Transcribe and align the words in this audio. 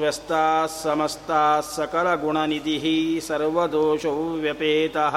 व्यस्ताः 0.00 0.66
समस्ताः 0.74 1.60
सकलगुणनिधिः 1.74 2.86
सर्वदोषौ 3.28 4.14
व्यपेतः 4.44 5.16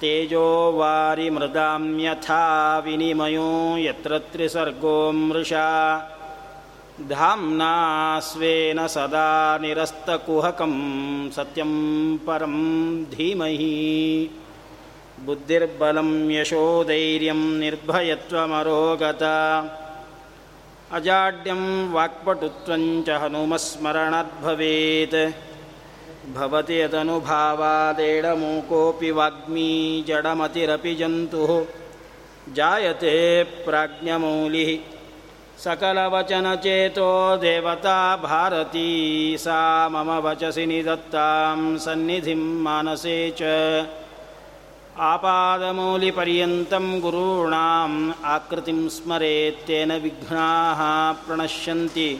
तेजो 0.00 0.72
वारिमृदां 0.72 2.00
यथा 2.00 2.78
विनिमयो 2.78 3.78
यत्र 3.78 4.18
त्रिसर्गो 4.18 5.12
मृषा। 5.12 6.10
धाम्ना 7.08 8.20
स्वेन 8.20 8.86
सदा 8.86 9.58
निरस्तकुहकं 9.58 11.30
सत्यं 11.30 12.18
परं 12.18 13.04
धीमहि 13.04 14.30
बुद्धिर्बलं 15.24 16.30
यशोधैर्यं 16.30 17.34
निर्भयत्वमरोगता। 17.34 19.64
अजाड्यं 20.92 21.92
वाक्पटुत्वञ्च 21.92 23.10
हनुमस्मरणाद्भवेत्। 23.10 25.32
भवति 26.34 26.80
यदनुभावादेडमूकोऽपि 26.80 29.10
वाग्मी 29.10 30.04
जडमतिरपि 30.08 30.94
जन्तुः। 30.94 31.66
जायते 32.54 33.44
प्राज्ञमौलिः। 33.44 34.78
सकलवचनचेतो 35.58 37.36
देवता 37.36 38.16
भारती, 38.16 39.36
सा 39.38 39.88
मम 39.88 40.10
वचसि 40.10 40.66
निदत्तां 40.66 41.78
सन्निधिं 41.78 42.36
मानसे 42.36 43.30
आपादमौलिपर्यन्तं 44.94 46.84
गुरूणाम् 47.02 47.94
आकृतिं 48.32 48.80
स्मरेत्तेन 48.94 49.90
विघ्नाः 50.02 50.80
प्रणश्यन्ति 51.26 52.10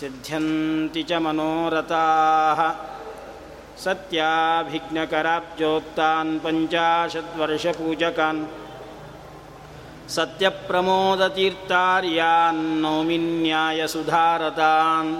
सिद्ध्यन्ति 0.00 1.02
च 1.02 1.10
मनोरथाः। 1.24 2.60
सत्याभिघ्नकराब्जोत्तान् 3.84 6.40
पञ्चाशद्वर्षपूजकान् 6.44 8.40
सत्यप्रमोदतीर्थार्यान् 10.16 12.62
नौमिन्यायसुधारतान् 12.82 15.10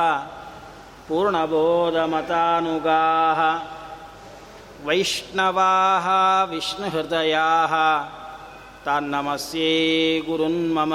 पूर्णबोधमतानुगाः। 1.09 3.39
वैष्णवाः 4.87 6.07
विष्णुहृदयाः। 6.51 7.73
तान्नमस्ये 8.85 9.71
गुरुन्मम 10.29 10.93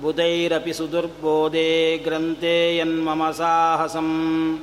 बुधैरपि 0.00 0.72
सुदुर्बोधे 0.72 2.02
ग्रन्थे 2.04 2.78
यन्मम 2.78 3.30
साहसम्। 3.30 4.58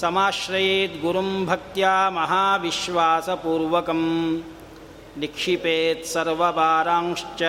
ಸಮಾಶ್ರಯೇದ್ 0.00 0.96
ಗುರುಂ 1.02 1.30
ಭಕ್ತ್ಯಾ 1.46 1.92
ಮಹಾವಿಶ್ವಾಸಪೂರ್ವಕಂ 2.10 4.02
ನಿಕ್ಷಿಪೇತ್ 5.20 6.06
ಸರ್ವಪಾರಾಂಶ್ಚ 6.06 7.42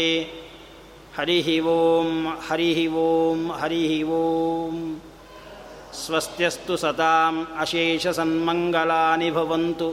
ಹರಿಃ 1.17 1.47
ಓಂ 1.73 2.09
ಹರಿಃ 2.47 2.79
ಓಂ 3.03 3.39
ಹರಿಃ 3.59 3.93
ಓಂ 4.17 4.75
ಸ್ವಸ್ತ್ಯಸ್ತು 6.01 6.75
ಸತಾಂ 6.77 7.35
ಅಶೇಷಸನ್ಮङ्ಗಲಾನಿ 7.59 9.29
ಭವಂತು 9.31 9.87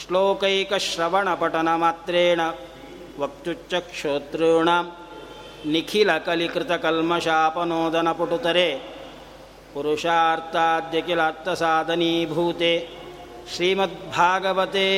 श्लोकैकश्रवणपठनमात्रेण 0.00 2.40
वक्तुच्चक्षोतॄणां 3.20 4.82
निखिलकलिकृतकल्मषापनोदनपुटुतरे 5.72 8.68
पुरुषार्थाद्यकिलार्थसाधनीभूते 9.74 12.72
श्रीमद्भागवते 13.52 14.88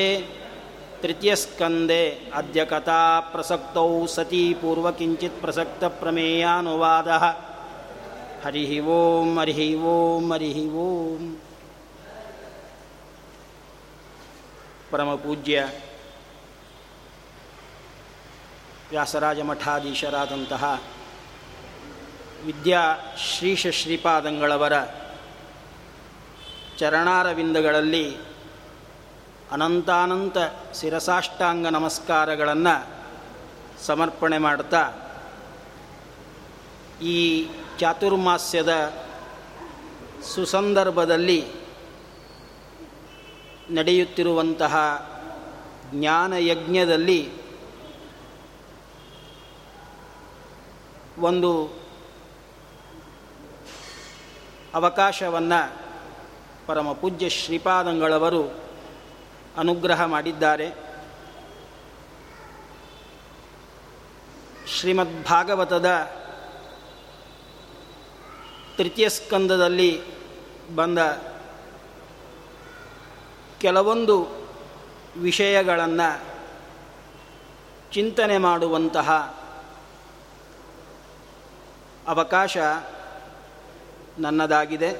तृतीयस्कन्दे 1.02 2.02
अद्य 2.40 2.60
कथाप्रसक्तौ 2.72 3.86
सती 4.14 4.42
पूर्वकिञ्चित् 4.60 5.40
प्रसक्तप्रमेयानुवादः 5.42 7.24
हरिः 8.44 8.72
ओं 8.98 9.28
हरिः 9.38 9.60
ओं 9.94 10.24
हरिः 10.32 10.58
ओं 14.89 14.95
ಪರಮಪೂಜ್ಯ 14.97 15.67
ವ್ಯಾಸರಾಜ 18.89 19.39
ಮಠಾಧೀಶರಾದಂತಹ 19.39 20.81
ವಿದ್ಯಾ 22.45 22.97
ಶ್ರೀಶ 23.17 23.67
ಶ್ರೀಪಾದಂಗಳವರ 23.67 24.73
ಚರಣಾರವಿಂದಗಳಲ್ಲಿ 26.77 28.17
ಅನಂತಾನಂತ 29.51 30.37
ಶಿರಸಾಷ್ಟಾಂಗ 30.73 31.67
ನಮಸ್ಕಾರಗಳನ್ನು 31.67 32.87
ಸಮರ್ಪಣೆ 33.85 34.37
ಮಾಡ್ತಾ 34.37 34.81
ಈ 37.01 37.45
ಚಾತುರ್ಮಾಸ್ಯದ 37.79 38.93
ಸುಸಂದರ್ಭದಲ್ಲಿ 40.23 41.58
ನಡೆಯುತ್ತಿರುವಂತಹ 43.71 44.75
ಜ್ಞಾನಯಜ್ಞದಲ್ಲಿ 45.91 47.31
ಒಂದು 51.19 51.79
ಅವಕಾಶವನ್ನು 54.73 55.79
ಪರಮ 56.67 56.91
ಪೂಜ್ಯ 56.91 57.29
ಶ್ರೀಪಾದಂಗಳವರು 57.29 58.63
ಅನುಗ್ರಹ 59.57 60.05
ಮಾಡಿದ್ದಾರೆ. 60.05 60.89
ಶ್ರೀಮದ್ಭಾಗವತದ 64.67 65.85
ತೃತೀಯ 68.77 69.09
ಸ್ಕಂದದಲ್ಲಿ 69.09 70.01
ಬಂದ 70.75 70.97
ಕೆಲವೊಂದು 73.59 74.47
ವಿಷಯಗಳನ್ನು 75.17 76.25
ಚಿಂತನೆ 77.91 78.37
ಮಾಡುವಂತಹ 78.37 79.11
ಅವಕಾಶ 82.07 82.57
ನನ್ನದಾಗಿದೆ. 84.19 84.93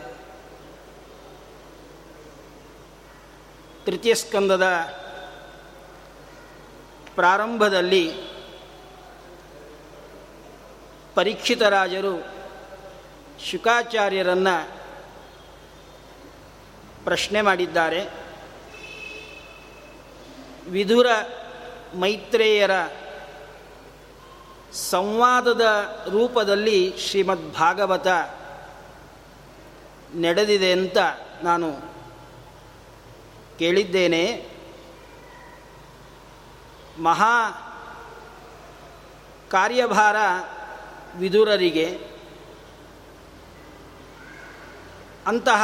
ತೃತೀಯ 3.86 4.16
ಸ್ಕಂದದ 4.16 4.64
ಪ್ರಾರಂಭದಲ್ಲಿ 7.16 8.12
ಪರೀಕ್ಷಿತರಾಜರು 11.16 12.26
ಶುಕಾಚಾರ್ಯರನ್ನು 13.46 14.80
ಪ್ರಶ್ನೆ 17.04 17.42
ಮಾಡಿದ್ದಾರೆ. 17.42 18.29
ವಿಧುರ 20.70 21.08
ಮೈತ್ರೇಯರ 21.96 22.72
ಸಂವಾದದ 24.74 25.62
ರೂಪದಲ್ಲಿ 26.10 26.94
ಶ್ರೀಮದ್ 26.98 27.54
ಭಾಗವತ 27.54 28.08
ನಡೆದಿದೆ 30.16 30.72
ಅಂತ 30.72 30.98
ನಾನು 31.44 31.74
ಕೇಳಿದ್ದೇನೆ. 33.60 34.50
ಮಹಾ 37.00 37.50
ಕಾರ್ಯಭಾರ 39.52 40.16
ವಿದುರರಿಗೆ 41.18 42.00
ಅಂತಹ 45.28 45.64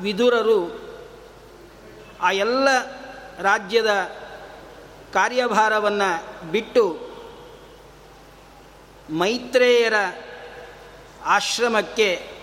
ವಿದುರರು 0.00 0.80
ಆ 2.20 2.30
ಎಲ್ಲ 2.30 2.97
ರಾಜ್ಯದ 3.38 3.90
ಕಾರ್ಯಭಾರವನ್ನು 5.12 6.10
ಬಿಟ್ಟು 6.50 7.08
ಮೈತ್ರೇಯರ 9.10 9.94
ಆಶ್ರಮಕ್ಕೆ 11.24 12.38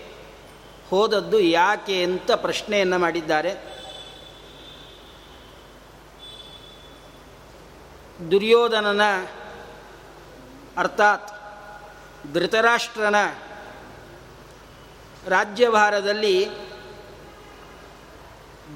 ಹೋದದ್ದು 0.90 1.40
ಯಾಕೆ 1.40 2.02
ಅಂತ 2.02 2.32
ಪ್ರಶ್ನೆಯನ್ನು 2.32 2.98
ಮಾಡಿದ್ದಾರೆ. 2.98 3.76
ದುರ್ಯೋಧನನ 8.30 9.00
ಅರ್ಥಾತ್ 10.76 11.30
ಧೃತರಾಷ್ಟ್ರನ 12.34 13.14
ರಾಜ್ಯಭಾರದಲ್ಲಿ 15.28 16.65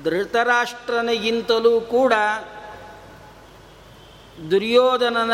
ಧೃತರಾಷ್ಟ್ರನಿಗಿಂತಲೂ 0.04 1.80
ಕೂಡ 1.80 2.12
ದುರ್ಯೋಧನನ 4.50 5.32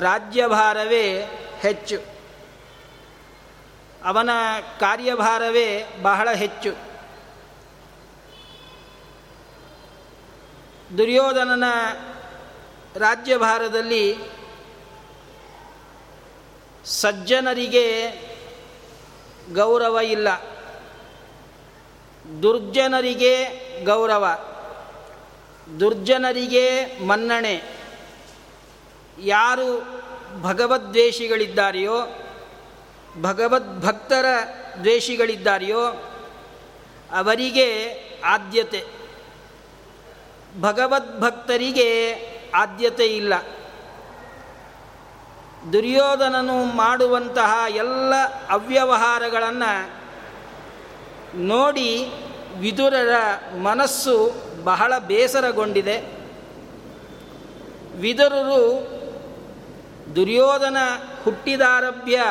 ರಾಜ್ಯಭಾರವೇ 0.00 1.12
ಹೆಚ್ಚು. 1.58 2.14
ಅವನ 4.04 4.30
ಕಾರ್ಯಭಾರವೇ 4.80 5.98
ಬಹಳ 6.02 6.32
ಹೆಚ್ಚು. 6.32 6.70
ದುರ್ಯೋಧನನ 10.98 11.64
ರಾಜ್ಯಭಾರದಲ್ಲಿ 12.96 14.16
ಸಜ್ಜನರಿಗೆ 16.84 18.10
ಗೌರವ 19.52 19.98
ಇಲ್ಲ. 19.98 20.53
ದುರ್ಜನರಿಗೆ 22.42 23.44
ಗೌರವ, 23.84 24.26
ದುರ್ಜನರಿಗೆ 25.80 26.98
ಮನ್ನಣೆ. 27.06 27.62
ಯಾರು 29.22 30.02
ಭಗವದ್ವೇಷಿಗಳಿದ್ದಾರೆಯೋ 30.42 31.96
ಭಗವದ್ಭಕ್ತರ 33.20 34.24
ದ್ವೇಷಿಗಳಿದ್ದಾರೆಯೋ, 34.80 35.80
ಅವರಿಗೆ 37.16 37.94
ಆದ್ಯತೆ. 38.24 38.84
ಭಗವದ್ಭಕ್ತರಿಗೆ 40.60 42.14
ಆದ್ಯತೆ 42.54 43.04
ಇಲ್ಲ. 43.04 43.34
ದುರ್ಯೋಧನನು 45.72 46.64
ಮಾಡುವಂತಹ 46.64 47.64
ಎಲ್ಲ 47.68 48.14
ಅವ್ಯವಹಾರಗಳನ್ನು 48.50 50.03
ನೋಡಿ 51.34 52.12
ವಿದುರರ 52.58 53.12
ಮನಸ್ಸು 53.54 54.32
ಬಹಳ 54.64 54.98
ಬೇಸರಗೊಂಡಿದೆ. 54.98 56.00
ವಿದುರರು 57.96 58.94
ದುರ್ಯೋಧನ 60.16 60.76
ಹುಟ್ಟಿದಾರಭ್ಯ 61.24 62.22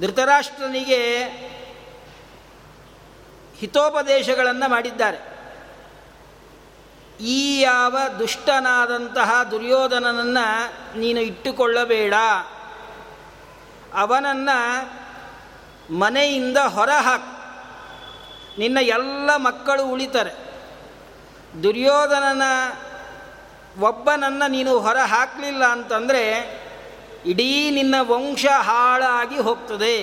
ಧೃತರಾಷ್ಟ್ರನಿಗೆ 0.00 1.24
ಹಿತೋಪದೇಶಗಳನ್ನು 3.56 4.70
ಮಾಡಿದ್ದಾರೆ. 4.70 5.38
ಈ 7.20 7.60
ಯಾವ 7.60 7.96
ದುಷ್ಟನಾದಂತಹ 8.18 9.42
ದುರ್ಯೋಧನನನ್ನು 9.50 10.98
ನೀನು 10.98 11.20
ಇಟ್ಟುಕೊಳ್ಳಬೇಡ. 11.20 12.14
ಅವನನ್ನು 13.94 14.97
ಮನೆಯಿಂದ 15.90 16.56
ಹೊರ 16.56 16.90
ಹಾಕು. 16.90 17.38
ನಿನ್ನ 18.58 18.78
ಎಲ್ಲ 18.80 19.36
ಮಕ್ಕಳು 19.36 19.86
ಉಳಿತಾರೆ. 19.86 20.48
ದುರ್ಯೋಧನನ, 21.62 22.42
ಒಬ್ಬನನ್ನು 23.80 24.50
ನೀನು 24.50 24.78
ಹೊರ 24.78 24.96
ಹಾಕಲಿಲ್ಲ 24.96 25.64
ಅಂತಂದರೆ 25.64 26.58
ಇಡೀ 27.26 27.70
ನಿನ್ನ 27.70 27.94
ವಂಶ 28.00 28.46
ಹಾಳಾಗಿ 28.46 29.38
ಹೋಗ್ತದೆ. 29.38 29.96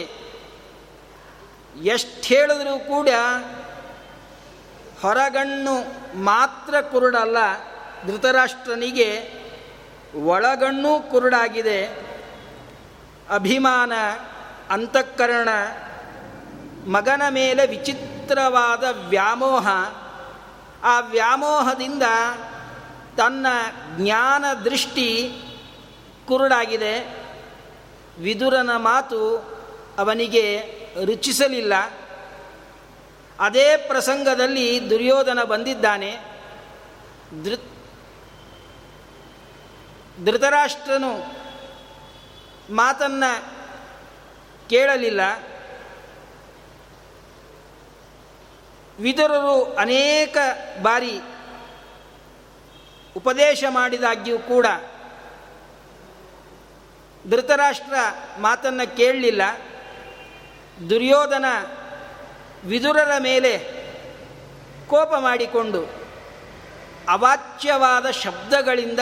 ಎಷ್ಟು 1.82 2.22
ಹೇಳಿದ್ರೂ 2.22 2.80
ಕೂಡ 2.80 3.10
ಹೊರಗಣ್ಣು 5.02 5.74
ಮಾತ್ರ 6.20 6.82
ಕುರುಡಲ್ಲ, 6.82 7.38
ಧೃತರಾಷ್ಟ್ರನಿಗೆ 8.06 9.32
ಒಳಗಣ್ಣೂ 10.16 11.00
ಕುರುಡಾಗಿದೆ. 11.00 11.86
ಅಭಿಮಾನ 13.30 13.94
ಅಂತಃಕರಣ 14.72 15.50
ಮಗನ 16.88 17.22
ಮೇಲೆ 17.30 17.68
ವಿಚಿತ್ರವಾದ 17.68 18.84
ವ್ಯಾಮೋಹ, 19.10 19.68
ಆ 20.84 21.00
ವ್ಯಾಮೋಹದಿಂದ 21.00 22.04
ತನ್ನ 23.18 23.48
ಜ್ಞಾನ 23.98 24.46
ದೃಷ್ಟಿ 24.66 25.32
ಕುರುಡಾಗಿದೆ. 26.28 27.26
ವಿದುರನ 28.22 28.70
ಮಾತು 28.76 29.38
ಅವನಿಗೆ 29.98 30.60
ರುಚಿಸಲಿಲ್ಲ. 31.06 31.74
ಅದೇ 33.40 33.78
ಪ್ರಸಂಗದಲ್ಲಿ 33.78 34.90
ದುರ್ಯೋಧನ 34.90 35.44
ಬಂದಿದ್ದಾನೆ. 35.44 36.18
ಧೃ, 37.44 37.56
ಧೃತರಾಷ್ಟ್ರನು 40.26 41.46
ಮಾತನ್ನು 42.76 43.55
ಕೇಳಲಿಲ್ಲ. 44.70 45.22
ವಿದುರರು 49.00 49.74
ಅನೇಕ 49.74 50.38
ಬಾರಿ 50.82 51.20
ಉಪದೇಶ 53.18 53.64
ಮಾಡಿದಾಗ್ಯೂ 53.70 54.40
ಕೂಡ 54.40 54.66
ಧೃತರಾಷ್ಟ್ರ 57.30 57.96
ಮಾತನ್ನು 58.40 58.98
ಕೇಳಲಿಲ್ಲ. 58.98 59.42
ದುರ್ಯೋಧನ 60.90 61.46
ವಿದುರರ 62.66 63.12
ಮೇಲೆ 63.20 63.58
ಕೋಪ 64.88 65.14
ಮಾಡಿಕೊಂಡು 65.20 66.06
ಅವಾಚ್ಯವಾದ 67.10 68.12
ಶಬ್ದಗಳಿಂದ 68.12 69.00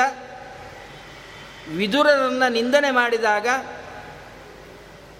ವಿದುರರನ್ನು 1.78 2.52
ನಿಂದನೆ 2.52 2.92
ಮಾಡಿದಾಗ 2.92 3.48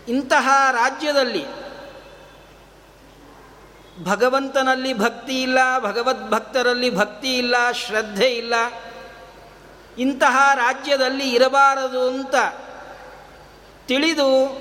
ಇಂತಹ 0.08 0.50
ರಾಜ್ಯದಲ್ಲಿ 0.72 1.46
ಭಗವಂತನಲ್ಲಿ 4.04 4.94
ಭಕ್ತಿ 4.94 5.42
ಇಲ್ಲ 5.42 5.80
ಭಗವದ್ಭಕ್ತರಲ್ಲಿ 5.80 6.96
ಭಕ್ತಿ 6.96 7.38
ಇಲ್ಲ, 7.38 7.72
ಶ್ರದ್ಧೆ 7.72 8.26
ಇಲ್ಲ. 8.26 8.54
ಇಂತಹ 9.98 10.50
ರಾಜ್ಯದಲ್ಲಿ 10.54 11.30
ಇರಬಾರದು 11.30 12.10
ಅಂತ 12.10 12.36
ತಿಳಿದು 13.88 14.58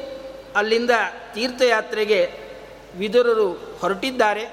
ಅಲ್ಲಿಂದ 0.56 0.90
ತೀರ್ಥಯಾತ್ರೆಗೆ 1.34 2.32
ವಿದುರರು 2.96 3.52
ಹೊರಟಿದ್ದಾರೆ. 3.52 4.46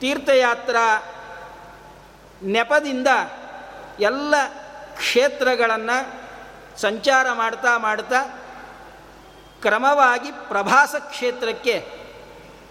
ತೀರ್ಥಯಾತ್ರ 0.00 0.76
ನೆಪದಿಂದ 2.42 3.08
ಎಲ್ಲ 4.00 4.34
ಕ್ಷೇತ್ರಗಳನ್ನು 4.96 6.26
ಸಂಚಾರ 6.80 7.26
ಮಾಡ್ತಾ 7.32 7.78
ಮಾಡ್ತಾ 7.78 8.45
ಕ್ರಮವಾಗಿ 9.66 10.32
ಪ್ರಭಾಸ 10.32 10.94
ಕ್ಷೇತ್ರಕ್ಕೆ 10.98 11.86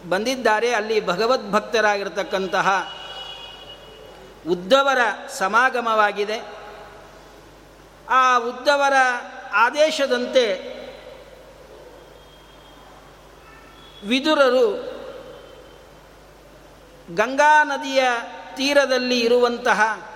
ಬಂದಿದ್ದಾರೆ. 0.10 0.74
ಅಲ್ಲಿ 0.74 1.06
ಭಗವದ್ಭಕ್ತರಾಗಿರ್ತಕ್ಕಂತಹ 1.06 2.96
ಉದ್ದವರ 4.50 5.28
ಸಮಾಗಮವಾಗಿದೆ. 5.28 6.42
ಆ 8.10 8.38
ಉದ್ದವರ 8.38 8.94
ಆದೇಶದಂತೆ 9.54 10.75
ವಿದುರರು 14.08 14.96
ಗಂಗಾ 17.16 17.64
ನದಿಯ 17.64 18.04
ತೀರದಲ್ಲಿ 18.56 19.20
ಇರುವಂತಹ, 19.20 20.10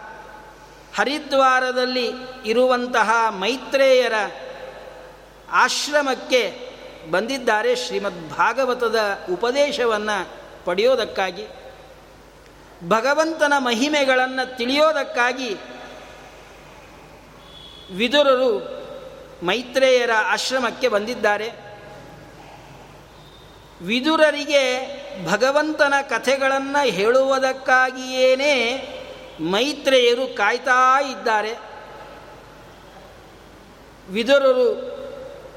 ಹರಿದ್ವಾರದಲ್ಲಿ 0.98 2.12
ಇರುವಂತಹ 2.46 3.12
ಮೈತ್ರೇಯರ 3.30 4.14
ಆಶ್ರಮಕ್ಕೆ 5.52 6.69
ಬಂದಿದ್ದಾರೆ 7.12 7.76
ಶ್ರೀಮದ್ 7.76 8.30
ಭಾಗವತದ 8.30 9.00
ಉಪದೇಶವನ್ನು 9.34 10.40
ಪಡೆಯೋದಕ್ಕಾಗಿ, 10.66 11.48
ಭಗವಂತನ 12.88 13.54
ಮಹಿಮೆಗಳನ್ನು 13.58 14.58
ತಿಳಿಯೋದಕ್ಕಾಗಿ 14.58 15.56
ವಿದುರರು 17.96 18.80
ಮೈತ್ರೇಯರ 19.46 20.10
ಆಶ್ರಮಕ್ಕೆ 20.24 20.88
ಬಂದಿದ್ದಾರೆ. 20.88 21.50
ವಿದುರರಿಗೆ 23.82 24.64
ಭಗವಂತನ 25.26 25.94
ಕಥೆಗಳನ್ನು 26.10 26.86
ಹೇಳುವುದಕ್ಕಾಗಿಯೇನೇ 26.86 28.54
ಮೈತ್ರೇಯರು 29.40 30.36
ಕಾಯ್ತಾ 30.36 31.02
ಇದ್ದಾರೆ. 31.02 31.54
ವಿದುರರು 34.12 35.00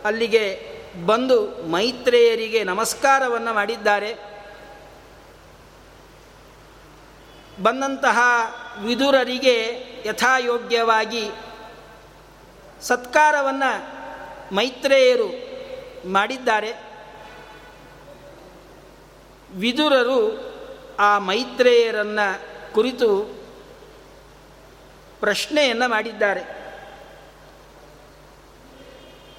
ಅಲ್ಲಿಗೆ 0.04 0.72
ಬಂದು 1.06 1.68
ಮೈತ್ರೇಯರಿಗೆ 1.70 2.64
ನಮಸ್ಕಾರವನ್ನು 2.64 3.54
ಮಾಡಿದ್ದಾರೆ. 3.54 4.32
ಬಂದಂತಹ 7.62 8.18
ವಿದುರರಿಗೆ 8.82 9.56
ಯಥಾಯೋಗ್ಯವಾಗಿ 10.06 11.30
ಸತ್ಕಾರವನ್ನು 12.82 14.02
ಮೈತ್ರೇಯರು 14.54 15.28
ಮಾಡಿದ್ದಾರೆ. 16.12 16.72
ವಿದುರರು 19.54 20.52
ಆ 20.99 21.18
ಮೈತ್ರೇಯರನ್ನು 21.18 22.42
ಕುರಿತು 22.75 23.42
ಪ್ರಶ್ನೆಯನ್ನು 25.20 25.88
ಮಾಡಿದ್ದಾರೆ. 25.88 26.62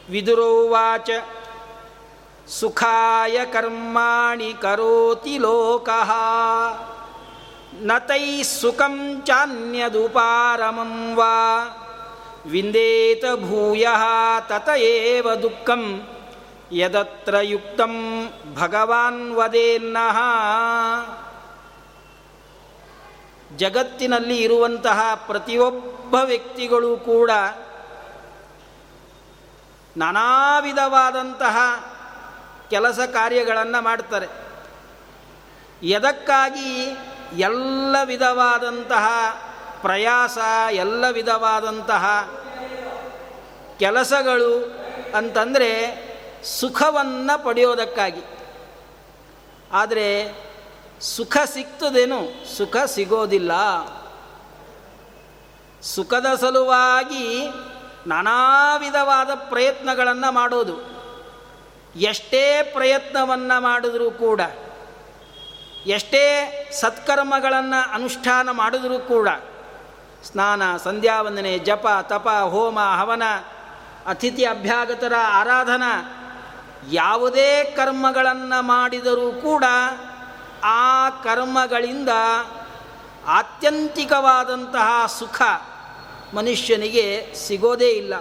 ವಿದುರೋವಾಚ 0.09 1.09
ಸುಖಾಯ 2.47 3.45
ಕರ್ಮಾಣಿ 3.45 4.53
ಕರೋತಿ 4.53 5.37
ಲೋಕಃ. 5.37 6.11
ನತೈ 7.73 8.43
ಸುಖಂ 8.43 9.23
ಚಾನ್ಯದುಪಾರಮಂ 9.25 11.15
ವಾ. 11.15 11.63
ವಿಂದೇತ 12.45 13.23
ಭೂಯ 13.35 13.87
ತತ 14.47 14.69
ಏವ 14.77 15.33
ದುಃಖಂ. 15.33 16.07
ಯದತ್ರ 16.71 17.35
ಯುಕ್ತಂ 17.41 18.27
ಭಗವಾನ್ 18.55 19.31
ವದೇನ್ನಃ 19.31 20.17
ಜಗತ್ತಿನಲ್ಲಿ 23.57 24.37
ಇರುವಂತಹ 24.37 25.23
ಪ್ರತಿಯೊಬ್ಬ 25.27 26.15
ವ್ಯಕ್ತಿಗಳು 26.15 26.97
ಕೂಡ 26.97 27.31
ನಾನಾ 29.97 30.59
ವಿಧವಾದಂತಹ 30.59 31.57
ಕೆಲಸ 32.73 32.99
ಕಾರ್ಯಗಳನ್ನು 32.99 33.83
ಮಾಡ್ತಾರೆ. 33.83 34.27
ಎದಕ್ಕಾಗಿ 35.83 36.97
ಎಲ್ಲ 37.37 37.95
ವಿಧವಾದಂತಹ 38.05 39.07
ಪ್ರಯಾಸ, 39.81 40.37
ಎಲ್ಲ 40.71 41.09
ವಿಧವಾದಂತಹ 41.09 42.29
ಕೆಲಸಗಳು 43.79 44.79
ಅಂತಂದರೆ 45.17 45.71
ಸುಖವನ್ನು 46.43 47.43
ಪಡೆಯೋದಕ್ಕಾಗಿ. 47.43 48.21
ಆದರೆ 49.71 50.35
ಸುಖ 51.01 51.37
ಸಿಗ್ತದೇನು 51.45 52.21
ಸುಖ 52.57 52.77
ಸಿಗೋದಿಲ್ಲ. 52.77 53.51
ಸುಖದ 55.81 56.25
ಸಲುವಾಗಿ 56.35 57.47
ನಾನಾ 58.07 58.75
ವಿಧವಾದ 58.77 59.29
ಪ್ರಯತ್ನಗಳನ್ನು 59.49 60.31
ಮಾಡೋದು. 60.31 60.92
ಎಷ್ಟೇ 61.95 62.63
ಪ್ರಯತ್ನವನ್ನು 62.73 63.61
ಮಾಡಿದರೂ 63.61 64.11
ಕೂಡ, 64.11 64.41
ಎಷ್ಟೇ 65.85 66.23
ಸತ್ಕರ್ಮಗಳನ್ನು 66.71 67.93
ಅನುಷ್ಠಾನ 67.93 68.49
ಮಾಡಿದರೂ 68.51 68.99
ಕೂಡ, 68.99 69.27
ಸ್ನಾನ, 70.23 70.77
ಸಂಧ್ಯಾವಂದನೆ, 70.77 71.57
ಜಪ, 71.57 71.87
ತಪ, 72.01 72.27
ಹೋಮ, 72.27 72.79
ಹವನ, 72.79 73.23
ಅತಿಥಿ 74.05 74.45
ಅಭ್ಯಾಗತರ, 74.45 75.13
ಆರಾಧನ, 75.27 75.83
ಯಾವುದೇ 76.91 77.63
ಕರ್ಮಗಳನ್ನು 77.63 78.61
ಮಾಡಿದರೂ 78.61 79.31
ಕೂಡ 79.31 79.63
ಆ 80.63 81.09
ಕರ್ಮಗಳಿಂದ 81.09 82.09
ಆತ್ಯಂತಿಕವಾದಂತಹ 83.27 85.05
ಸುಖ 85.05 85.41
ಮನುಷ್ಯನಿಗೆ 86.35 87.33
ಸಿಗೋದೇ 87.35 87.89
ಇಲ್ಲ. 87.89 88.13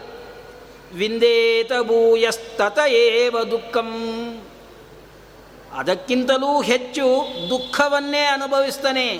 ವಿಂದೇತ 0.94 1.72
ಭೂಯಸ್ತತ 1.82 2.78
ಏವ 2.88 3.42
ದುಃಖಂ. 3.42 3.88
ಅದಕ್ಕಿಂತಲೂ 5.72 6.60
ಹೆಚ್ಚು 6.62 7.26
ದುಃಖವನ್ನೇ 7.50 8.24
ಅನುಭವಿಸ್ತಾನೆ. 8.24 9.18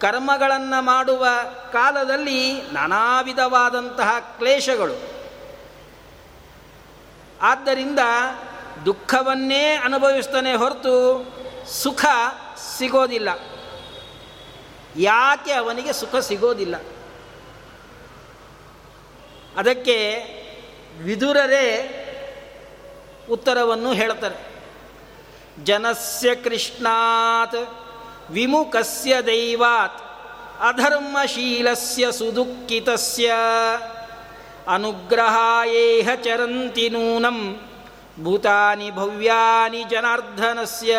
ಕರ್ಮಗಳನ್ನು 0.00 0.82
ಮಾಡುವ 0.82 1.26
ಕಾಲದಲ್ಲಿ 1.72 2.62
ನಾನಾ 2.72 3.20
ವಿಧವಾದಂತಹ 3.20 4.18
ಕ್ಲೇಶಗಳು. 4.18 4.94
ಆದ್ದರಿಂದ 7.42 7.98
ದುಃಖವನ್ನೇ 8.86 9.74
ಅನುಭವಿಸ್ತಾನೆ 9.74 10.54
ಹೊರತು 10.54 11.26
ಸುಖ 11.82 12.04
ಸಿಗೋದಿಲ್ಲ. 12.78 13.28
ಯಾಕೆ 14.96 15.52
ಅವನಿಗೆ 15.52 15.92
ಸುಖ 15.92 16.16
ಸಿಗೋದಿಲ್ಲ? 16.16 16.76
ಅದಕ್ಕೆ 19.56 20.26
ವಿದುರರೇ 21.02 21.66
ಉತ್ತರವನ್ನು 23.30 23.92
ಹೇಳ್ತಾರೆ 23.92 24.56
ಜನಸ್ಯ 25.64 26.34
ಕೃಷ್ಣಾತ್, 26.34 27.68
ವಿಮುಖಸ್ಯ 28.30 29.22
ದೈವಾತ್, 29.22 30.00
ಅಧರ್ಮಶೀಲಸ್ಯ 30.60 32.12
ಸುದುಃಖಿತಸ್ಯ 32.12 33.32
ಅನುಗ್ರಹಾಯೇಹ 34.68 36.08
ಚರಂತಿ 36.14 36.88
ನೂನಂ, 36.88 37.68
ಭೂತಾನಿ 38.22 38.90
ಭವ್ಯಾನಿ 38.90 39.82
ಜನಾರ್ಧನಸ್ಯ 39.82 40.98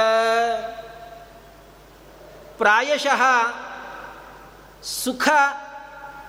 ಪ್ರಾಯಶಃ 2.57 3.21
ಸುಖ 4.83 5.27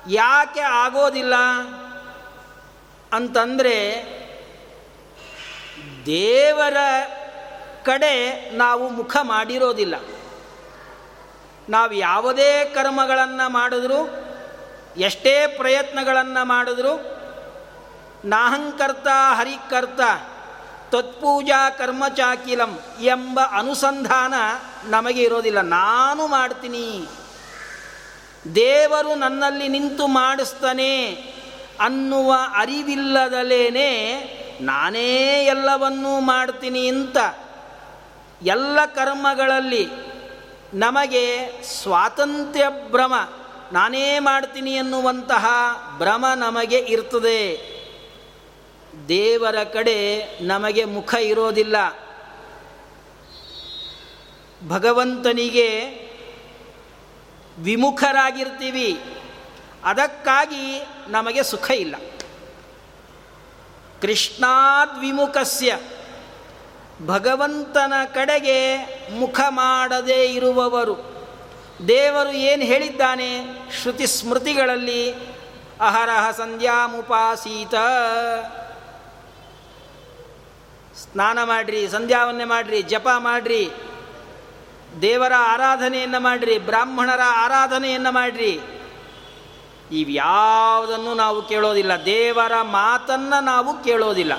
ಯಾಕೆ 0.08 0.60
ಆಗೋದಿಲ್ಲ? 0.60 1.34
ಅಂತಂದರೆ 3.12 4.04
ದೇವರ 6.06 6.76
ಕಡೆ 7.84 8.50
ನಾವು 8.50 8.88
ಮುಖ 8.88 9.16
ಮಾಡಿರೋದಿಲ್ಲ. 9.22 9.94
ನಾವು 11.68 11.92
ಯಾವುದೇ 11.92 12.64
ಕರ್ಮಗಳನ್ನು 12.64 13.50
ಮಾಡಿದ್ರು, 13.50 14.28
ಎಷ್ಟೇ 14.96 15.46
ಪ್ರಯತ್ನಗಳನ್ನು 15.46 16.44
ಮಾಡಿದ್ರು, 16.44 17.18
ನಾಹಂಕರ್ತ 18.24 19.06
ಹರಿಕರ್ತ 19.36 20.00
ತತ್ಪೂಜಾ 20.90 21.70
ಕರ್ಮಚಾಕಿಲಂ 21.70 22.78
ಎಂಬ 23.00 23.40
ಅನುಸಂಧಾನ 23.58 24.34
ನಮಗೆ 24.84 25.22
ಇರೋದಿಲ್ಲ. 25.22 25.60
ನಾನು 25.60 26.26
ಮಾಡ್ತೀನಿ. 26.26 27.06
ದೇವರು 28.54 29.14
ನನ್ನಲ್ಲಿ 29.14 29.68
ನಿಂತು 29.68 30.06
ಮಾಡಿಸ್ತಾನೆ. 30.06 31.14
ಅನ್ನುವ 31.80 32.34
ಅರಿವಿಲ್ಲದಲೇನೆ 32.56 33.90
ನಾನೇ 34.60 35.44
ಎಲ್ಲವನ್ನೂ 35.44 36.20
ಮಾಡ್ತೀನಿ 36.20 36.88
ಅಂತ 36.88 37.16
ಎಲ್ಲ 38.42 38.84
ಕರ್ಮಗಳಲ್ಲಿ 38.86 39.88
ನಮಗೆ 40.74 41.50
ಸ್ವಾತಂತ್ರ್ಯ 41.62 42.64
ಭ್ರಮ, 42.90 43.14
ನಾನೇ 43.72 44.18
ಮಾಡ್ತೀನಿ 44.18 44.74
ಎನ್ನುವಂತಹ 44.74 45.46
ಭ್ರಮ 45.98 46.26
ನಮಗೆ 46.36 46.78
ಇರ್ತದೆ. 46.78 47.78
ದೇವರ 49.08 49.62
ಕಡೆ 49.62 50.28
ನಮಗೆ 50.40 50.84
ಮುಖ 50.84 51.14
ಇರೋದಿಲ್ಲ. 51.14 51.76
ಭಗವಂತನಿಗೆ 54.68 55.68
ವಿಮುಖರಾಗಿರ್ತೀವಿ. 57.58 59.00
ಅದಕ್ಕಾಗಿ 59.84 60.82
ನಮಗೆ 61.08 61.42
ಸುಖ 61.42 61.70
ಇಲ್ಲ. 61.70 61.96
ಕೃಷ್ಣಾದ್ವಿಮುಖಸ್ಯ. 64.02 65.78
ಭಗವಂತನ 67.06 67.92
ಕಡೆಗೆ 68.14 68.76
ಮುಖ 69.10 69.40
ಮಾಡದೇ 69.48 70.24
ಇರುವವರು. 70.24 71.18
ದೇವರು 71.88 72.30
ಏನು 72.30 72.62
ಹೇಳಿದ್ದಾನೆ? 72.62 73.44
ಶ್ರುತಿ 73.82 74.06
ಸ್ಮೃತಿಗಳಲ್ಲಿ 74.06 75.12
ಅಹರಹ 75.80 76.30
ಸಂಧ್ಯಾಮುಪಾಸೀತ. 76.30 77.74
ಸ್ನಾನ 80.96 81.38
ಮಾಡ್ರಿ, 81.44 81.88
ಸಂಧ್ಯಾವನ್ನೇ 81.88 82.44
ಮಾಡ್ರಿ, 82.44 82.82
ಜಪ 82.82 83.08
ಮಾಡ್ರಿ. 83.18 83.70
ದೇವರ 85.02 85.32
ಆರಾಧನೆಯನ್ನು 85.38 86.20
ಮಾಡ್ರಿ, 86.20 86.58
ಬ್ರಾಹ್ಮಣರ 86.58 87.20
ಆರಾಧನೆಯನ್ನು 87.26 88.12
ಮಾಡ್ರಿ. 88.12 88.60
ಇವ್ಯಾವುದನ್ನು 89.92 91.14
ನಾವು 91.14 91.42
ಕೇಳೋದಿಲ್ಲ. 91.42 92.04
ದೇವರ 92.04 92.52
ಮಾತನ್ನು 92.62 93.44
ನಾವು 93.44 93.84
ಕೇಳೋದಿಲ್ಲ. 93.84 94.32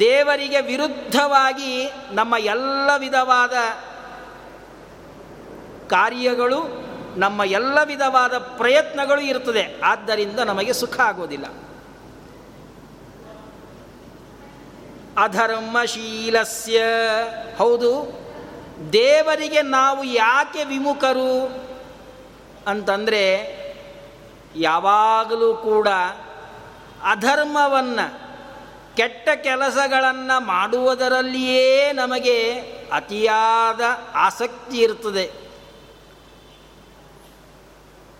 ದೇವರಿಗೆ 0.00 0.60
ವಿರುದ್ಧವಾಗಿ 0.60 1.90
ನಮ್ಮ 2.10 2.34
ಎಲ್ಲ 2.38 2.90
ವಿಧವಾದ 2.98 3.52
ಕಾರ್ಯಗಳು, 5.86 6.86
ನಮ್ಮ 7.18 7.42
ಎಲ್ಲ 7.44 7.78
ವಿಧವಾದ 7.84 8.38
ಪ್ರಯತ್ನಗಳು 8.38 9.20
ಇರುತ್ತದೆ 9.20 9.80
ಆದ್ದರಿಂದ 9.84 10.40
ನಮಗೆ 10.40 10.72
ಸುಖ 10.72 11.00
ಆಗೋದಿಲ್ಲ. 11.00 11.46
ಅಧರ್ಮಶೀಲಸ್ಯ. 15.18 16.84
ಹೌದು, 17.58 18.12
ದೇವರಿಗೆ 18.92 19.62
ನಾವು 19.62 20.04
ಯಾಕೆ 20.04 20.64
ವಿಮುಖರು 20.64 21.66
ಅಂತಂದರೆ 22.66 23.65
ಯಾವಾಗಲೂ 24.58 25.54
ಕೂಡ 25.54 25.88
ಅಧರ್ಮವನ್ನು, 27.10 28.26
ಕೆಟ್ಟ 28.96 29.28
ಕೆಲಸಗಳನ್ನು 29.42 30.40
ಮಾಡುವುದರಲ್ಲಿಯೇ 30.40 31.92
ನಮಗೆ 31.92 32.52
ಅತಿಯಾದ 32.92 33.80
ಆಸಕ್ತಿ 34.14 34.78
ಇರ್ತದೆ. 34.78 35.46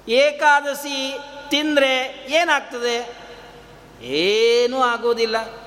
ಏಕಾದಶಿ 0.09 1.19
ತಿಂದರೆ 1.49 2.27
ಏನಾಗ್ತದೆ? 2.31 3.27
ಏನೂ 4.03 4.81
ಆಗೋದಿಲ್ಲ. 4.81 5.67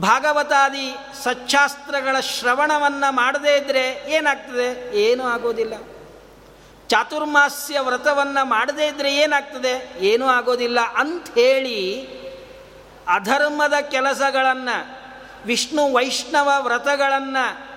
ಭಾಗವತಾದಿ 0.00 0.96
ಸಚ್ಚಾಸ್ತ್ರಗಳ 1.22 2.20
ಶ್ರವಣವನ್ನು 2.20 3.14
ಮಾಡದೇ 3.14 3.56
ಇದ್ದರೆ 3.56 4.10
ಏನಾಗ್ತದೆ? 4.10 4.96
ಏನೂ 4.96 5.24
ಆಗೋದಿಲ್ಲ. 5.24 5.74
ಚಾತುರ್ಮಾಸ್ಯ 6.90 7.80
ವ್ರತವನ್ನು 7.80 8.44
ಮಾಡದೇ 8.44 8.86
ಇದ್ದರೆ 8.86 9.16
ಏನಾಗ್ತದೆ? 9.16 9.96
ಏನೂ 10.00 10.26
ಆಗೋದಿಲ್ಲ. 10.26 10.80
ಅಂಥೇಳಿ 10.80 12.06
ಅಧರ್ಮದ 13.08 13.72
ಕೆಲಸಗಳನ್ನು, 13.80 14.96
ವಿಷ್ಣು 15.46 15.92
ವೈಷ್ಣವ 15.92 16.50
ವ್ರತಗಳನ್ನು 16.60 17.68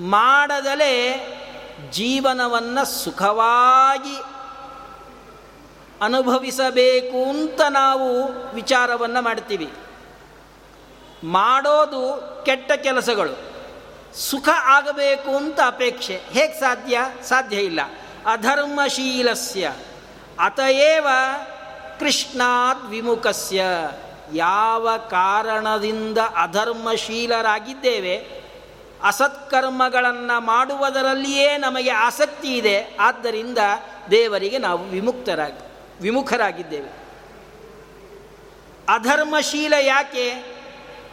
ಮಾಡದಲೇ 0.00 1.26
ಜೀವನವನ್ನು 1.90 2.84
ಸುಖವಾಗಿ 2.84 4.16
ಅನುಭವಿಸಬೇಕು 6.02 7.30
ಅಂತ 7.30 7.60
ನಾವು 7.70 8.32
ವಿಚಾರವನ್ನು 8.54 9.22
ಮಾಡ್ತೀವಿ. 9.22 9.72
ಮಾಡೋದು 11.24 12.42
ಕೆಟ್ಟ 12.46 12.72
ಕೆಲಸಗಳು. 12.72 13.50
ಸುಖ 14.16 14.48
ಆಗಬೇಕು 14.62 15.36
ಅಂತ 15.36 15.60
ಅಪೇಕ್ಷೆ. 15.66 16.16
ಹೇಗೆ 16.16 16.60
ಸಾಧ್ಯ? 16.60 17.00
ಸಾಧ್ಯ 17.22 17.56
ಇಲ್ಲ. 17.56 17.80
ಅಧರ್ಮಶೀಲಸ್ಯ 18.26 19.72
ಅತಯೇವ 20.38 21.06
ಕೃಷ್ಣಾದ್ 21.98 22.90
ವಿಮುಖಸ್ಯ 22.90 23.64
ಯಾವ 24.34 24.96
ಕಾರಣದಿಂದ 24.96 26.18
ಅಧರ್ಮಶೀಲರಾಗಿದ್ದೇವೆ? 26.18 28.40
ಅಸತ್ಕರ್ಮಗಳನ್ನು 29.04 30.40
ಮಾಡುವುದರಲ್ಲಿಯೇ 30.40 31.56
ನಮಗೆ 31.56 31.90
ಆಸಕ್ತಿ 31.90 32.56
ಇದೆ. 32.56 32.96
ಆದ್ದರಿಂದ 33.00 33.58
ದೇವರಿಗೆ 34.10 34.58
ನಾವು 34.58 34.84
ವಿಮುಕ್ತರಾಗಿ, 34.84 35.72
ವಿಮುಖರಾಗಿದ್ದೇವೆ. 36.00 37.00
ಅಧರ್ಮಶೀಲ 38.88 39.74
ಯಾಕೆ? 39.80 40.56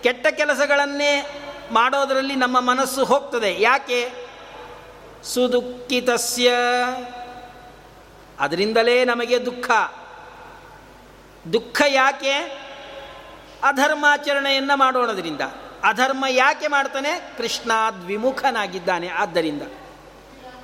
ಕೆಟ್ಟ 0.03 0.27
ಕೆಲಸಗಳನ್ನೇ 0.27 1.41
ಮಾಡೋದರಲ್ಲಿ 1.71 2.35
ನಮ್ಮ 2.35 2.59
ಮನಸ್ಸು 2.59 3.05
ಹೋಗ್ತದೆ. 3.05 3.61
ಯಾಕೆ? 3.61 4.26
ಸುದುಃಖಿತಸ್ಯ. 5.33 6.53
ಅದರಿಂದಲೇ 8.39 9.05
ನಮಗೆ 9.05 9.45
ದುಃಖ. 9.45 9.71
ದುಃಖ 11.53 11.81
ಯಾಕೆ? 11.87 12.33
ಅಧರ್ಮಾಚರಣೆಯನ್ನು 13.63 14.77
ಮಾಡೋಣದ್ರಿಂದ. 14.77 15.41
ಅಧರ್ಮ 15.83 16.25
ಯಾಕೆ 16.29 16.67
ಮಾಡ್ತಾನೆ? 16.67 17.33
ಕೃಷ್ಣಾದ್ವಿಮುಖನಾಗಿದ್ದಾನೆ 17.37 19.07
ಆದ್ದರಿಂದ. 19.07 19.61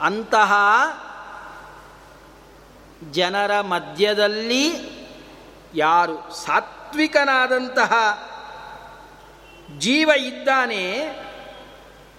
ಅಂತಹ 0.02 0.54
ಜನರ 3.12 3.62
ಮಧ್ಯದಲ್ಲಿ 3.62 4.94
ಯಾರು 5.76 6.46
ಸಾತ್ವಿಕನಾದಂತಹ 6.46 7.94
ಜೀವ 9.78 10.12
ಇದ್ದಾನೆ 10.18 11.12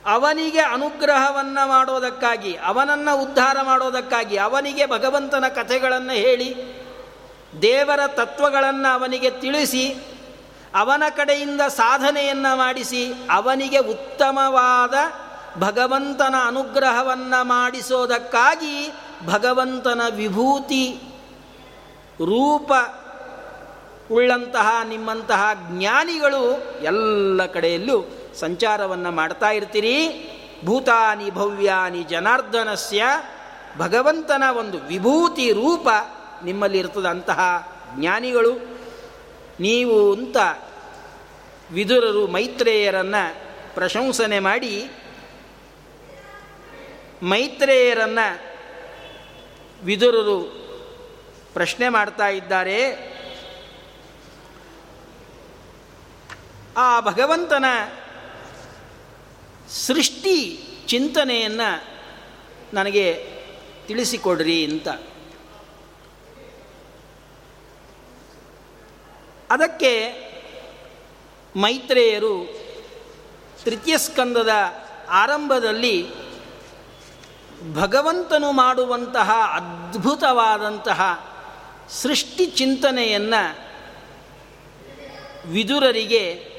ಅವನಿಗೆ 0.07 0.61
ಅನುಗ್ರಹವನ್ನು 0.61 1.69
ಮಾಡೋದಕ್ಕಾಗಿ, 1.69 2.57
ಅವನನ್ನು 2.57 3.23
ಉದ್ಧಾರ 3.23 3.57
ಮಾಡೋದಕ್ಕಾಗಿ, 3.63 4.37
ಅವನಿಗೆ 4.37 4.87
ಭಗವಂತನ 4.87 5.45
ಕಥೆಗಳನ್ನು 5.49 6.13
ಹೇಳಿ, 6.13 6.55
ದೇವರ 7.63 8.01
ತತ್ವಗಳನ್ನು 8.07 8.95
ಅವನಿಗೆ 8.95 9.31
ತಿಳಿಸಿ, 9.31 9.97
ಅವನ 10.75 11.03
ಕಡೆಯಿಂದ 11.17 11.61
ಸಾಧನೆಯನ್ನು 11.61 12.57
ಮಾಡಿಸಿ, 12.57 13.13
ಅವನಿಗೆ 13.31 13.79
ಉತ್ತಮವಾದ 13.79 14.95
ಭಗವಂತನ 15.61 16.35
ಅನುಗ್ರಹವನ್ನು 16.47 17.45
ಮಾಡಿಸೋದಕ್ಕಾಗಿ 17.45 18.93
ಭಗವಂತನ 19.27 20.01
ವಿಭೂತಿ 20.17 20.91
ರೂಪ 22.25 22.73
ಉಳ್ಳಂತಹ 24.13 24.83
ನಿಮ್ಮಂತಹ 24.85 25.51
ಜ್ಞಾನಿಗಳು 25.71 26.53
ಎಲ್ಲ 26.83 27.47
ಕಡೆಯಲ್ಲೂ 27.47 28.24
ಸಂಚಾರವನ್ನು 28.39 29.11
ಮಾಡ್ತಾ 29.11 29.51
ಇರ್ತೀರಿ. 29.51 30.31
ಭೂತಾನಿ 30.65 31.31
ಭವ್ಯಾನಿ 31.31 32.03
ಜನಾರ್ದನಸ್ಯ 32.03 33.05
ಭಗವಂತನ 33.79 34.43
ಒಂದು 34.57 34.79
ವಿಭೂತಿ 34.79 35.53
ರೂಪ 35.53 35.89
ನಿಮ್ಮಲ್ಲಿ 36.45 36.79
ಇರ್ತದೆ 36.79 37.09
ಅಂತಹ 37.09 37.41
ಜ್ಞಾನಿಗಳು. 37.97 38.53
ನೀವು 39.61 40.13
ಅಂತ 40.13 40.37
ವಿದುರರು, 41.73 42.27
ಮೈತ್ರೇಯರನ್ನು 42.27 43.35
ಪ್ರಶಂಸನೆ 43.75 44.39
ಮಾಡಿ, 44.39 44.91
ಮೈತ್ರೇಯರನ್ನು 47.23 48.41
ವಿದುರರು 49.85 50.65
ಪ್ರಶ್ನೆ 51.53 51.89
ಮಾಡ್ತಾ 51.89 52.29
ಇದ್ದಾರೆ. 52.29 53.15
ಆ 56.77 57.01
ಭಗವಂತನ 57.01 57.65
ಸೃಷ್ಟಿ 59.71 60.61
ಚಿಂತನೆಯನ್ನು 60.87 61.85
ನನಗೆ 62.75 63.33
ತಿಳಿಸಿಕೊಡ್ರಿ 63.87 64.65
ಅಂತ. 64.65 64.89
ಅದಕ್ಕೆ 69.51 70.25
ಮೈತ್ರೇಯರು 71.57 72.65
ತೃತೀಯ 73.65 73.99
ಸ್ಕಂದದ 73.99 74.51
ಆರಂಭದಲ್ಲಿ 75.11 76.07
ಭಗವಂತನು 77.75 78.53
ಮಾಡುವಂತಹ 78.53 79.31
ಅದ್ಭುತವಾದಂತಹ 79.33 81.31
ಸೃಷ್ಟಿ 81.91 82.47
ಚಿಂತನೆಯನ್ನು 82.47 83.75
ವಿದುರರಿಗೆ 85.49 86.55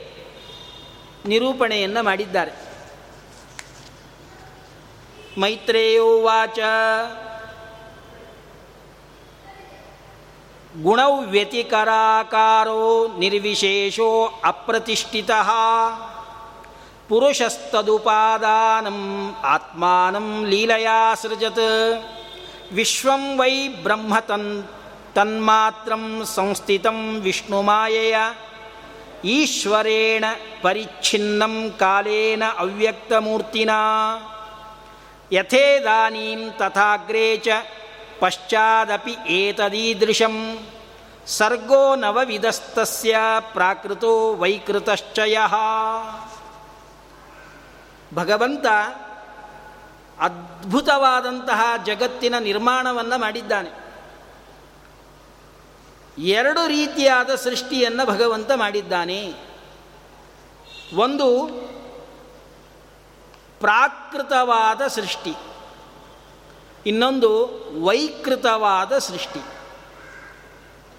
ನಿರೂಪಣೆಯನ್ನು 1.25 2.03
ಮಾಡಿದ್ದಾರೆ. 2.03 2.64
ಮೈತ್ರೇಯೋವಾಚ 5.37 6.59
ಗುಣೌ 10.83 11.11
ವ್ಯತಿಕರಾಕಾರೋ 11.25 13.07
ನಿರ್ವಿಶೇಷೋ 13.19 14.33
ಅಪ್ರತಿಷ್ಠಿತ. 14.45 15.31
ಪುರುಷಸ್ತದುಪಾದಾನಂ 17.09 17.79
ಆತ್ಮಾನಂ 19.43 20.45
ಲೀಲಯಾ 20.45 21.13
ಸೃಜತ್. 21.13 22.03
ವಿಶ್ವಂ 22.73 23.39
ವೈ 23.39 23.67
ಬ್ರಹ್ಮ 23.67 24.19
ತನ್ 24.19 24.63
ತನ್ಮಾತ್ರಂ 25.15 26.21
ಸಂಸ್ಥಿತಂ 26.25 27.19
ವಿಷ್ಣುಮಾಯೆಯ. 27.21 28.15
ಈಶ್ವರೇಣ 29.25 30.25
ಪರಿಚ್ಛಿನ್ನಂ 30.61 31.75
ಕಾಲೇನ 31.79 32.43
ಅವ್ಯಕ್ತಮೂರ್ತಿನ. 32.57 33.69
ಯಥೇದಾನೀಂ 35.31 36.51
ತಥಾಗ್ರೇ 36.51 37.37
ಚ 37.37 37.47
ಪಶ್ಚಾದಪಿ 38.19 39.15
ಏತದೀದೃಶಂ 39.27 40.59
ಸರ್ಗೋ 41.27 41.95
ನವವಿಧಸ್ತಸ್ಯ 41.95 43.15
ಪ್ರಾಕೃತೋ 43.53 44.35
ವೈಕೃತಶ್ಚಯ 44.35 45.37
ಭಗವಂತ 48.13 48.65
ಅದ್ಭುತವಾದಂತಹ 50.19 51.73
ಜಗತ್ತಿನ 51.85 52.35
ನಿರ್ಮಾಣವನ್ನು 52.39 53.19
ಮಾಡಿದ್ದಾನೆ. 53.19 53.85
ಎರಡು 56.17 56.67
ರೀತಿಯಾದ 56.67 57.35
ಸೃಷ್ಟಿಯನ್ನು 57.35 58.05
ಭಗವಂತ 58.05 58.51
ಮಾಡಿದ್ದಾನೆ. 58.55 59.33
ಒಂದು 60.95 61.49
ಪ್ರಾಕೃತವಾದ 63.59 64.87
ಸೃಷ್ಟಿ. 64.87 65.33
ಇನ್ನೊಂದು 66.85 67.29
ವೈಕೃತವಾದ 67.83 68.97
ಸೃಷ್ಟಿ. 68.97 69.43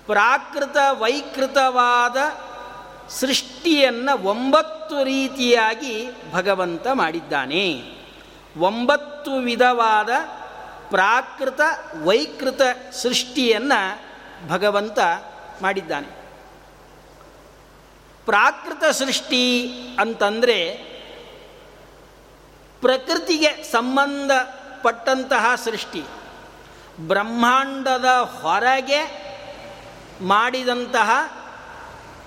ಪ್ರಾಕೃತ 0.07 0.77
ವೈಕೃತವಾದ 0.91 2.17
ಸೃಷ್ಟಿಯನ್ನು 3.11 4.25
ಒಂಬತ್ತು 4.25 5.05
ರೀತಿಯಾಗಿ 5.05 6.09
ಭಗವಂತ 6.33 6.87
ಮಾಡಿದ್ದಾನೆ. 6.93 7.83
ಒಂಬತ್ತು 8.59 9.37
ವಿಧವಾದ 9.37 10.09
ಪ್ರಾಕೃತ 10.91 11.61
ವೈಕೃತ 12.05 12.61
ಸೃಷ್ಟಿಯನ್ನು 12.93 14.01
ಭಗವಂತ 14.49 14.99
ಮಾಡಿದ್ದಾನೆ. 15.63 16.27
ಪ್ರಾಕೃತ 18.25 18.85
ಸೃಷ್ಟಿ 18.85 19.69
ಅಂತಂದರೆ 20.01 20.96
ಪ್ರಕೃತಿಗೆ 22.87 23.63
ಸಂಬಂಧಪಟ್ಟಂತಹ 23.63 25.55
ಸೃಷ್ಟಿ. 25.65 26.03
ಬ್ರಹ್ಮಾಂಡದ 27.09 28.05
ಹೊರಗೆ 28.43 29.01
ಮಾಡಿದಂತಹ 30.21 31.11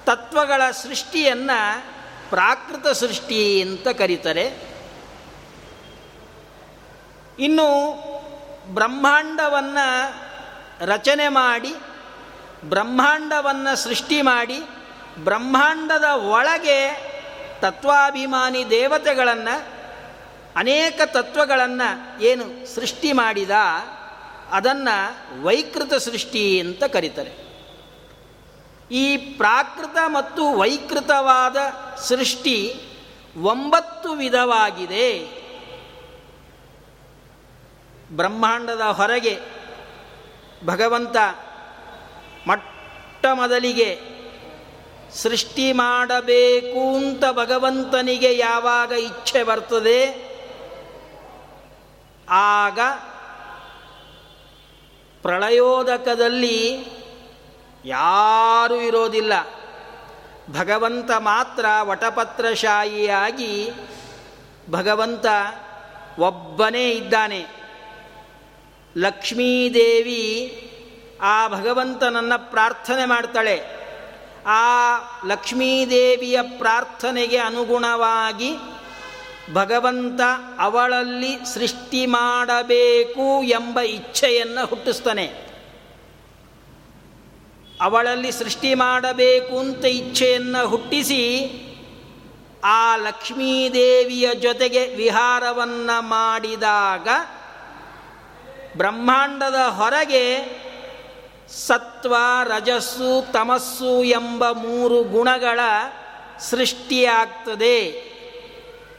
ತತ್ವಗಳ 0.06 0.72
ಸೃಷ್ಟಿಯನ್ನು 0.72 1.84
ಪ್ರಾಕೃತ 2.30 2.88
ಸೃಷ್ಟಿ 2.88 3.62
ಅಂತ 3.62 3.88
ಕರೀತಾರೆ. 3.88 4.46
ಇನ್ನು 7.40 7.68
ಬ್ರಹ್ಮಾಂಡವನ್ನು 8.74 10.14
ರಚನೆ 10.86 11.28
ಮಾಡಿ, 11.28 11.76
ಬ್ರಹ್ಮಾಂಡವನ್ನು 12.64 13.76
ಸೃಷ್ಟಿ 13.76 14.22
ಮಾಡಿ, 14.22 14.60
ಬ್ರಹ್ಮಾಂಡದ 15.24 16.04
ಒಳಗೆ 16.04 17.10
ತತ್ವಾಭಿಮಾನಿ 17.62 18.70
ದೇವತೆಗಳನ್ನು 18.70 19.79
ಅನೇಕ 20.56 21.02
ತತ್ವಗಳನ್ನು 21.06 22.22
ಏನು 22.22 22.76
ಸೃಷ್ಟಿ 22.76 23.12
ಮಾಡಿದ, 23.12 23.50
ಅದನ್ನು 24.52 25.44
ವೈಕೃತ 25.44 25.94
ಸೃಷ್ಟಿ 25.94 26.60
ಅಂತ 26.60 26.84
ಕರೀತಾರೆ. 26.84 27.50
ಈ 28.92 29.18
ಪ್ರಾಕೃತ 29.18 29.98
ಮತ್ತು 30.08 30.58
ವೈಕೃತವಾದ 30.58 31.58
ಸೃಷ್ಟಿ 32.00 32.74
ಒಂಬತ್ತು 33.42 34.12
ವಿಧವಾಗಿದೆ. 34.12 35.40
ಬ್ರಹ್ಮಾಂಡದ 38.12 38.82
ಹೊರಗೆ 38.82 39.40
ಭಗವಂತ 40.66 41.18
ಮೊಟ್ಟ 42.48 43.26
ಮೊದಲಿಗೆ 43.34 44.00
ಸೃಷ್ಟಿ 45.14 45.72
ಮಾಡಬೇಕು 45.72 46.96
ಅಂತ 46.96 47.24
ಭಗವಂತನಿಗೆ 47.32 48.38
ಯಾವಾಗ 48.38 48.92
ಇಚ್ಛೆ 48.92 49.44
ಬರ್ತದೆ 49.44 50.29
ಆಗ 52.30 52.80
ಪ್ರಳಯೋದಕದಲ್ಲಿ 55.22 56.88
ಯಾರೂ 57.86 58.76
ಇರೋದಿಲ್ಲ. 58.76 59.34
ಭಗವಂತ 60.60 61.12
ಮಾತ್ರ 61.18 61.66
ವಟಪತ್ರಶಾಹಿಯಾಗಿ 61.82 63.72
ಭಗವಂತ 64.72 65.26
ಒಬ್ಬನೇ 66.20 66.92
ಇದ್ದಾನೆ. 66.92 67.46
ಲಕ್ಷ್ಮೀದೇವಿ 68.98 70.66
ಆ 71.22 71.48
ಭಗವಂತನನ್ನು 71.48 72.52
ಪ್ರಾರ್ಥನೆ 72.52 73.06
ಮಾಡ್ತಾಳೆ. 73.06 73.80
ಆ 74.46 74.96
ಲಕ್ಷ್ಮೀದೇವಿಯ 75.26 76.40
ಪ್ರಾರ್ಥನೆಗೆ 76.42 77.38
ಅನುಗುಣವಾಗಿ 77.38 78.56
ಭಗವಂತ 79.54 80.22
ಅವಳಲ್ಲಿ 80.60 81.38
ಸೃಷ್ಟಿ 81.54 82.06
ಮಾಡಬೇಕು 82.06 83.44
ಎಂಬ 83.44 83.80
ಇಚ್ಛೆಯನ್ನು 83.80 84.66
ಹುಟ್ಟಿಸ್ತಾನೆ. 84.66 85.50
ಅವಳಲ್ಲಿ 87.82 88.32
ಸೃಷ್ಟಿ 88.32 88.74
ಮಾಡಬೇಕು 88.74 89.60
ಅಂತ 89.60 89.86
ಇಚ್ಛೆಯನ್ನು 89.86 90.68
ಹುಟ್ಟಿಸಿ 90.68 91.24
ಆ 92.64 92.96
ಲಕ್ಷ್ಮೀದೇವಿಯ 92.96 94.36
ಜೊತೆಗೆ 94.36 94.88
ವಿಹಾರವನ್ನು 94.88 96.02
ಮಾಡಿದಾಗ 96.02 97.08
ಬ್ರಹ್ಮಾಂಡದ 98.78 99.56
ಹೊರಗೆ 99.56 100.60
ಸತ್ವ, 101.68 102.16
ರಜಸ್ಸು, 102.44 103.32
ತಮಸ್ಸು 103.32 104.04
ಎಂಬ 104.04 104.52
ಮೂರು 104.52 105.04
ಗುಣಗಳ 105.04 105.60
ಸೃಷ್ಟಿಯಾಗ್ತದೆ. 106.40 108.09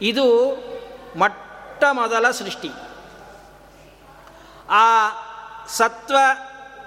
ಇದು 0.03 0.57
ಮೊಟ್ಟ 1.19 1.85
ಮೊದಲ 1.93 2.31
ಸೃಷ್ಟಿ. 2.31 2.71
ಆ 4.71 5.11
ಸತ್ವ, 5.69 6.17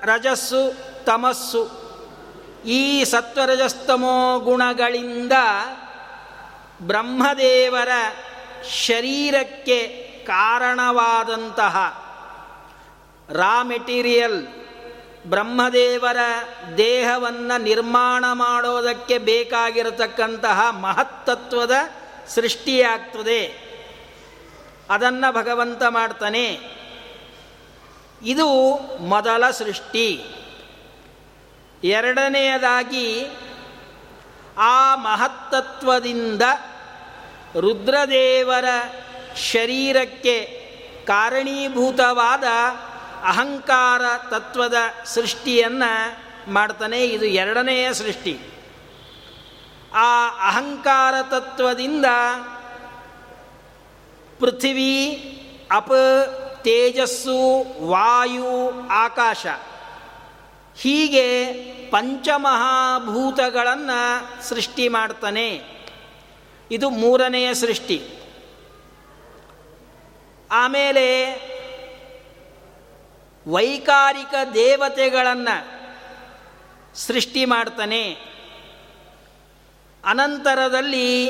ರಜಸ್ಸು, 0.01 0.73
ತಮಸ್ಸು, 1.05 1.83
ಈ 2.65 3.03
ಸತ್ವರಜಸ್ತಮೋ 3.03 4.39
ಗುಣಗಳಿಂದ 4.39 5.31
ಬ್ರಹ್ಮದೇವರ 6.81 7.89
ಶರೀರಕ್ಕೆ 8.85 9.87
ಕಾರಣವಾದಂತಹ 10.27 12.03
ರಾ 13.29 13.63
ಮೆಟೀರಿಯಲ್ 13.63 14.47
ಬ್ರಹ್ಮದೇವರ 15.27 16.17
ದೇಹವನ್ನು 16.77 17.61
ನಿರ್ಮಾಣ 17.61 18.25
ಮಾಡೋದಕ್ಕೆ 18.33 19.17
ಬೇಕಾಗಿರತಕ್ಕಂತಹ 19.17 20.69
ಮಹತ್ತತ್ವದ 20.69 21.71
ಸೃಷ್ಟಿಯಾಗ್ತದೆ. 22.27 23.73
ಅದನ್ನು 24.89 25.33
ಭಗವಂತ 25.33 25.83
ಮಾಡ್ತಾನೆ. 25.89 26.59
ಇದು 28.23 28.69
ಮೊದಲ 28.97 29.49
ಸೃಷ್ಟಿ. 29.49 30.25
ಎರಡನೆಯದಾಗಿ 31.83 33.25
ಆ 34.57 34.95
ಮಹತ್ತತ್ವದಿಂದ 34.95 36.41
ರುದ್ರದೇವರ 37.59 38.65
ಶರೀರಕ್ಕೆ 39.35 40.63
ಕಾರಣೀಭೂತವಾದ 41.07 42.43
ಅಹಂಕಾರ 43.23 44.01
ತತ್ವದ 44.29 44.75
ಸೃಷ್ಟಿಯನ್ನು 45.05 46.17
ಮಾಡ್ತಾನೆ. 46.53 47.05
ಇದು 47.05 47.25
ಎರಡನೆಯ 47.25 47.93
ಸೃಷ್ಟಿ. 47.93 48.52
ಆ 49.95 50.49
ಅಹಂಕಾರ 50.49 51.13
ತತ್ವದಿಂದ 51.29 52.05
ಪೃಥಿವಿ, 54.39 55.39
ಅಪ, 55.71 55.91
ತೇಜಸ್ಸು, 56.61 57.65
ವಾಯು, 57.87 58.87
ಆಕಾಶ 58.87 59.45
ಹೀಗೆ 60.77 61.53
ಪಂಚಮಹಾಭೂತಗಳನ್ನು 61.89 64.49
ಸೃಷ್ಟಿ 64.49 64.89
ಮಾಡ್ತಾನೆ. 64.89 65.61
ಇದು 66.71 66.89
ಮೂರನೆಯ 66.89 67.53
ಸೃಷ್ಟಿ. 67.53 68.01
ಆಮೇಲೆ 70.51 71.37
ವೈಕಾರಿಕ 73.47 74.33
ದೇವತೆಗಳನ್ನು 74.53 75.83
ಸೃಷ್ಟಿ 76.97 77.45
ಮಾಡ್ತಾನೆ. 77.45 78.32
ಅನಂತರದಲ್ಲಿ 80.05 81.25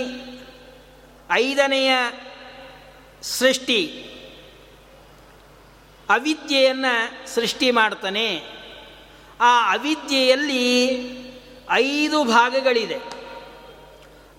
ಐದನೆಯ 1.32 1.92
ಸೃಷ್ಟಿ, 3.22 4.10
ಅವಿದ್ಯೆಯನ್ನು 6.10 7.28
ಸೃಷ್ಟಿ 7.36 7.72
ಮಾಡ್ತಾನೆ. 7.72 8.44
ಆ 9.42 9.74
ಅವಿದ್ಯೆಯಲ್ಲಿ 9.74 10.66
ಐದು 11.72 12.24
ಭಾಗಗಳಿದೆ. 12.24 12.98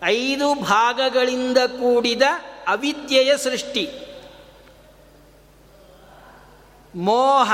ಐದು 0.04 0.54
ಭಾಗಗಳಿಂದ 0.54 1.58
ಕೂಡಿದ 1.58 2.22
ಅವಿದ್ಯೆಯ 2.68 3.36
ಸೃಷ್ಟಿ. 3.36 3.90
ಮೋಹ, 6.94 7.52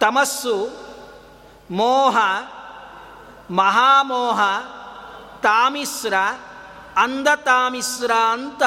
ತಮಸ್ಸು, 0.00 0.70
ಮೋಹ, 1.70 2.16
ಮಹಾಮೋಹ 3.50 4.40
ತಾಮಿಸ್ರ, 5.46 6.14
ಅಂಧ 6.96 7.28
ತಾಮಿಸ್ರ 7.36 8.10
ಅಂತ 8.12 8.62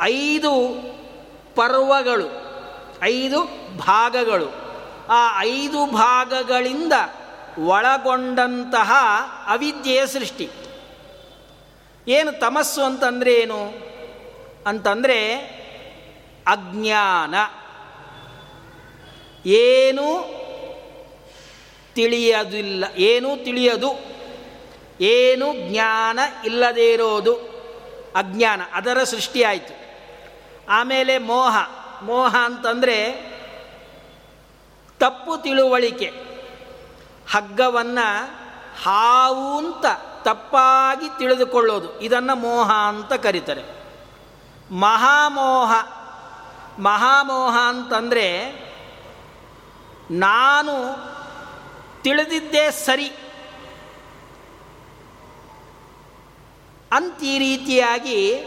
ಐದು 0.00 0.52
ಪರ್ವಗಳು, 1.54 2.28
ಐದು 3.02 3.44
ಭಾಗಗಳು. 3.76 4.48
ಆ 5.08 5.40
ಐದು 5.40 5.86
ಭಾಗಗಳಿಂದ 5.86 6.92
ಒಳಗೊಂಡಂತಹ 7.58 8.92
ಅವಿದ್ಯೆಯ 9.46 10.06
ಸೃಷ್ಟಿ. 10.06 10.50
ಏನು 12.08 12.32
ತಮಸ್ಸು 12.32 12.82
ಅಂತಂದ್ರೆ 12.82 13.34
ಏನು? 13.34 13.64
ಅಂತಂದರೆ 14.66 15.36
ಅಜ್ಞಾನ. 16.46 17.34
ಏನು 19.46 20.40
ತಿಳಿಯದಿಲ್ಲ, 21.94 22.84
ಏನೂ 22.96 23.36
ತಿಳಿಯದು. 23.36 24.19
ಏನು 25.00 25.46
ಜ್ಞಾನ 25.70 26.18
ಇಲ್ಲದೇ 26.44 26.92
ಇರೋದು 26.92 27.34
ಅಜ್ಞಾನ, 28.16 28.60
ಅದರ 28.72 29.02
ಸೃಷ್ಟಿಯಾಯಿತು. 29.04 29.74
ಆಮೇಲೆ 30.68 31.18
ಮೋಹ 31.18 31.56
ಮೋಹ 32.02 32.36
ಅಂತಂದರೆ 32.44 32.96
ತಪ್ಪು 34.98 35.36
ತಿಳುವಳಿಕೆ, 35.42 36.08
ಹಗ್ಗವನ್ನು 37.32 38.06
ಹಾವು 38.84 39.58
ಅಂತ 39.58 39.86
ತಪ್ಪಾಗಿ 40.22 41.18
ತಿಳಿದುಕೊಳ್ಳೋದು, 41.18 42.00
ಇದನ್ನು 42.00 42.34
ಮೋಹ 42.36 42.72
ಅಂತ 42.72 43.12
ಕರೀತಾರೆ. 43.12 43.64
ಮಹಾಮೋಹ 44.70 45.72
ಮಹಾಮೋಹ 46.78 47.56
ಅಂತಂದರೆ 47.66 48.26
ನಾನು 50.10 50.74
ತಿಳಿದಿದ್ದೇ 52.02 52.70
ಸರಿ 52.70 53.12
ಅಂತ 56.92 57.22
ಈ 57.22 57.38
ರೀತಿಯಾಗಿ 57.38 58.44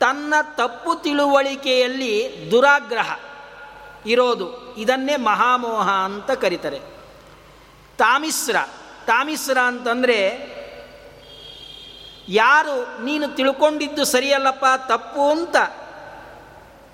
ತನ್ನ 0.00 0.34
ತಪ್ಪು 0.56 0.94
ತಿಳುವಳಿಕೆಯಲ್ಲಿ 0.94 2.32
ದುರಾಗ್ರಹ 2.50 3.18
ಇರೋದು 4.06 4.76
ಇದನ್ನೇ 4.76 5.16
ಮಹಾಮೋಹ 5.16 5.90
ಅಂತ 5.90 6.30
ಕರೀತಾರೆ. 6.30 6.78
ತಾಮಿಸ್ರ 7.98 8.56
ತಾಮಿಸ್ರ 9.06 9.58
ಅಂತಂದರೆ 9.58 10.50
ಯಾರು 12.28 13.04
ನೀನು 13.04 13.28
ತಿಳ್ಕೊಂಡಿದ್ದು 13.28 14.04
ಸರಿಯಲ್ಲಪ್ಪ, 14.04 14.64
ತಪ್ಪು 14.88 15.30
ಅಂತ 15.30 15.56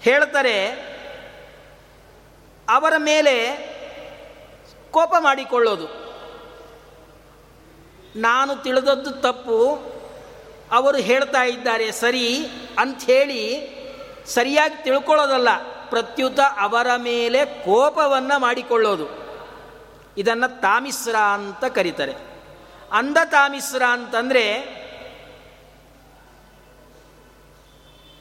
ಹೇಳ್ತಾರೆ. 0.00 0.70
ಅವರ 2.68 2.92
ಮೇಲೆ 2.98 3.56
ಕೋಪ 4.90 5.14
ಮಾಡಿಕೊಳ್ಳೋದು. 5.18 5.88
ನಾನು 8.16 8.62
ತಿಳಿದದ್ದು 8.62 9.10
ತಪ್ಪು 9.10 9.95
ಅವರು 10.72 10.96
ಹೇಳ್ತಾ 10.96 11.42
ಇದ್ದಾರೆ, 11.42 11.92
ಸರಿ 11.92 12.46
ಅಂಥೇಳಿ 12.78 13.42
ಸರಿಯಾಗಿ 14.26 14.82
ತಿಳ್ಕೊಳ್ಳೋದಲ್ಲ, 14.82 15.48
ಪ್ರತ್ಯುತ 15.88 16.40
ಅವರ 16.40 16.86
ಮೇಲೆ 16.96 17.44
ಕೋಪವನ್ನು 17.44 18.38
ಮಾಡಿಕೊಳ್ಳೋದು. 18.38 19.06
ಇದನ್ನು 20.16 20.60
ತಾಮಿಸ್ರ 20.60 21.16
ಅಂತ 21.16 21.64
ಕರೀತಾರೆ. 21.64 22.14
ಅಂಧ 22.92 23.18
ತಾಮಿಸ್ರ 23.24 23.82
ಅಂತಂದರೆ, 23.82 24.44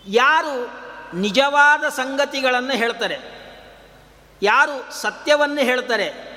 ಯಾರು 0.08 0.86
ನಿಜವಾದ 1.17 1.89
ಸಂಗತಿಗಳನ್ನು 1.89 2.73
ಹೇಳ್ತಾರೆ, 2.73 3.17
ಯಾರು 4.41 4.93
ಸತ್ಯವನ್ನು 4.93 5.62
ಹೇಳ್ತಾರೆ, 5.62 6.36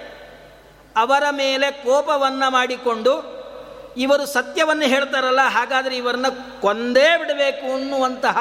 ಅವರ 0.97 1.23
ಮೇಲೆ 1.31 1.71
ಕೋಪವನ್ನು 1.71 2.51
ಮಾಡಿಕೊಂಡು 2.51 3.38
ಇವರು 3.96 4.27
ಸತ್ಯವನ್ನು 4.27 4.83
ಹೇಳ್ತಾರಲ್ಲ, 4.83 5.40
ಹಾಗಾದರೆ 5.40 5.96
ಇವರನ್ನ 5.96 6.27
ಕೊಂದೇ 6.61 7.16
ಬಿಡಬೇಕು 7.16 7.74
ಅನ್ನುವಂತಹ 7.74 8.38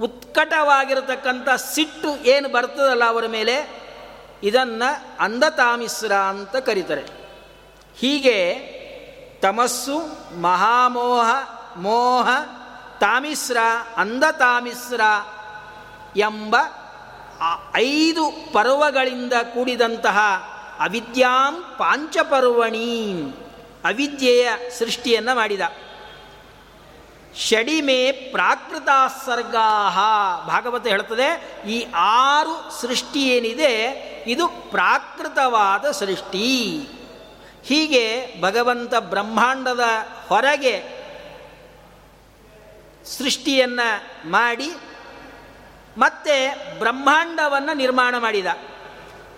ಉತ್ಕಟವಾಗಿರತಕ್ಕಂಥ 0.00 1.48
ಸಿಟ್ಟು 1.48 2.16
ಏನು 2.16 2.48
ಬರ್ತದಲ್ಲ 2.48 3.04
ಅವರ 3.04 3.26
ಮೇಲೆ? 3.26 3.84
ಇದನ್ನು 4.42 5.04
ಅಂಧತಾಮಿಸ್ರ 5.20 6.12
ಅಂತ 6.12 6.56
ಕರೀತಾರೆ. 6.56 7.04
ಹೀಗೆ 7.96 8.38
ತಮಸ್ಸು, 9.42 9.96
ಮಹಾಮೋಹ, 10.40 11.28
ಮೋಹ, 11.76 12.28
ತಾಮಿಸ್ರ, 13.00 13.56
ಅಂಧತಾಮಿಸ್ರ 13.96 15.00
ಎಂಬ 16.16 16.56
ಐದು 17.76 18.52
ಪರ್ವಗಳಿಂದ 18.52 19.32
ಕೂಡಿದಂತಹ 19.32 20.18
ಅವಿದ್ಯಾಂ 20.80 21.64
ಪಾಂಚಪರ್ವಣಿ. 21.78 23.22
ಅವಿದ್ಯೆಯ 23.84 24.48
ಸೃಷ್ಟಿಯನ್ನು 24.78 25.34
ಮಾಡಿದ. 25.34 25.60
ಷಡಿಮೆ 27.38 28.30
ಸರ್ಗಾಹ 29.26 29.98
ಭಾಗವತ 30.48 30.86
ಹೇಳ್ತದೆ 30.86 31.28
ಈ 31.68 31.78
ಆರು 31.96 32.54
ಸೃಷ್ಟಿ 32.80 33.22
ಏನಿದೆ, 33.28 33.72
ಇದು 34.26 34.48
ಪ್ರಾಕೃತವಾದ 34.48 35.90
ಸೃಷ್ಟಿ. 35.90 36.48
ಹೀಗೆ 37.64 38.04
ಭಗವಂತ 38.40 38.94
ಬ್ರಹ್ಮಾಂಡದ 38.94 39.84
ಹೊರಗೆ 40.28 40.76
ಸೃಷ್ಟಿಯನ್ನು 43.18 43.88
ಮಾಡಿ, 44.30 44.70
ಮತ್ತೆ 45.98 46.36
ಬ್ರಹ್ಮಾಂಡವನ್ನು 46.78 47.72
ನಿರ್ಮಾಣ 47.76 48.14
ಮಾಡಿದ. 48.18 48.46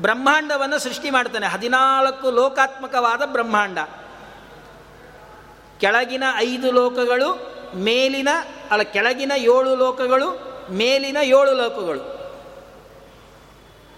ಬ್ರಹ್ಮಾಂಡವನ್ನು 0.00 0.78
ಸೃಷ್ಟಿ 0.78 1.10
ಮಾಡ್ತಾನೆ, 1.10 1.46
ಹದಿನಾಲ್ಕು 1.46 2.30
ಲೋಕಾತ್ಮಕವಾದ 2.30 3.22
ಬ್ರಹ್ಮಾಂಡ. 3.26 3.78
ಕೆಳಗಿನ 5.80 6.24
ಐದು 6.36 6.72
ಲೋಕಗಳು, 6.72 7.56
ಮೇಲಿನ, 7.74 8.28
ಅಲ್ಲ, 8.70 8.82
ಕೆಳಗಿನ 8.82 9.32
ಏಳು 9.36 9.74
ಲೋಕಗಳು, 9.74 10.28
ಮೇಲಿನ 10.70 11.16
ಏಳು 11.16 11.54
ಲೋಕಗಳು. 11.54 12.16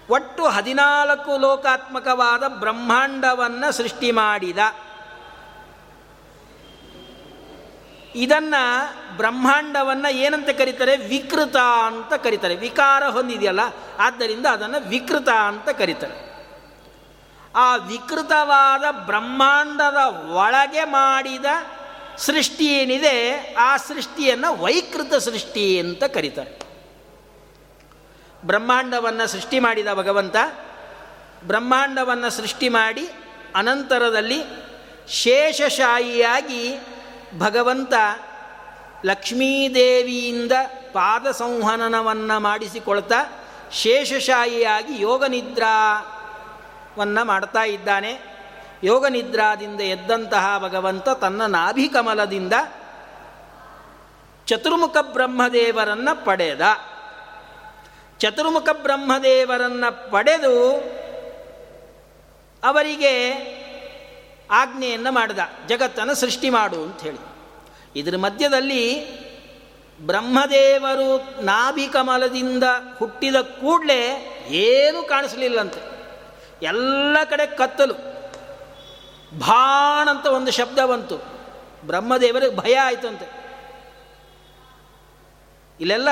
ಒಟ್ಟು 0.09 0.45
ಹದಿನಾಲ್ಕು 0.45 1.37
ಲೋಕಾತ್ಮಕವಾದ 1.37 2.43
ಬ್ರಹ್ಮಾಂಡವನ್ನು 2.47 3.71
ಸೃಷ್ಟಿ 3.71 4.11
ಮಾಡಿದ. 4.11 4.57
ಇದನ್ನು 8.15 9.17
ಬ್ರಹ್ಮಾಂಡವನ್ನು 9.17 10.13
ಏನಂತ 10.13 10.49
ಕರೀತಾರೆ? 10.49 10.97
ವಿಕೃತ 10.97 11.55
ಅಂತ 11.57 12.13
ಕರೀತಾರೆ. 12.13 12.55
ವಿಕಾರ 12.55 13.03
ಹೊಂದಿದೆಯಲ್ಲ, 13.03 13.59
ಆದ್ದರಿಂದ 13.99 14.45
ಅದನ್ನು 14.45 14.89
ವಿಕೃತ 14.89 15.29
ಅಂತ 15.29 15.69
ಕರೀತಾರೆ. 15.69 16.28
ಆ 17.55 17.75
ವಿಕೃತವಾದ 17.75 18.83
ಬ್ರಹ್ಮಾಂಡದ 19.05 19.97
ಒಳಗೆ 20.31 20.83
ಮಾಡಿದ 20.83 21.45
ಸೃಷ್ಟಿ 22.17 22.65
ಏನಿದೆ, 22.65 23.39
ಆ 23.53 23.77
ಸೃಷ್ಟಿಯನ್ನು 23.77 24.55
ವೈಕೃತ 24.55 25.13
ಸೃಷ್ಟಿ 25.13 25.79
ಅಂತ 25.79 26.03
ಕರೀತಾರೆ. 26.03 26.59
ಬ್ರಹ್ಮಾಂಡವನ್ನು 28.45 29.27
ಸೃಷ್ಟಿ 29.27 29.59
ಮಾಡಿದ 29.59 29.93
ಭಗವಂತ, 29.93 30.35
ಬ್ರಹ್ಮಾಂಡವನ್ನು 31.43 32.29
ಸೃಷ್ಟಿ 32.29 32.69
ಮಾಡಿ 32.69 33.09
ಅನಂತರದಲ್ಲಿ 33.55 34.43
ಶೇಷಶಾಹಿಯಾಗಿ 35.07 36.79
ಭಗವಂತ 37.37 37.93
ಲಕ್ಷ್ಮೀದೇವಿಯಿಂದ 39.05 40.51
ಪಾದ 40.93 41.31
ಸಂಹನನವನ್ನು 41.31 42.39
ಮಾಡಿಸಿಕೊಳ್ತಾ 42.39 43.47
ಶೇಷಶಾಹಿಯಾಗಿ 43.71 45.01
ಯೋಗ 45.01 45.23
ನಿದ್ರಾವನ್ನು 46.89 47.25
ಮಾಡ್ತಾ 47.25 47.63
ಇದ್ದಾನೆ. 47.63 48.19
ಯೋಗ 48.83 49.05
ನಿದ್ರಾದಿಂದ 49.05 49.81
ಎದ್ದಂತಹ 49.81 50.59
ಭಗವಂತ 50.59 51.09
ತನ್ನ 51.09 51.45
ನಾಭಿಕಮಲದಿಂದ 51.45 52.53
ಚತುರ್ಮುಖ 54.45 54.97
ಬ್ರಹ್ಮದೇವರನ್ನು 55.01 56.25
ಪಡೆದ. 56.25 56.61
ಚತುರ್ಮುಖ 58.19 58.69
ಬ್ರಹ್ಮದೇವರನ್ನು 58.81 60.11
ಪಡೆದು 60.11 60.77
ಅವರಿಗೆ 62.63 63.33
ಆಜ್ಞೆಯನ್ನು 64.51 65.11
ಮಾಡಿದ. 65.11 65.39
ಜಗತ್ತನ್ನು 65.67 66.15
ಸೃಷ್ಟಿ 66.15 66.49
ಮಾಡು 66.49 66.83
ಅಂತ 66.83 67.01
ಹೇಳಿ 67.01 67.19
ಇದರ 67.95 68.17
ಮಧ್ಯದಲ್ಲಿ 68.17 69.09
ಬ್ರಹ್ಮದೇವರು 69.99 71.41
ನಾಭಿಕಮಲದಿಂದ 71.41 72.63
ಹುಟ್ಟಿದ 72.99 73.35
ಕೂಡಲೇ 73.35 74.01
ಏನೂ 74.49 75.03
ಕಾಣಿಸಲಿಲ್ಲಂತೆ. 75.03 75.88
ಎಲ್ಲ 76.61 77.17
ಕಡೆ 77.29 77.45
ಕತ್ತಲು. 77.45 77.93
ಭಾಣ್ 79.39 80.07
ಅಂತ 80.09 80.25
ಒಂದು 80.25 80.51
ಶಬ್ದ 80.51 80.79
ಬಂತು. 80.79 81.17
ಬ್ರಹ್ಮದೇವರಿಗೆ 81.87 82.55
ಭಯ 82.55 82.75
ಆಯಿತಂತೆ. 82.75 83.39
ಇಲ್ಲೆಲ್ಲ 85.79 86.09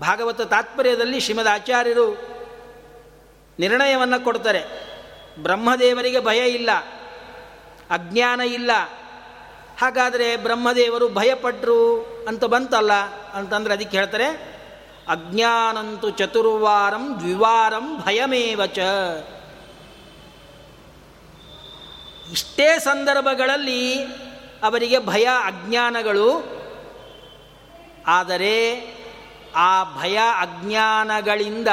ಭಾಗವತ 0.00 0.40
ತಾತ್ಪರ್ಯದಲ್ಲಿ 0.40 1.20
ಶ್ರೀಮದ್ 1.20 1.48
ಆಚಾರ್ಯರು 1.48 2.10
ನಿರ್ಣಯವನ್ನು 3.58 4.24
ಕೊಡ್ತಾರೆ. 4.24 4.64
ಬ್ರಹ್ಮದೇವರಿಗೆ 5.42 6.20
ಭಯ 6.20 6.48
ಇಲ್ಲ, 6.48 6.70
ಅಜ್ಞಾನ 7.90 8.40
ಇಲ್ಲ. 8.40 8.70
ಹಾಗಾದರೆ 9.78 10.36
ಬ್ರಹ್ಮದೇವರು 10.36 11.08
ಭಯಪಟ್ಟರು 11.08 12.02
ಅಂತ 12.28 12.44
ಬಂತಲ್ಲ 12.44 12.92
ಅಂತಂದರೆ 13.34 13.72
ಅದಕ್ಕೆ 13.72 13.96
ಹೇಳ್ತಾರೆ 13.96 14.51
ಅಜ್ಞಾನಂತು 15.08 16.10
ಚತುರ್ವಾರಂ 16.10 17.16
ದ್ವಿವಾರಂ 17.18 17.96
ಭಯಮೇವಚ. 17.96 18.78
ಇಷ್ಟೇ 22.32 22.78
ಸಂದರ್ಭಗಳಲ್ಲಿ 22.78 24.04
ಅವರಿಗೆ 24.62 25.06
ಭಯ 25.06 25.24
ಅಜ್ಞಾನಗಳು. 25.24 26.44
ಆದರೆ 28.06 28.86
ಆ 29.56 29.84
ಭಯ 29.98 30.16
ಅಜ್ಞಾನಗಳಿಂದ 30.16 31.68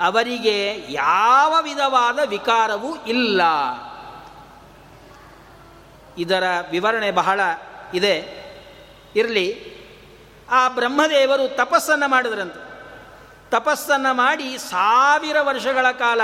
ಅವರಿಗೆ 0.00 0.86
ಯಾವ 0.88 1.62
ವಿಧವಾದ 1.62 2.18
ವಿಕಾರವೂ 2.26 2.96
ಇಲ್ಲ. 3.06 3.42
ಇದರ 6.18 6.42
ವಿವರಣೆ 6.70 7.10
ಬಹಳ 7.10 7.40
ಇದೆ. 7.94 8.46
ಇರಲಿ 9.16 9.75
ಆ 10.50 10.68
ಬ್ರಹ್ಮದೇವರು 10.68 11.56
ತಪಸ್ಸನ್ನು 11.56 12.08
ಮಾಡಿದ್ರಂತೆ. 12.08 12.66
ತಪಸ್ಸನ್ನು 13.50 14.14
ಮಾಡಿ 14.14 14.58
ಸಾವಿರ 14.58 15.36
ವರ್ಷಗಳ 15.40 15.90
ಕಾಲ 15.90 16.20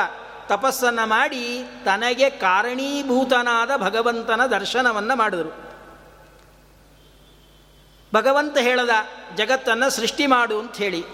ತಪಸ್ಸನ್ನು 0.46 1.06
ಮಾಡಿ 1.06 1.62
ತನಗೆ 1.84 2.30
ಕಾರಣೀಭೂತನಾದ 2.30 3.76
ಭಗವಂತನ 3.76 4.46
ದರ್ಶನವನ್ನು 4.46 5.16
ಮಾಡಿದರು. 5.16 5.72
ಭಗವಂತ 8.14 8.58
ಹೇಳದ, 8.58 8.90
ಜಗತ್ತನ್ನು 9.34 9.90
ಸೃಷ್ಟಿ 9.90 10.26
ಮಾಡು 10.26 10.60
ಅಂತ 10.60 10.76
ಹೇಳಿ. 10.76 11.04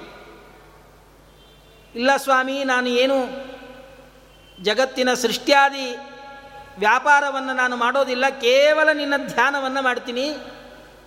ಇಲ್ಲ 1.95 2.17
ಸ್ವಾಮಿ, 2.17 2.65
ನಾನು 2.65 2.87
ಏನು 2.87 3.49
ಜಗತ್ತಿನ 4.63 5.15
ಸೃಷ್ಟಿಯಾದಿ 5.15 5.97
ವ್ಯಾಪಾರವನ್ನು 6.79 7.53
ನಾನು 7.53 7.77
ಮಾಡೋದಿಲ್ಲ, 7.77 8.29
ಕೇವಲ 8.29 8.93
ನಿನ್ನ 8.93 9.15
ಧ್ಯಾನವನ್ನು 9.17 9.83
ಮಾಡ್ತೀನಿ. 9.83 10.37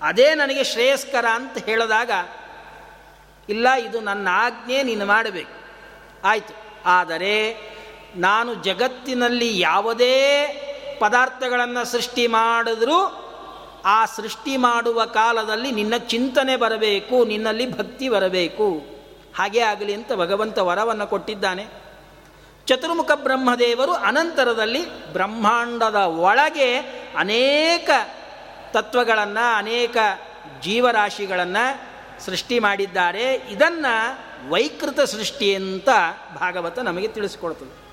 ಅದೇ 0.01 0.33
ನನಗೆ 0.33 0.63
ಶ್ರೇಯಸ್ಕರ 0.63 1.25
ಅಂತ 1.27 1.65
ಹೇಳಿದಾಗ, 1.65 2.11
ಇಲ್ಲ, 3.49 3.73
ಇದು 3.73 3.99
ನನ್ನ 3.99 4.27
ಆಜ್ಞೆ, 4.31 4.83
ನೀನು 4.83 5.05
ಮಾಡಬೇಕು. 5.05 5.61
ಆಯಿತು. 6.23 6.53
ಆದರೆ 6.85 7.57
ನಾನು 8.15 8.53
ಜಗತ್ತಿನಲ್ಲಿ 8.53 9.59
ಯಾವುದೇ 9.59 10.47
ಪದಾರ್ಥಗಳನ್ನು 10.99 11.85
ಸೃಷ್ಟಿ 11.85 12.27
ಮಾಡಿದ್ರೂ, 12.27 13.27
ಆ 13.85 14.05
ಸೃಷ್ಟಿ 14.05 14.57
ಮಾಡುವ 14.57 15.05
ಕಾಲದಲ್ಲಿ 15.05 15.71
ನಿನ್ನ 15.71 15.97
ಚಿಂತನೆ 15.97 16.55
ಬರಬೇಕು, 16.55 17.25
ನಿನ್ನಲ್ಲಿ 17.25 17.77
ಭಕ್ತಿ 17.77 18.09
ಬರಬೇಕು. 18.09 18.85
ಹಾಗೆ 19.35 19.59
ಆಗಲಿ 19.59 19.93
ಅಂತ 19.93 20.13
ಭಗವಂತ 20.13 20.59
ವರವನ್ನು 20.59 21.07
ಕೊಟ್ಟಿದ್ದಾನೆ. 21.07 21.67
ಚತುರ್ಮುಖ 22.65 23.11
ಬ್ರಹ್ಮದೇವರು 23.11 23.93
ಅನಂತರದಲ್ಲಿ 23.93 25.13
ಬ್ರಹ್ಮಾಂಡದ 25.13 25.95
ಒಳಗೆ 25.95 26.77
ಅನೇಕ 27.17 27.89
ತತ್ವಗಳನ್ನು 28.73 29.57
ಅನೇಕ 29.57 29.97
ಜೀವರಾಶಿಗಳನ್ನು 30.61 31.91
ಸೃಷ್ಟಿ 32.25 32.59
ಮಾಡಿದ್ದಾರೆ. 32.59 33.33
ಇದನ್ನು 33.33 33.93
ವೈಕೃತ 34.49 34.99
ಸೃಷ್ಟಿ 34.99 35.55
ಅಂತ 35.55 35.89
ಭಾಗವತ 36.39 36.79
ನಮಗೆ 36.79 37.07
ತಿಳಿಸಿಕೊಡ್ತದೆ. 37.07 37.91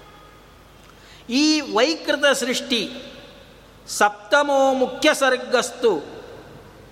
ಈ 1.32 1.60
ವೈಕೃತ 1.60 2.24
ಸೃಷ್ಟಿ 2.26 2.90
ಸಪ್ತಮೋ 3.88 4.74
ಮುಖ್ಯ 4.74 5.14
ಸರ್ಗಸ್ತು 5.14 6.18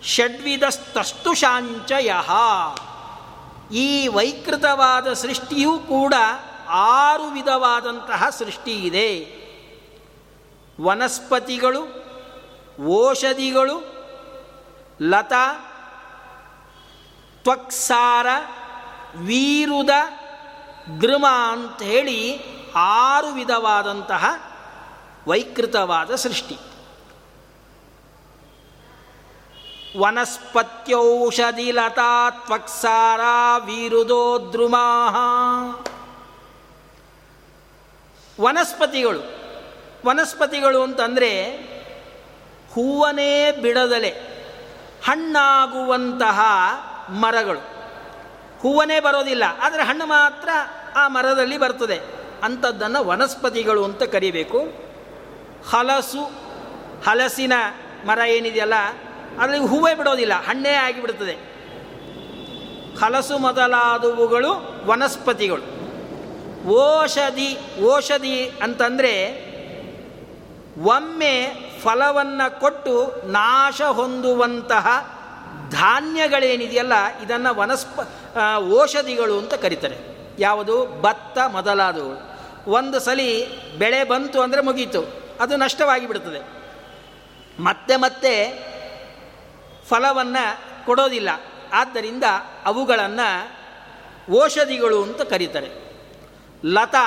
ಷಡ್ವಿಧಸ್ತಸ್ತು 0.02 1.34
ಶಾಂಚಯ 1.34 2.12
ಈ 3.72 4.08
ವೈಕೃತವಾದ 4.08 5.12
ಸೃಷ್ಟಿಯೂ 5.12 5.78
ಕೂಡ 5.78 6.14
ಆರು 6.68 7.26
ವಿಧವಾದಂತಹ 7.32 8.28
ಸೃಷ್ಟಿ 8.30 8.72
ಇದೆ. 8.72 9.10
ವನಸ್ಪತಿಗಳು 10.80 12.05
ಓಷಧಿಗಳು, 12.80 13.96
ಲತಾ, 15.02 15.52
ತ್ವಕ್ಸಾರ, 17.42 18.26
ವೀರುದ 19.16 19.90
ಗೃಮ 21.00 21.26
ಅಂತ 21.48 21.82
ಹೇಳಿ 21.82 22.40
ಆರು 22.74 23.26
ವಿಧವಾದಂತಹ 23.26 24.24
ವೈಕೃತವಾದ 25.26 26.14
ಸೃಷ್ಟಿ. 26.14 26.58
ವನಸ್ಪತ್ಯೌಷಧಿ, 29.98 31.70
ಲತಾ, 31.70 32.30
ತ್ವಕ್ಸಾರ, 32.30 33.20
ವೀರುದೋ 33.64 34.38
ವನಸ್ಪತಿಗಳು. 38.40 39.20
ವನಸ್ಪತಿಗಳು 40.06 40.82
ಅಂತಂದರೆ 40.82 41.56
ಹೂವನೇ 42.76 43.50
ಬಿಡದಲೆ, 43.52 44.10
ಹಣ್ಣಾಗುವಂತಹ 45.04 46.40
ಮರಗಳು. 47.10 47.58
ಹೂವನೇ 48.60 49.00
ಬರೋದಿಲ್ಲ, 49.00 49.44
ಆದರೆ 49.62 49.82
ಹಣ್ಣು 49.82 50.06
ಮಾತ್ರ 50.06 50.48
ಆ 50.96 51.08
ಮರದಲ್ಲಿ 51.08 51.58
ಬರ್ತದೆ. 51.58 51.98
ಅಂಥದ್ದನ್ನು 52.42 53.04
ವನಸ್ಪತಿಗಳು 53.04 53.84
ಅಂತ 53.84 54.02
ಕರಿಬೇಕು. 54.02 54.60
ಹಲಸು, 55.70 56.22
ಹಲಸಿನ 57.06 57.52
ಮರ 58.06 58.18
ಏನಿದೆಯಲ್ಲ, 58.28 58.74
ಅದರಲ್ಲಿ 59.40 59.66
ಹೂವೇ 59.66 59.94
ಬಿಡೋದಿಲ್ಲ, 59.94 60.34
ಹಣ್ಣೇ 60.34 60.70
ಆಗಿಬಿಡ್ತದೆ. 60.70 61.34
ಹಲಸು 63.00 63.38
ಮೊದಲಾದವುಗಳು 63.38 64.52
ವನಸ್ಪತಿಗಳು. 64.86 65.64
ಓಷಧಿ 66.68 67.50
ಓಷಧಿ 67.80 68.46
ಅಂತಂದರೆ 68.62 69.12
ಒಮ್ಮೆ 70.78 71.54
ಫಲವನ್ನು 71.82 72.60
ಕೊಟ್ಟು 72.60 73.22
ನಾಶ 73.26 73.82
ಹೊಂದುವಂತಹ 73.82 74.86
ಧಾನ್ಯಗಳೇನಿದೆಯಲ್ಲ, 75.70 76.92
ಇದನ್ನು 77.22 77.54
ವನಸ್ಪ 77.54 78.00
ಔಷಧಿಗಳು 78.72 79.38
ಅಂತ 79.38 79.54
ಕರೀತಾರೆ. 79.54 79.98
ಯಾವುದು? 80.38 81.02
ಭತ್ತ 81.02 81.38
ಮೊದಲಾದವು. 81.38 82.14
ಒಂದು 82.70 83.00
ಸಲ 83.00 83.20
ಬೆಳೆ 83.78 84.04
ಬಂತು 84.04 84.40
ಅಂದರೆ 84.40 84.60
ಮುಗೀತು. 84.60 85.02
ಅದು 85.40 85.56
ನಷ್ಟವಾಗಿ 85.56 86.06
ಬಿಡ್ತದೆ 86.06 86.40
ಮತ್ತೆ 87.62 87.96
ಮತ್ತೆ 87.96 88.32
ಫಲವನ್ನು 89.88 90.44
ಕೊಡೋದಿಲ್ಲ. 90.86 91.28
ಆದ್ದರಿಂದ 91.72 92.24
ಅವುಗಳನ್ನು 92.64 93.28
ಔಷಧಿಗಳು 94.42 95.02
ಅಂತ 95.02 95.22
ಕರೀತಾರೆ. 95.22 95.70
ಲತಾ, 96.64 97.04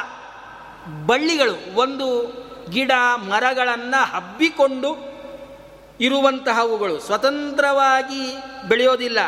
ಬಳ್ಳಿಗಳು 1.05 1.75
ಒಂದು 1.75 2.07
ಗಿಡ 2.69 2.91
ಮರಗಳನ್ನು 3.15 4.05
ಹಬ್ಬಿಕೊಂಡು 4.05 5.09
ಇರುವಂತಹವುಗಳು 6.01 6.99
ಸ್ವತಂತ್ರವಾಗಿ 6.99 8.37
ಬೆಳೆಯೋದಿಲ್ಲ. 8.67 9.19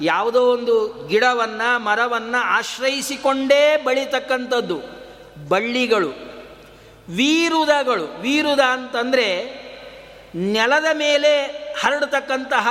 ಯಾವುದೋ 0.00 0.42
ಒಂದು 0.42 1.06
ಗಿಡವನ್ನು, 1.08 1.78
ಮರವನ್ನು 1.78 2.42
ಆಶ್ರಯಿಸಿಕೊಂಡೇ 2.42 3.76
ಬೆಳೀತಕ್ಕಂಥದ್ದು 3.76 4.80
ಬಳ್ಳಿಗಳು. 5.48 6.08
ವೀರುದಗಳು, 7.08 8.20
ವೀರುದ 8.20 8.60
ಅಂತಂದರೆ 8.60 9.26
ನೆಲದ 10.34 10.86
ಮೇಲೆ 10.92 11.46
ಹರಡತಕ್ಕಂತಹ, 11.80 12.68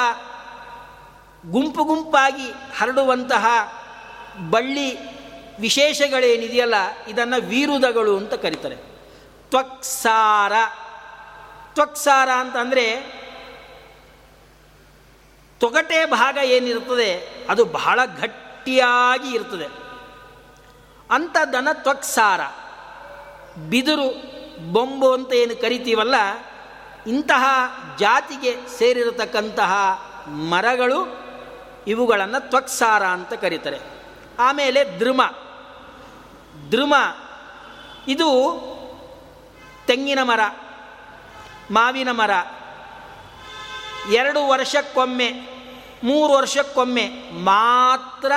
ಗುಂಪು 1.52 1.84
ಗುಂಪಾಗಿ 1.84 2.78
ಹರಡುವಂತಹ 2.80 3.46
ಬಳ್ಳಿ 4.50 4.98
ವಿಶೇಷಗಳೇನಿದೆಯಲ್ಲ, 5.60 6.76
ಇದನ್ನು 7.08 7.48
ವೀರುದಗಳು 7.48 8.18
ಅಂತ 8.18 8.34
ಕರೀತಾರೆ. 8.34 8.95
ತ್ವಕ್ಸಾರ. 9.56 10.52
ತ್ವಕ್ಸಾರ 11.74 12.30
ಅಂತಂದರೆ 12.30 12.86
ತೊಗಟೆ 15.60 16.06
ಭಾಗ 16.06 16.38
ಏನಿರ್ತದೆ 16.44 17.46
ಅದು 17.50 17.66
ಬಹಳ 17.66 18.00
ಗಟ್ಟಿಯಾಗಿ 18.06 19.30
ಇರ್ತದೆ 19.36 19.66
ಅಂಥದ್ದನ್ನು 21.12 21.84
ತ್ವಕ್ಸಾರ. 21.84 22.42
ಬಿದಿರು, 23.70 24.08
ಬೊಂಬು 24.74 25.14
ಅಂತ 25.14 25.34
ಏನು 25.34 25.62
ಕರಿತೀವಲ್ಲ, 25.62 26.16
ಇಂತಹ 27.08 27.46
ಜಾತಿಗೆ 28.00 28.78
ಸೇರಿರತಕ್ಕಂತಹ 28.78 29.74
ಮರಗಳು 30.28 31.00
ಇವುಗಳನ್ನು 31.88 32.50
ತ್ವಕ್ಸಾರ 32.50 33.06
ಅಂತ 33.06 33.34
ಕರೀತಾರೆ. 33.34 33.80
ಆಮೇಲೆ 34.40 35.00
ದ್ರುಮ. 35.00 35.22
ದ್ರುಮ, 36.72 36.96
ಇದು 38.08 38.30
ತೆಂಗಿನ 39.88 40.20
ಮರ, 40.24 40.40
ಮಾವಿನ 41.72 42.08
ಮರ, 42.12 42.32
ಎರಡು 44.12 44.48
ವರ್ಷಕ್ಕೊಮ್ಮೆ, 44.48 45.32
ಮೂರು 46.04 46.34
ವರ್ಷಕ್ಕೊಮ್ಮೆ 46.34 47.08
ಮಾತ್ರ 47.32 48.32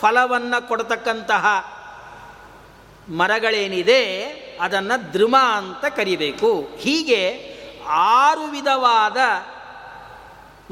ಫಲವನ್ನು 0.00 0.68
ಕೊಡತಕ್ಕಂತಹ 0.68 1.46
ಮರಗಳೇನಿದೆ, 3.08 4.24
ಅದನ್ನು 4.60 5.12
ದ್ರುಮ 5.12 5.36
ಅಂತ 5.36 5.84
ಕರಿಬೇಕು. 5.84 6.68
ಹೀಗೆ 6.78 7.54
ಆರು 7.88 8.42
ವಿಧವಾದ 8.42 9.16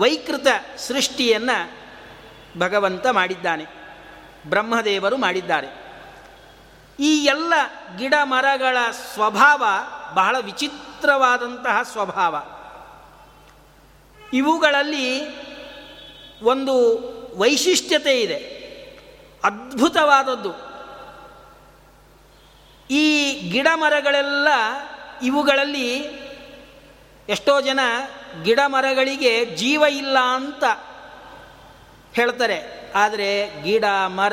ವೈಕೃತ 0.00 0.46
ಸೃಷ್ಟಿಯನ್ನು 0.76 1.70
ಭಗವಂತ 2.58 3.06
ಮಾಡಿದ್ದಾನೆ, 3.06 3.64
ಬ್ರಹ್ಮದೇವರು 4.46 5.16
ಮಾಡಿದ್ದಾರೆ. 5.16 5.81
ಈ 7.00 7.24
ಎಲ್ಲ 7.24 7.54
ಗಿಡ 7.96 8.14
ಮರಗಳ 8.22 8.76
ಸ್ವಭಾವ 8.90 9.64
ಬಹಳ 10.14 10.36
ವಿಚಿತ್ರವಾದಂತಹ 10.40 11.82
ಸ್ವಭಾವ. 11.82 12.36
ಇವುಗಳಲ್ಲಿ 14.32 15.22
ಒಂದು 16.42 16.76
ವೈಶಿಷ್ಟ್ಯತೆ 17.38 18.20
ಇದೆ. 18.20 18.62
ಅದ್ಭುತವಾದದ್ದು. 19.44 20.72
ಈ 22.90 23.32
ಗಿಡ 23.50 23.66
ಮರಗಳೆಲ್ಲ 23.74 24.48
ಇವುಗಳಲ್ಲಿ 25.22 25.96
ಎಷ್ಟೋ 27.28 27.60
ಜನ 27.60 27.80
ಗಿಡ 28.42 28.60
ಮರಗಳಿಗೆ 28.66 29.44
ಜೀವ 29.44 29.82
ಇಲ್ಲ 29.90 30.18
ಅಂತ 30.18 30.64
ಹೇಳ್ತಾರೆ. 32.14 32.92
ಆದರೆ 32.96 33.62
ಗಿಡ, 33.62 33.84
ಮರ 34.06 34.32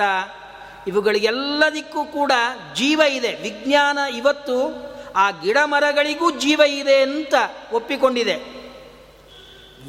ಇವುಗಳಿಗೆಲ್ಲದಕ್ಕೂ 0.88 2.04
ಕೂಡ 2.04 2.32
ಜೀವ 2.76 3.02
ಇದೆ. 3.10 3.36
ವಿಜ್ಞಾನ 3.36 3.98
ಇವತ್ತು 3.98 4.90
ಆ 5.16 5.32
ಗಿಡ 5.32 5.58
ಮರಗಳಿಗೂ 5.64 6.32
ಜೀವ 6.32 6.62
ಇದೆ 6.68 7.02
ಅಂತ 7.02 7.34
ಒಪ್ಪಿಕೊಂಡಿದೆ. 7.72 8.36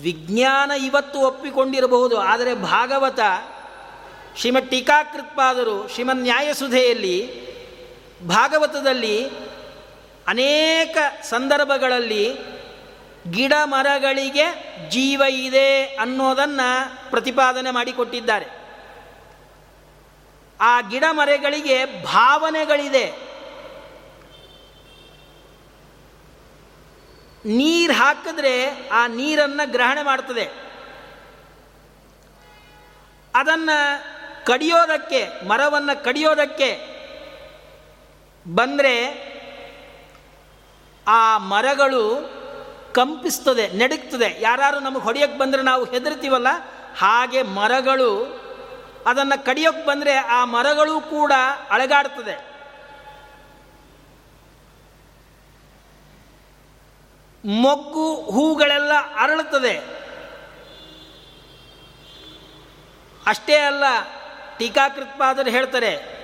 ವಿಜ್ಞಾನ 0.01 0.71
ಇವತ್ತು 0.71 1.19
ಒಪ್ಪಿಕೊಂಡಿರಬಹುದು. 1.19 2.17
ಆದರೆ 2.17 2.55
ಭಾಗವತ 2.55 3.21
ಶ್ರೀಮ 4.37 4.59
ಟೀಕಾಕೃತ್ಪಾದರು 4.59 5.89
ಶ್ರೀಮ 5.89 6.11
ನ್ಯಾಯಸುಧೆಯಲ್ಲಿ 6.13 7.51
ಭಾಗವತದಲ್ಲಿ 8.27 9.29
ಅನೇಕ 10.27 11.23
ಸಂದರ್ಭಗಳಲ್ಲಿ 11.23 12.37
ಗಿಡ 13.31 13.53
ಮರಗಳಿಗೆ 13.65 14.77
ಜೀವ 14.89 15.23
ಇದೆ 15.29 15.83
ಅನ್ನೋದನ್ನು 15.85 17.11
ಪ್ರತಿಪಾದನೆ 17.11 17.71
ಮಾಡಿಕೊಟ್ಟಿದ್ದಾರೆ. 17.71 18.60
ಆ 20.61 20.81
ಗಿಡ 20.81 21.05
ಮರಗಳಿಗೆ 21.11 22.05
ಭಾವನೆಗಳಿದೆ. 22.05 23.31
ನೀರು 27.45 27.93
ಹಾಕಿದ್ರೆ 27.93 28.89
ಆ 28.89 29.07
ನೀರನ್ನು 29.07 29.71
ಗ್ರಹಣೆ 29.71 30.03
ಮಾಡ್ತದೆ. 30.03 30.45
ಅದನ್ನು 33.35 34.47
ಕಡಿಯೋದಕ್ಕೆ, 34.47 35.45
ಮರವನ್ನು 35.49 36.05
ಕಡಿಯೋದಕ್ಕೆ 36.05 36.71
ಬಂದರೆ 38.55 38.95
ಆ 41.07 41.39
ಮರಗಳು 41.39 42.05
ಕಂಪಿಸ್ತದೆ 42.93 43.69
ನಡುಕ್ತದೆ 43.69 44.37
ಯಾರು 44.41 44.81
ನಮಗೆ 44.81 45.03
ಹೊಡೆಯೋಕ್ಕೆ 45.03 45.39
ಬಂದರೆ 45.39 45.63
ನಾವು 45.63 45.85
ಹೆದರ್ತೀವಲ್ಲ, 45.85 46.49
ಹಾಗೆ 46.99 47.43
ಮರಗಳು 47.43 48.40
ಅದನ್ನು 49.07 49.45
ಕಡಿಯೋಕ್ಕೆ 49.45 49.87
ಬಂದರೆ 49.87 50.15
ಆ 50.17 50.45
ಮರಗಳು 50.45 51.01
ಕೂಡ 51.01 51.33
ಅಳಗಾಡ್ತದೆ. 51.71 52.51
ಮೊಗ್ಗು, 57.45 58.15
ಹೂಗಳೆಲ್ಲ 58.15 58.93
ಅರಳುತ್ತದೆ. 59.19 60.01
ಅಷ್ಟೇ 63.27 63.57
ಅಲ್ಲ 63.57 63.85
ಟೀಕಾಕೃತ್ಪಾದರು 64.59 65.51
ಹೇಳ್ತಾರೆ 65.51 66.21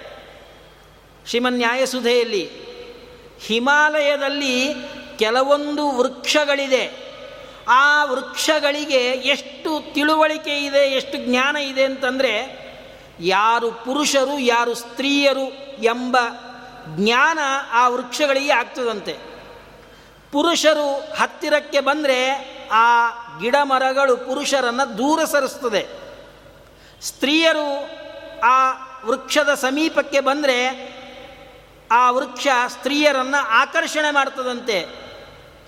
ಶ್ರೀಮನ್ಯಾಯಸುಧೆಯಲ್ಲಿ 1.26 2.50
ಹಿಮಾಲಯದಲ್ಲಿ 3.40 4.74
ಕೆಲವೊಂದು 5.18 5.90
ವೃಕ್ಷಗಳಿದೆ. 5.90 7.06
ಆ 7.68 8.04
ವೃಕ್ಷಗಳಿಗೆ 8.04 9.10
ಎಷ್ಟು 9.10 9.94
ತಿಳುವಳಿಕೆ 9.94 10.64
ಇದೆ, 10.64 10.78
ಎಷ್ಟು 10.78 11.18
ಜ್ಞಾನ 11.18 11.56
ಇದೆ 11.56 11.84
ಅಂತಂದರೆ 11.84 12.65
ಯಾರು 13.20 13.72
ಪುರುಷರು, 13.72 14.38
ಯಾರು 14.38 14.74
ಸ್ತ್ರೀಯರು 14.74 15.50
ಎಂಬ 15.82 16.16
ಜ್ಞಾನ 16.86 17.38
ಆ 17.72 17.88
ವೃಕ್ಷಗಳಿಗೆ 17.88 18.52
ಆಗ್ತದಂತೆ. 18.52 19.12
ಪುರುಷರು 20.32 21.14
ಹತ್ತಿರಕ್ಕೆ 21.14 21.80
ಬಂದರೆ 21.80 22.30
ಆ 22.72 23.10
ಗಿಡ 23.40 23.56
ಮರಗಳು 23.62 24.16
ಪುರುಷರನ್ನು 24.16 24.98
ದೂರ 24.98 25.24
ಸರಿಸ್ತದೆ. 25.24 25.86
ಸ್ತ್ರೀಯರು 27.02 27.90
ಆ 28.40 28.70
ವೃಕ್ಷದ 29.06 29.54
ಸಮೀಪಕ್ಕೆ 29.54 30.20
ಬಂದರೆ 30.20 30.96
ಆ 31.90 32.10
ವೃಕ್ಷ 32.10 32.46
ಸ್ತ್ರೀಯರನ್ನು 32.68 33.46
ಆಕರ್ಷಣೆ 33.48 34.10
ಮಾಡ್ತದಂತೆ. 34.10 35.06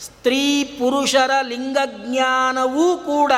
ಸ್ತ್ರೀ 0.00 0.64
ಪುರುಷರ 0.64 1.30
ಲಿಂಗಜ್ಞಾನವೂ 1.42 2.96
ಕೂಡ 2.96 3.32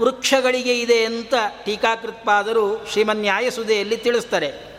ವೃಕ್ಷಗಳಿಗೆ 0.00 0.80
ಇದೆ 0.80 1.04
ಅಂತ 1.04 1.34
ಟೀಕಾಕೃತ್ಪಾದರು 1.64 2.86
ಶ್ರೀಮನ್ಯಾಯಸುದೆಯಲ್ಲಿ 2.92 3.96
ತಿಳಿಸ್ತಾರೆ. 3.96 4.74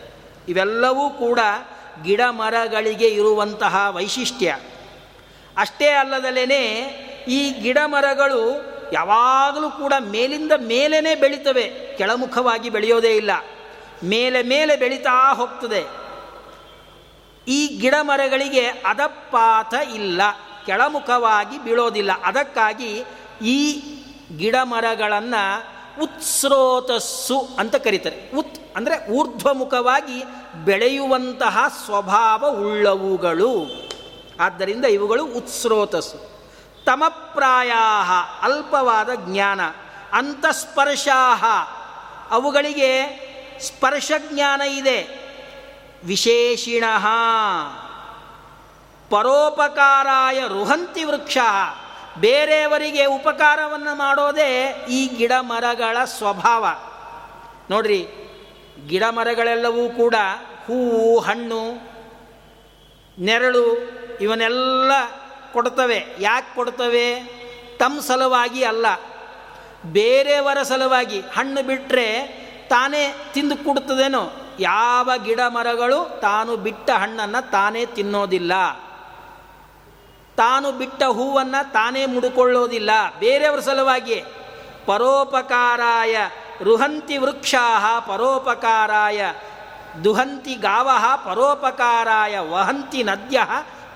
ಇವೆಲ್ಲವೂ 0.47 1.09
ಕೂಡ 1.09 1.39
ಗಿಡ 2.03 2.21
ಮರಗಳಿಗೆ 2.29 3.07
ಇರುವಂತಹ 3.07 3.87
ವೈಶಿಷ್ಟ್ಯ. 3.89 4.57
ಅಷ್ಟೇ 5.57 5.87
ಅಲ್ಲದಲ್ಲೇ 5.87 6.61
ಈ 7.27 7.51
ಗಿಡ 7.51 7.77
ಮರಗಳು 7.85 8.75
ಯಾವಾಗಲೂ 8.93 9.69
ಕೂಡ 9.69 9.93
ಮೇಲಿಂದ 9.99 10.51
ಮೇಲೇ 10.51 11.15
ಬೆಳೀತವೆ, 11.15 11.95
ಕೆಳಮುಖವಾಗಿ 11.97 12.69
ಬೆಳೆಯೋದೇ 12.69 13.15
ಇಲ್ಲ. 13.15 13.31
ಮೇಲೆ 14.03 14.43
ಮೇಲೆ 14.43 14.75
ಬೆಳೀತಾ 14.75 15.33
ಹೋಗ್ತದೆ. 15.33 16.05
ಈ 17.47 17.67
ಗಿಡ 17.67 17.93
ಮರಗಳಿಗೆ 18.01 18.65
ಅದಪಾತ 18.65 19.73
ಇಲ್ಲ, 19.95 20.21
ಕೆಳಮುಖವಾಗಿ 20.65 21.63
ಬೀಳೋದಿಲ್ಲ. 21.63 22.11
ಅದಕ್ಕಾಗಿ 22.23 23.03
ಈ 23.41 23.81
ಗಿಡ 24.37 24.55
ಮರಗಳನ್ನು 24.63 25.43
ಉತ್ಸ್ರೋತಸ್ಸು 26.01 27.37
ಅಂತ 27.59 27.75
ಕರೀತಾರೆ. 27.75 28.31
ಉತ್ 28.37 28.55
ಅಂದರೆ 28.75 29.11
ಊರ್ಧ್ವಮುಖವಾಗಿ 29.11 30.23
ಬೆಳೆಯುವಂತಹ 30.65 31.57
ಸ್ವಭಾವ 31.85 32.49
ಉಳ್ಳವುಗಳು. 32.49 33.51
ಆದ್ದರಿಂದ 34.39 34.85
ಇವುಗಳು 34.85 35.25
ಉತ್ಸ್ರೋತಸ್ಸು. 35.25 36.17
ತಮಪ್ರಾಯ 36.85 37.71
ಅಲ್ಪವಾದ 38.41 39.09
ಜ್ಞಾನ 39.15 39.61
ಅಂತಃಸ್ಪರ್ಶ 40.13 41.07
ಅವುಗಳಿಗೆ 42.31 42.91
ಸ್ಪರ್ಶ 43.61 44.11
ಜ್ಞಾನ 44.31 44.61
ಇದೆ. 44.61 44.99
ವಿಶೇಷಿಣ, 46.05 46.83
ಪರೋಪಕಾರಾಯ 49.09 50.39
ರುಹಂತಿ 50.47 51.03
ವೃಕ್ಷ. 51.03 51.37
ಬೇರೆಯವರಿಗೆ 52.17 53.05
ಉಪಕಾರವನ್ನು 53.05 53.95
ಮಾಡೋದೇ 53.95 54.85
ಈ 54.89 55.07
ಗಿಡ 55.07 55.31
ಮರಗಳ 55.39 55.97
ಸ್ವಭಾವ. 56.05 56.65
ನೋಡ್ರಿ 57.69 58.07
ಗಿಡ 58.87 59.03
ಮರಗಳೆಲ್ಲವೂ 59.09 59.89
ಕೂಡ 59.89 60.15
ಹೂವು, 60.65 61.19
ಹಣ್ಣು, 61.19 61.95
ನೆರಳು 63.19 63.77
ಇವನ್ನೆಲ್ಲ 64.21 64.91
ಕೊಡ್ತವೆ. 65.53 66.05
ಯಾಕೆ 66.19 66.55
ಕೊಡ್ತವೆ? 66.55 67.23
ತಮ್ಮ 67.79 67.99
ಸಲುವಾಗಿ 67.99 68.63
ಅಲ್ಲ. 68.63 68.85
ಬೇರೆಯವರ 69.85 70.63
ಸಲುವಾಗಿ. 70.63 71.19
ಹಣ್ಣು 71.19 71.63
ಬಿಟ್ಟರೆ 71.63 72.27
ತಾನೇ 72.69 73.25
ತಿಂದು 73.33 73.57
ಕೊಡ್ತದೇನೋ 73.57 74.31
ಯಾವ 74.59 75.11
ಗಿಡ 75.23 75.39
ಮರಗಳು 75.47 76.19
ತಾನು 76.21 76.57
ಬಿಟ್ಟ 76.57 76.89
ಹಣ್ಣನ್ನು 76.89 77.51
ತಾನೇ 77.51 77.85
ತಿನ್ನೋದಿಲ್ಲ. 77.85 78.53
ತಾನು 80.37 80.71
ಬಿಟ್ಟ 80.71 81.03
ಹೂವನ್ನು 81.03 81.71
ತಾನೇ 81.71 82.05
ಮುಡುಕೊಳ್ಳೋದಿಲ್ಲ. 82.05 82.89
ಬೇರೆಯವರ 83.19 83.59
ಸಲುವಾಗಿ, 83.59 84.23
ಪರೋಪಕಾರಾಯ 84.85 86.15
ರುಹಂತಿ 86.63 87.17
ವೃಕ್ಷಾ 87.17 87.99
ಪರೋಪಕಾರಾಯ 87.99 89.21
ದುಹಂತಿ 90.03 90.55
ಗಾವ 90.55 90.89
ಪರೋಪಕಾರಾಯ 91.25 92.39
ವಹಂತಿ 92.39 93.03
ನದ್ಯ 93.03 93.39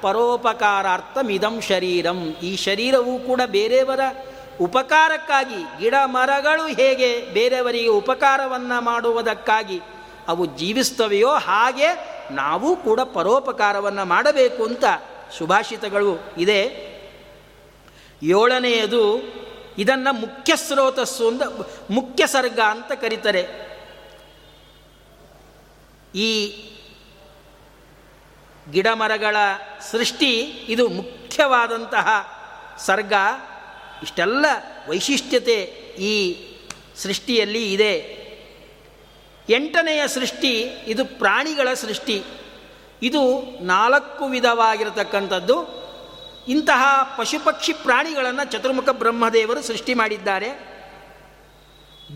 ಪರೋಪಕಾರಾರ್ಥಮಿದಂ 0.02 1.62
ಶರೀರಂ. 1.62 2.20
ಈ 2.42 2.56
ಶರೀರವು 2.56 3.20
ಕೂಡ 3.20 3.42
ಬೇರೆಯವರ 3.46 4.00
ಉಪಕಾರಕ್ಕಾಗಿ, 4.62 5.60
ಗಿಡ 5.80 5.94
ಮರಗಳು 6.06 6.66
ಹೇಗೆ 6.68 7.10
ಬೇರೆಯವರಿಗೆ 7.34 7.88
ಉಪಕಾರವನ್ನು 7.88 8.82
ಮಾಡುವುದಕ್ಕಾಗಿ 8.82 9.82
ಅವು 10.28 10.46
ಜೀವಿಸ್ತವೆಯೋ 10.46 11.30
ಹಾಗೆ 11.30 11.90
ನಾವು 12.32 12.76
ಕೂಡ 12.76 13.00
ಪರೋಪಕಾರವನ್ನು 13.00 14.06
ಮಾಡಬೇಕು 14.06 14.64
ಅಂತ 14.64 14.84
ಸುಭಾಷಿತಗಳು 15.38 16.20
ಇದೆ. 16.38 16.90
ಏಳನೆಯದು 18.24 19.18
ಇದನ್ನು 19.78 20.14
ಮುಖ್ಯ 20.14 20.56
ಸ್ರೋತಸ್ಸು 20.56 21.28
ಅಂತ, 21.28 21.42
ಮುಖ್ಯ 21.90 22.28
ಸರ್ಗ 22.28 22.60
ಅಂತ 22.60 22.92
ಕರೀತಾರೆ. 22.92 23.70
ಈ 26.16 26.30
ಗಿಡಮರಗಳ 28.72 29.36
ಸೃಷ್ಟಿ 29.92 30.40
ಇದು 30.42 30.90
ಮುಖ್ಯವಾದಂತಹ 30.90 32.08
ಸರ್ಗ. 32.86 33.14
ಇಷ್ಟೆಲ್ಲ 34.04 34.46
ವೈಶಿಷ್ಟ್ಯತೆ 34.90 35.64
ಈ 36.00 36.46
ಸೃಷ್ಟಿಯಲ್ಲಿ 36.96 37.74
ಇದೆ. 37.74 38.20
ಎಂಟನೆಯ 39.50 40.08
ಸೃಷ್ಟಿ 40.08 40.62
ಇದು 40.62 41.06
ಪ್ರಾಣಿಗಳ 41.06 41.74
ಸೃಷ್ಟಿ. 41.74 42.24
ಇದು 43.02 43.42
ನಾಲ್ಕು 43.64 44.26
ವಿಧವಾಗಿರತಕ್ಕಂಥದ್ದು. 44.26 45.80
ಇಂತಹ 46.48 47.16
ಪಶುಪಕ್ಷಿ 47.18 47.74
ಪ್ರಾಣಿಗಳನ್ನು 47.74 48.52
ಚತುರ್ಮುಖ 48.52 48.90
ಬ್ರಹ್ಮದೇವರು 48.90 49.62
ಸೃಷ್ಟಿ 49.62 49.94
ಮಾಡಿದ್ದಾರೆ. 49.94 50.70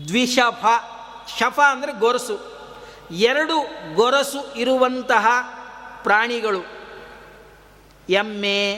ದ್ವಿಶಫ 0.08 0.66
ಶಫ 1.38 1.60
ಅಂದರೆ 1.60 1.92
ಗೊರಸು. 1.92 2.54
ಎರಡು 3.10 3.54
ಗೊರಸು 3.94 4.54
ಇರುವಂತಹ 4.54 5.26
ಪ್ರಾಣಿಗಳು. 6.02 6.66
ಎಮ್ಮೆ, 8.08 8.74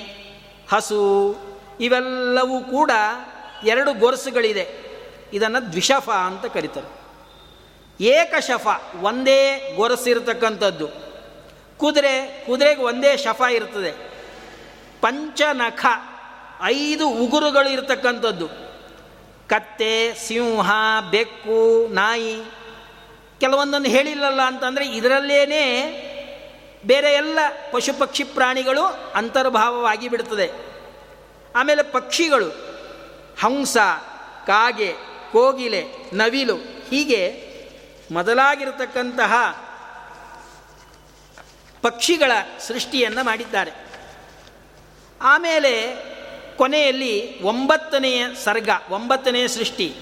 ಹಸು, 0.72 1.36
ಇವೆಲ್ಲವೂ 1.80 2.60
ಕೂಡ 2.60 2.90
ಎರಡು 3.64 3.94
ಗೊರಸುಗಳಿದೆ. 3.94 4.86
ಇದನ್ನು 5.32 5.70
ದ್ವಿಶಫ 5.70 6.10
ಅಂತ 6.10 6.46
ಕರೀತಾರೆ. 6.46 7.06
ಏಕಶಫ 8.04 8.66
ಒಂದೇ 9.00 9.72
ಗೊರಸಿರತಕ್ಕಂಥದ್ದು. 9.76 11.05
ಕುದುರೆ, 11.78 12.46
ಕುದುರೆಗೆ 12.46 12.82
ಒಂದೇ 12.82 13.16
ಶಫ 13.16 13.42
ಇರ್ತದೆ. 13.50 13.92
ಪಂಚನಖ, 15.00 15.86
ಐದು 16.64 17.08
ಉಗುರುಗಳು 17.08 17.68
ಇರತಕ್ಕಂಥದ್ದು. 17.68 18.48
ಕತ್ತೆ, 19.48 20.14
ಸಿಂಹ, 20.14 20.70
ಬೆಕ್ಕು, 21.10 21.88
ನಾಯಿ, 21.88 22.36
ಕೆಲವೊಂದನ್ನು 23.40 23.88
ಹೇಳಿಲ್ಲಲ್ಲ 23.88 24.42
ಅಂತಂದರೆ 24.42 24.88
ಇದರಲ್ಲೇನೇ 24.88 25.62
ಬೇರೆ 26.86 27.12
ಎಲ್ಲ 27.12 27.38
ಪಶು 27.72 27.98
ಪಕ್ಷಿ 27.98 28.24
ಪ್ರಾಣಿಗಳು 28.24 28.82
ಅಂತರ್ಭಾವವಾಗಿ 29.14 30.08
ಬಿಡ್ತದೆ 30.08 30.50
ಆಮೇಲೆ 31.56 31.82
ಪಕ್ಷಿಗಳು, 31.82 32.48
ಹಂಸ, 33.40 33.76
ಕಾಗೆ, 34.46 34.92
ಕೋಗಿಲೆ, 35.32 35.84
ನವಿಲು 36.12 36.56
ಹೀಗೆ 36.90 37.46
ಮೊದಲಾಗಿರತಕ್ಕಂತಹ 38.12 39.32
ಪಕ್ಷಿಗಳ 41.82 42.32
ಸೃಷ್ಟಿಯನ್ನು 42.60 43.24
ಮಾಡಿದ್ದಾರೆ. 43.24 43.72
ಆಮೇಲೆ 45.22 45.96
ಕೊನೆಯಲ್ಲಿ 46.56 47.42
ಒಂಬತ್ತನೆಯ 47.42 48.26
ಸರ್ಗ 48.44 48.70
ಒಂಬತ್ತನೆಯ 48.90 49.48
ಸೃಷ್ಟಿ. 49.48 49.94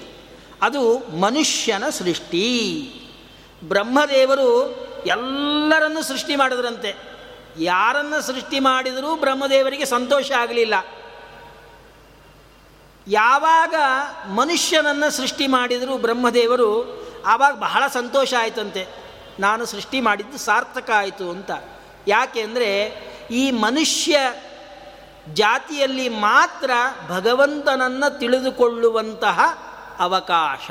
ಅದು 0.63 0.99
ಮನುಷ್ಯನ 0.99 1.89
ಸೃಷ್ಟಿ. 1.89 2.91
ಬ್ರಹ್ಮದೇವರು 3.65 4.71
ಎಲ್ಲರನ್ನು 5.07 6.03
ಸೃಷ್ಟಿ 6.03 6.37
ಮಾಡಿದ್ರಂತೆ. 6.37 6.95
ಯಾರನ್ನು 7.59 8.23
ಸೃಷ್ಟಿ 8.23 8.61
ಮಾಡಿದರೂ 8.61 9.17
ಬ್ರಹ್ಮದೇವರಿಗೆ 9.17 9.85
ಸಂತೋಷ 9.85 10.33
ಆಗಲಿಲ್ಲ. 10.33 10.75
ಯಾವಾಗ 13.09 13.75
ಮನುಷ್ಯನನ್ನು 14.29 15.11
ಸೃಷ್ಟಿ 15.11 15.47
ಮಾಡಿದರೂ 15.47 15.97
ಬ್ರಹ್ಮದೇವರು 15.97 17.05
ಆವಾಗ 17.27 17.55
ಬಹಳ 17.55 17.87
ಸಂತೋಷ 17.87 18.35
ಆಯಿತಂತೆ. 18.39 19.04
ನಾನು 19.41 19.67
ಸೃಷ್ಟಿ 19.67 20.01
ಮಾಡಿದ್ದು 20.01 20.39
ಸಾರ್ಥಕ 20.39 20.91
ಆಯಿತು 20.97 21.31
ಅಂತ. 21.31 21.51
ಯಾಕೆ 22.09 22.41
ಅಂದರೆ 22.41 22.87
ಈ 23.31 23.51
ಮನುಷ್ಯ 23.51 24.19
ಜಾತಿಯಲ್ಲಿ 25.33 26.09
ಮಾತ್ರ 26.09 26.71
ಭಗವಂತನನ್ನು 27.09 28.19
ತಿಳಿದುಕೊಳ್ಳುವಂತಹ 28.19 29.41
ಅವಕಾಶ. 29.99 30.71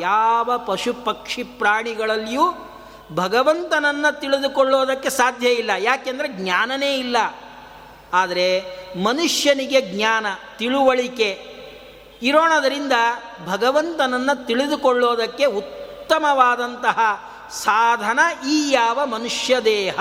ಯಾವ 0.00 0.58
ಪಶು 0.66 0.94
ಪಕ್ಷಿ 0.94 1.42
ಪ್ರಾಣಿಗಳಲ್ಲಿಯೂ 1.42 2.42
ಭಗವಂತನನ್ನು 3.14 4.20
ತಿಳಿದುಕೊಳ್ಳೋದಕ್ಕೆ 4.20 5.10
ಸಾಧ್ಯ 5.10 5.48
ಇಲ್ಲ. 5.48 5.70
ಯಾಕೆಂದರೆ 5.78 6.28
ಜ್ಞಾನನೇ 6.28 6.98
ಇಲ್ಲ. 6.98 7.16
ಆದರೆ 8.12 8.62
ಮನುಷ್ಯನಿಗೆ 9.02 9.80
ಜ್ಞಾನ, 9.80 10.26
ತಿಳುವಳಿಕೆ 10.58 11.56
ಇರೋಣದರಿಂದ 12.22 12.92
ಭಗವಂತನನ್ನು 13.46 14.46
ತಿಳಿದುಕೊಳ್ಳೋದಕ್ಕೆ 14.46 15.44
ಉತ್ತಮವಾದಂತಹ 15.44 16.98
ಸಾಧನ 17.50 18.46
ಈ 18.48 18.70
ಯಾವ 18.70 19.06
ಮನುಷ್ಯ 19.06 19.60
ದೇಹ? 19.60 19.98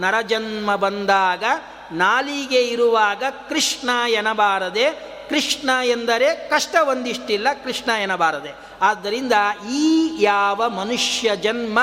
ನರಜನ್ಮ 0.00 0.76
ಬಂದಾಗ, 0.76 1.44
ನಾಲಿಗೆ 1.92 2.62
ಇರುವಾಗ 2.62 3.22
ಕೃಷ್ಣ 3.48 3.90
ಎನಬಾರದೆ 4.08 5.16
ಕೃಷ್ಣ 5.28 5.70
ಎಂದರೆ 5.84 6.48
ಕಷ್ಟ 6.48 6.76
ಒಂದಿಷ್ಟಿಲ್ಲ, 6.88 7.48
ಕೃಷ್ಣ 7.64 7.90
ಎನಬಾರದೆ 7.90 8.50
ಆದ್ದರಿಂದ 8.82 9.32
ಈ 9.70 10.10
ಯಾವ 10.22 10.68
ಮನುಷ್ಯ 10.68 11.36
ಜನ್ಮ, 11.36 11.78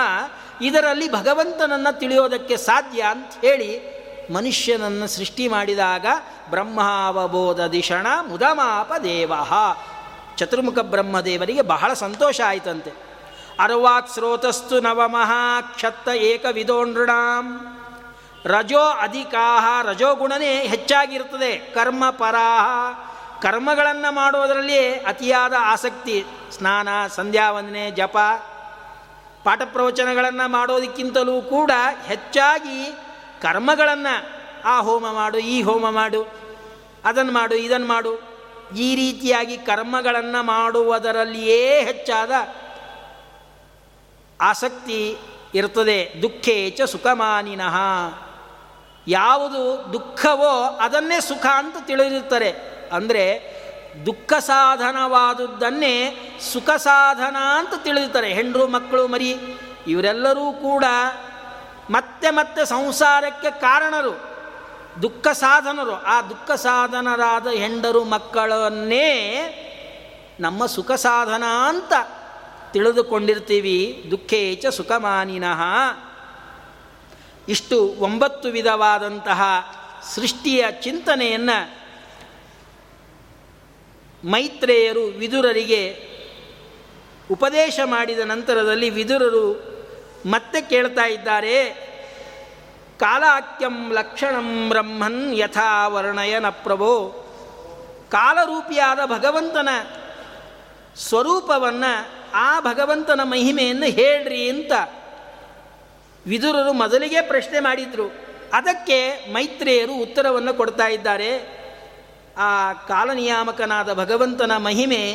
ಇದರಲ್ಲಿ 0.62 1.12
ಭಗವಂತನನ್ನು 1.12 2.00
ತಿಳಿಯೋದಕ್ಕೆ 2.00 2.58
ಸಾಧ್ಯ 2.58 3.02
ಅಂತ 3.02 3.46
ಹೇಳಿ 3.46 3.94
ಮನುಷ್ಯನನ್ನು 4.34 5.08
ಸೃಷ್ಟಿ 5.08 5.48
ಮಾಡಿದಾಗ 5.48 6.06
ಬ್ರಹ್ಮಾವಬೋಧ 6.50 7.62
ದಿಷಣ 7.62 8.08
ಮುದಮಾಪ 8.28 8.94
ದೇವ. 9.04 9.34
ಚತುರ್ಮುಖ 10.38 10.80
ಬ್ರಹ್ಮದೇವರಿಗೆ 10.80 11.62
ಬಹಳ 11.62 11.94
ಸಂತೋಷ 11.94 12.42
ಆಯಿತಂತೆ. 12.48 13.13
ಅರ್ವಾತ್ 13.60 14.10
ಸ್ರೋತಸ್ತು 14.10 14.80
ನವಮಃ 14.80 15.32
ಕ್ಷತ್ತ 15.76 16.08
ಏಕ 16.08 16.46
ವಿದೋನೃಣಾಂ 16.52 17.46
ರಜೋ 18.46 18.90
ಅಧಿಕಾಹ 19.02 19.66
ರಜೋಗುಣನೇ 19.84 20.54
ಹೆಚ್ಚಾಗಿರ್ತದೆ 20.56 21.58
ಕರ್ಮ 21.58 22.10
ಪರಾಹ, 22.10 22.68
ಕರ್ಮಗಳನ್ನು 23.42 24.14
ಮಾಡೋದರಲ್ಲಿ 24.14 24.94
ಅತಿಯಾದ 24.94 25.54
ಆಸಕ್ತಿ. 25.60 26.26
ಸ್ನಾನ, 26.52 26.88
ಸಂಧ್ಯಾವಂದನೆ, 27.08 27.92
ಜಪ, 27.92 28.18
ಪಾಠ 29.44 29.62
ಪ್ರವಚನಗಳನ್ನು 29.62 30.50
ಮಾಡೋದಕ್ಕಿಂತಲೂ 30.50 31.42
ಕೂಡ 31.42 31.72
ಹೆಚ್ಚಾಗಿ 32.06 32.92
ಕರ್ಮಗಳನ್ನು 33.42 34.44
ಆ 34.66 34.80
ಹೋಮ 34.80 35.12
ಮಾಡು, 35.12 35.38
ಈ 35.38 35.62
ಹೋಮ 35.62 35.90
ಮಾಡು 35.90 36.28
ಅದನ್ನು 37.06 37.32
ಮಾಡು 37.32 37.56
ಇದನ್ನು 37.56 37.88
ಮಾಡು. 37.88 38.34
ಈ 38.76 38.96
ರೀತಿಯಾಗಿ 38.96 39.58
ಕರ್ಮಗಳನ್ನು 39.58 40.44
ಮಾಡುವುದರಲ್ಲಿಯೇ 40.44 41.82
ಹೆಚ್ಚಾದ 41.82 42.32
ಆಸಕ್ತಿ 44.44 45.18
ಇರ್ತದೆ 45.56 45.98
ದುಃಖೇಚ 46.22 46.82
ಸುಖಮಾನಿನಃ. 46.82 47.78
ಯಾವುದು 49.08 49.62
ದುಃಖವೋ 49.94 50.54
ಅದನ್ನೇ 50.82 51.20
ಸುಖ 51.20 51.46
ಅಂತ 51.56 51.78
ತಿಳಿದಿರ್ತಾರೆ 51.88 52.52
ಅಂದರೆ 52.92 53.24
ದುಃಖ 54.06 54.34
ಸಾಧನವಾದುದನ್ನೇ 54.40 55.96
ಸುಖ 56.54 56.70
ಸಾಧನ 56.70 57.36
ಅಂತ 57.58 57.74
ತಿಳಿದಿರ್ತಾರೆ 57.84 58.30
ಹೆಂಡರು, 58.34 58.68
ಮಕ್ಕಳು, 58.68 59.08
ಮರಿ, 59.08 59.32
ಇವರೆಲ್ಲರೂ 59.88 60.52
ಕೂಡ 60.52 60.86
ಮತ್ತೆ 61.90 62.30
ಮತ್ತೆ 62.30 62.66
ಸಂಸಾರಕ್ಕೆ 62.66 63.52
ಕಾರಣರು, 63.62 64.14
ದುಃಖ 65.02 65.28
ಸಾಧನರು. 65.28 65.96
ಆ 66.04 66.22
ದುಃಖ 66.22 66.52
ಸಾಧನರಾದ 66.52 67.48
ಹೆಂಡರು, 67.48 68.04
ಮಕ್ಕಳನ್ನೇ 68.04 69.10
ನಮ್ಮ 70.40 70.66
ಸುಖ 70.66 70.92
ಸಾಧನ 70.92 71.44
ಅಂತ 71.68 71.94
ತಿಳಿದುಕೊಂಡಿರ್ತೀವಿ. 72.74 74.08
ದುಃಖೇಚ 74.12 74.66
ಸುಖಮಾನಿನಃ. 74.66 75.62
ಇಷ್ಟು 77.50 77.96
ಒಂಬತ್ತು 78.00 78.50
ವಿಧವಾದಂತಹ 78.50 79.42
ಸೃಷ್ಟಿಯ 80.16 80.66
ಚಿಂತನೆಯನ್ನು 80.82 81.84
ಮೈತ್ರೇಯರು 84.32 85.04
ವಿದುರರಿಗೆ 85.04 86.14
ಉಪದೇಶ 87.32 87.80
ಮಾಡಿದ 87.86 88.20
ನಂತರದಲ್ಲಿ 88.20 88.90
ವಿದುರರು 88.90 89.74
ಮತ್ತೆ 90.26 90.62
ಕೇಳ್ತಾ 90.62 91.06
ಇದ್ದಾರೆ. 91.06 91.66
ಕಾಲಾಕ್ಯಂ 93.00 93.94
ಲಕ್ಷಣಂ 93.94 94.70
ಬ್ರಹ್ಮನ್ 94.70 95.36
ಯಥಾ 95.36 95.88
ವರ್ಣಯನ 95.88 96.50
ಪ್ರಭೋ. 96.50 97.20
ಕಾಲರೂಪಿಯಾದ 98.12 99.00
ಭಗವಂತನ 99.06 99.70
ಸ್ವರೂಪವನ್ನು 100.98 102.23
ಆ 102.34 102.60
ಭಗವಂತನ 102.60 103.22
ಮಹಿಮೆಯನ್ನು 103.24 103.86
ಹೇಳ್ರಿ 103.86 104.50
ಅಂತ 104.50 104.72
ವಿದುರರು 106.28 106.74
ಮೊದಲಿಗೆ 106.74 107.22
ಪ್ರಶ್ನೆ 107.22 107.60
ಮಾಡಿದರು. 107.60 108.14
ಅದಕ್ಕೆ 108.54 109.34
ಮೈತ್ರೇಯರು 109.34 109.94
ಉತ್ತರವನ್ನು 109.94 110.54
ಕೊಡ್ತಾ 110.54 110.88
ಇದ್ದಾರೆ. 110.88 111.64
ಆ 112.38 112.74
ಕಾಲನಿಯಾಮಕನಾದ 112.74 113.94
ಭಗವಂತನ 113.94 114.58
ಮಹಿಮೆ 114.58 115.12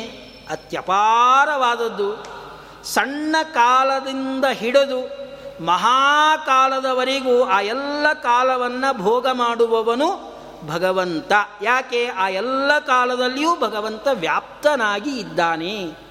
ಅತ್ಯಪಾರವಾದದ್ದು. 0.49 2.39
ಸಣ್ಣ 2.83 3.35
ಕಾಲದಿಂದ 3.53 4.45
ಹಿಡಿದು 4.51 5.29
ಮಹಾಕಾಲದವರೆಗೂ 5.65 7.43
ಆ 7.43 7.61
ಎಲ್ಲ 7.61 8.13
ಕಾಲವನ್ನು 8.13 8.97
ಭೋಗ 8.97 9.27
ಮಾಡುವವನು 9.27 10.39
ಭಗವಂತ. 10.67 11.31
ಯಾಕೆ? 11.61 12.07
ಆ 12.07 12.29
ಎಲ್ಲ 12.29 12.79
ಕಾಲದಲ್ಲಿಯೂ 12.79 13.55
ಭಗವಂತ 13.55 14.07
ವ್ಯಾಪ್ತನಾಗಿ 14.13 15.19
ಇದ್ದಾನೆ. 15.19 16.08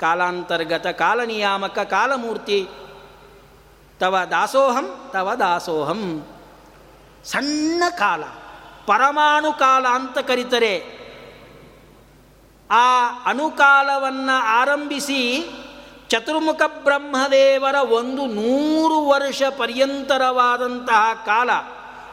ಕಾಲಾಂತರ್ಗತ 0.00 0.86
ಕಾಲನಿಯಾಮಕ 0.86 1.78
ಕಾಲಮೂರ್ತಿ. 1.78 2.68
ತವ 4.00 4.16
ದಾಸೋಹಂ 4.30 5.10
ತವ 5.12 5.34
ದಾಸೋಹಂ. 5.38 6.26
ಸಣ್ಣ 7.24 7.82
ಕಾಲ, 7.90 8.24
ಪರಮಾಣು 8.86 9.52
ಕಾಲ 9.52 9.86
ಅಂತ 9.86 10.18
ಕರೀತಾರೆ. 10.18 10.74
ಆ 12.70 13.08
ಅನುಕಾಲವನ್ನು 13.24 14.36
ಆರಂಭಿಸಿ 14.60 15.22
ಚತುರ್ಮುಖ 16.08 16.62
ಬ್ರಹ್ಮದೇವರ 16.84 17.74
ಒಂದು 17.74 18.26
ನೂರು 18.26 19.08
ವರ್ಷ 19.08 19.42
ಪರ್ಯಂತರವಾದಂತಹ 19.58 21.22
ಕಾಲ, 21.26 21.50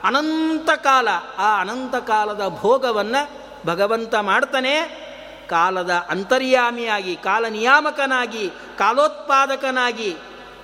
ಅನಂತ 0.03 0.69
ಕಾಲ, 0.69 1.07
ಆ 1.37 1.61
ಅನಂತ 1.61 1.95
ಕಾಲದ 1.95 2.47
ಭೋಗವನ್ನು 2.59 3.21
ಭಗವಂತ 3.67 4.15
ಮಾಡ್ತಾನೆ. 4.15 5.02
ಕಾಲದ 5.49 5.89
ಅಂತರ್ಯಾಮಿಯಾಗಿ, 5.89 7.15
ಕಾಲ 7.15 7.45
ನಿಯಾಮಕನಾಗಿ, 7.47 8.49
ಕಾಲೋತ್ಪಾದಕನಾಗಿ, 8.77 10.15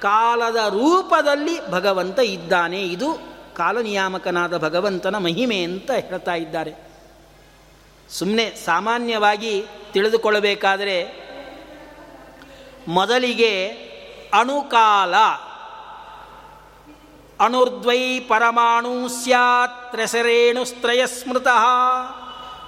ಕಾಲದ 0.01 0.55
ರೂಪದಲ್ಲಿ 0.55 1.71
ಭಗವಂತ 1.71 2.19
ಇದ್ದಾನೆ. 2.19 2.82
ಇದು 2.82 3.19
ಕಾಲನಿಯಾಮಕನಾದ 3.55 4.57
ಭಗವಂತನ 4.57 5.17
ಮಹಿಮೆ 5.17 5.61
ಅಂತ 5.61 5.91
ಹೇಳ್ತಾ 5.91 6.36
ಇದ್ದಾರೆ. 6.36 6.73
ಸುಮ್ಮನೆ 8.09 8.55
ಸಾಮಾನ್ಯವಾಗಿ 8.55 9.65
ತಿಳಿದುಕೊಳ್ಳಬೇಕಾದರೆ, 9.91 11.30
ಮೊದಲಿಗೆ 12.88 13.67
ಅಣುಕಾಲ, 14.34 15.15
ಅಣುರ್ದ್ವೈ 17.45 18.19
ಪರಮಾಣು 18.19 19.07
ಸ್ಯಾತ್ 19.07 19.91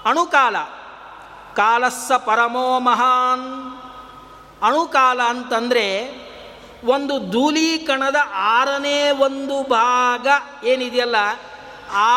ಅಣುಕಾಲ 0.06 0.56
ಕಾಲಸ್ಸ 1.56 2.12
ಪರಮೋ 2.26 2.80
ಮಹಾನ್. 2.80 3.48
ಅಣುಕಾಲ 4.64 5.22
ಅಂತಂದರೆ 5.28 5.86
ಒಂದು 6.86 7.16
ಧೂಲೀಕಣದ 7.32 8.20
ಆರನೇ 8.54 9.00
ಒಂದು 9.12 9.58
ಭಾಗ 9.70 10.28
ಏನಿದೆಯಲ್ಲ, 10.66 11.16
ಆ 11.94 12.14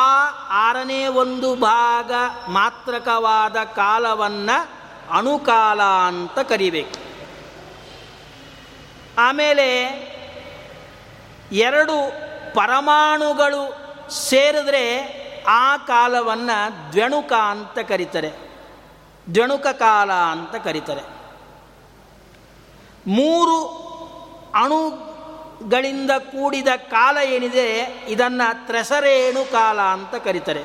ಆರನೇ 0.67 1.07
ಒಂದು 1.07 1.55
ಭಾಗ 1.55 2.13
ಮಾತ್ರಕವಾದ 2.49 3.57
ಕಾಲವನ್ನು 3.77 4.57
ಅಣುಕಾಲ 5.19 5.83
ಅಂತ 5.83 6.39
ಕರಿಬೇಕು. 6.39 6.97
ಆಮೇಲೆ 9.19 9.69
ಎರಡು 11.53 11.97
ಪರಮಾಣುಗಳು 12.55 13.63
ಸೇರಿದ್ರೆ 14.29 14.85
ಆ 15.49 15.77
ಕಾಲವನ್ನು 15.77 16.57
ದ್ವೆಣುಕ 16.93 17.33
ಅಂತ 17.33 17.79
ಕರೀತಾರೆ. 17.89 18.31
ದ್ವಣುಕ 19.35 19.67
ಕಾಲ 19.67 20.13
ಅಂತ 20.13 20.65
ಕರೀತಾರೆ. 20.65 21.03
ಮೂರು 23.07 23.85
ಅಣುಗಳಿಂದ 24.55 26.11
ಕೂಡಿದ 26.11 26.69
ಕಾಲ 26.77 27.17
ಏನಿದೆ, 27.25 27.97
ಇದನ್ನು 28.09 28.67
ತ್ರೆಸರೇಣು 28.67 29.53
ಕಾಲ 29.53 29.81
ಅಂತ 29.81 30.15
ಕರೀತಾರೆ. 30.15 30.65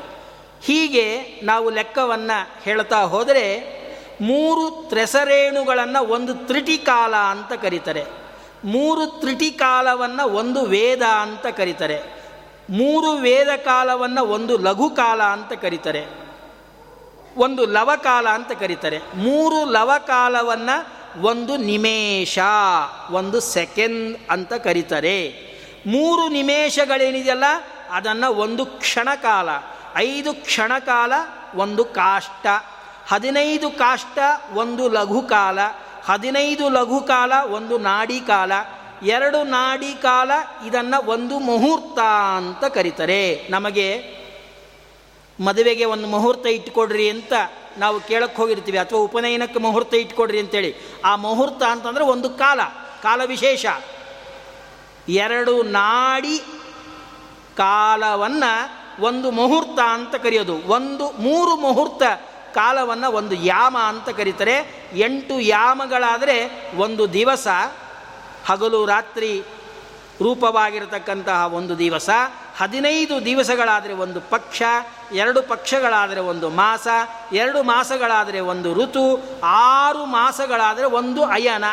ಹೀಗೆ 0.62 1.22
ನಾವು 1.43 1.70
ಲೆಕ್ಕವನ್ನು 1.70 2.64
ಹೇಳ್ತಾ 2.64 3.01
ಹೋದರೆ, 3.01 3.80
ಮೂರು 4.22 4.89
ತ್ರೆಸರೇಣುಗಳನ್ನು 4.89 6.05
ಒಂದು 6.05 6.34
ತ್ರಿಟಿಕಾಲ 6.34 7.16
ಅಂತ 7.16 7.53
ಕರೀತಾರೆ. 7.53 8.05
ಮೂರು 8.66 9.05
ತ್ರಿಟಿಕಾಲವನ್ನು 9.05 10.30
ಒಂದು 10.30 10.66
ವೇದ 10.66 11.01
ಅಂತ 11.01 11.47
ಕರೀತಾರೆ. 11.47 12.01
ಮೂರು 12.70 13.12
ವೇದ 13.12 13.47
ಕಾಲವನ್ನು 13.57 14.26
ಒಂದು 14.26 14.57
ಲಘು 14.57 14.89
ಕಾಲ 14.89 15.24
ಅಂತ 15.24 15.53
ಕರೀತಾರೆ. 15.53 16.28
ಒಂದು 17.38 17.65
ಲವಕಾಲ 17.65 18.30
ಅಂತ 18.30 18.51
ಕರೀತಾರೆ. 18.51 18.99
ಮೂರು 19.15 19.65
ಲವಕಾಲವನ್ನು 19.65 20.99
ಒಂದು 21.21 21.57
ನಿಮೇಷ, 21.57 22.39
ಒಂದು 23.11 23.39
ಸೆಕೆಂಡ್ 23.39 24.17
ಅಂತ 24.30 24.53
ಕರೀತಾರೆ. 24.53 25.49
ಮೂರು 25.88 26.30
ನಿಮೇಷಗಳೇನಿದೆಯಲ್ಲ, 26.30 27.43
ಅದನ್ನು 27.91 28.34
ಒಂದು 28.34 28.65
ಕ್ಷಣಕಾಲ, 28.65 29.49
ಐದು 29.95 30.34
ಕ್ಷಣಕಾಲ, 30.34 31.13
ಒಂದು 31.55 31.86
ಕಾಷ್ಟ, 31.86 32.47
ಹದಿನೈದು 33.07 33.71
ಕಾಷ್ಟ, 33.71 34.19
ಒಂದು 34.53 34.89
ಲಘುಕಾಲ, 34.89 35.59
ಹದಿನೈದು 36.05 36.69
ಲಘುಕಾಲ, 36.69 37.34
ಒಂದು 37.51 37.77
ನಾಡಿ 37.77 38.19
ಕಾಲ 38.19 38.51
ಎರಡು 39.03 39.43
ನಾಡಿ 39.43 40.01
ಕಾಲ 40.01 40.32
ಇದನ್ನು 40.67 41.07
ಒಂದು 41.07 41.39
ಮುಹೂರ್ತ 41.39 41.99
ಅಂತ 42.38 42.65
ಕರೀತಾರೆ. 42.65 43.47
ನಮಗೆ 43.49 44.18
ಮದುವೆಗೆ 45.39 45.85
ಒಂದು 45.85 46.07
ಮುಹೂರ್ತ 46.07 46.45
ಇಟ್ಕೊಡ್ರಿ 46.45 47.09
ಅಂತ 47.09 47.33
ನಾವು 47.77 47.99
ಕೇಳಕ್ಕೆ 47.99 48.37
ಹೋಗಿರ್ತೀವಿ 48.37 48.77
ಅಥವಾ 48.77 48.99
ಉಪನಯನಕ್ಕೆ 48.99 49.59
ಮುಹೂರ್ತ 49.59 49.93
ಇಟ್ಕೊಡ್ರಿ 49.93 50.39
ಅಂತೇಳಿ. 50.39 50.75
ಆ 51.05 51.15
ಮುಹೂರ್ತ 51.15 51.63
ಅಂತಂದರೆ 51.63 52.03
ಒಂದು 52.03 52.29
ಕಾಲ 52.29 52.59
ಕಾಲ 53.03 53.21
ವಿಶೇಷ. 53.25 53.65
ಎರಡು 55.09 55.63
ನಾಡಿ 55.63 56.39
ಕಾಲವನ್ನು 57.57 58.79
ಒಂದು 59.03 59.31
ಮುಹೂರ್ತ 59.31 59.79
ಅಂತ 59.79 60.15
ಕರೆಯೋದು. 60.15 60.55
ಒಂದು, 60.67 61.11
ಮೂರು 61.11 61.55
ಮುಹೂರ್ತ 61.55 62.03
ಕಾಲವನ್ನು 62.53 63.11
ಒಂದು 63.11 63.35
ಯಾಮ 63.35 63.77
ಅಂತ 63.77 64.09
ಕರೀತಾರೆ. 64.09 64.87
ಎಂಟು 64.95 65.39
ಯಾಮಗಳಾದರೆ 65.39 66.71
ಒಂದು 66.77 67.13
ದಿವಸ, 67.13 67.47
ಹಗಲು 68.45 68.85
ರಾತ್ರಿ 68.85 69.43
ರೂಪವಾಗಿರತಕ್ಕಂತಹ 70.21 71.53
ಒಂದು 71.53 71.79
ದಿವಸ. 71.79 72.09
ಹದಿನೈದು 72.57 73.25
ದಿವಸಗಳಾದರೆ 73.25 73.93
ಒಂದು 73.93 74.21
ಪಕ್ಷ 74.21 74.61
ಎರಡು 75.12 75.41
ಪಕ್ಷಗಳಾದರೆ 75.41 76.20
ಒಂದು 76.20 76.49
ಮಾಸ, 76.49 76.88
ಎರಡು 77.34 77.64
ಮಾಸಗಳಾದರೆ 77.64 78.39
ಒಂದು 78.39 78.74
ಋತು, 78.74 79.20
ಆರು 79.43 80.05
ಮಾಸಗಳಾದರೆ 80.05 80.86
ಒಂದು 80.86 81.24
ಅಯನ. 81.24 81.64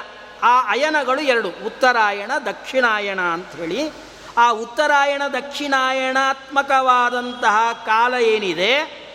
ಆ 0.43 0.61
ಅಯನಗಳು 0.61 1.21
ಎರಡು, 1.21 1.67
ಉತ್ತರಾಯಣ, 1.67 2.31
ದಕ್ಷಿಣಾಯಣ 2.47 3.21
ಅಂಥೇಳಿ 3.21 3.91
ಆ 4.39 4.51
ಉತ್ತರಾಯಣ, 4.51 5.23
ದಕ್ಷಿಣಾಯಣಾತ್ಮಕವಾದಂತಹ 5.33 7.83
ಕಾಲ 7.87 8.15
ಏನಿದೆ? 8.15 9.07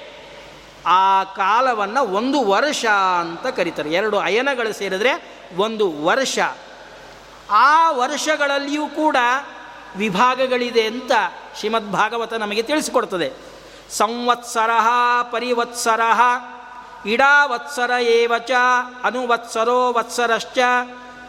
ಆ 0.85 1.23
ಕಾಲವನ್ನು 1.23 2.03
ಒಂದು 2.03 2.43
ವರ್ಷ 2.43 2.85
ಅಂತ 3.19 3.47
ಕರೀತಾರೆ. 3.47 3.89
ಎರಡು 3.89 4.19
ಅಯನಗಳು 4.19 4.73
ಸೇರಿದ್ರೆ 4.73 5.39
ಒಂದು 5.57 6.03
ವರ್ಷ. 6.03 6.39
ಆ 7.49 7.91
ವರ್ಷಗಳಲ್ಲಿಯೂ 7.91 8.87
ಕೂಡ 8.87 9.17
ವಿಭಾಗಗಳಿದೆ 9.95 10.87
ಅಂತ 10.87 11.11
ಶ್ರೀಮದ್ 11.59 11.91
ಭಾಗವತ 11.91 12.33
ನಮಗೆ 12.33 12.61
ತಿಳಿಸಿಕೊಡ್ತದೆ. 12.61 13.50
ಸಂವತ್ಸರ, 13.91 14.69
ಪರಿವತ್ಸರ, 15.31 15.99
ಇಡಾವತ್ಸರ 17.05 17.91
ಏವಚ 18.01 18.51
ಅನುವತ್ಸರೋ 19.03 19.93
ವತ್ಸರಶ್ಚ, 19.93 20.57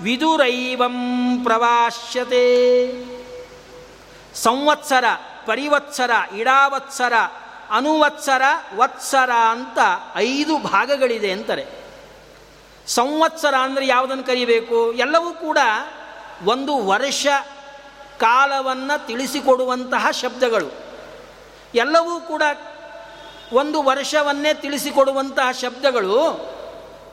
ವಿದುರೈವಂ 0.02 0.96
ಪ್ರವಾಶ್ಯತೆ. 1.44 2.42
ಸಂವತ್ಸರ, 4.34 5.04
ಪರಿವತ್ಸರ, 5.46 6.10
ಇಡಾವತ್ಸರ, 6.36 7.12
ಅನುವತ್ಸರ, 7.70 8.42
ವತ್ಸರ 8.76 9.30
ಅಂತ 9.30 9.78
ಐದು 10.14 10.58
ಭಾಗಗಳಿದೆ 10.58 11.30
ಅಂತಾರೆ 11.30 11.66
ಸಂವತ್ಸರ 12.86 13.54
ಅಂದರೆ 13.54 13.86
ಯಾವುದನ್ನು 13.86 14.24
ಕರಿಬೇಕು? 14.24 14.92
ಎಲ್ಲವೂ 14.92 15.30
ಕೂಡ 15.30 15.58
ಒಂದು 16.44 16.86
ವರ್ಷ 16.86 17.26
ಕಾಲವನ್ನು 18.20 19.06
ತಿಳಿಸಿಕೊಡುವಂತಹ 19.06 20.06
ಶಬ್ದಗಳು. 20.10 20.82
ಎಲ್ಲವೂ 21.74 22.20
ಕೂಡ 22.20 22.42
ಒಂದು 23.52 23.82
ವರ್ಷವನ್ನೇ 23.82 24.54
ತಿಳಿಸಿಕೊಡುವಂತಹ 24.54 25.50
ಶಬ್ದಗಳು 25.52 26.18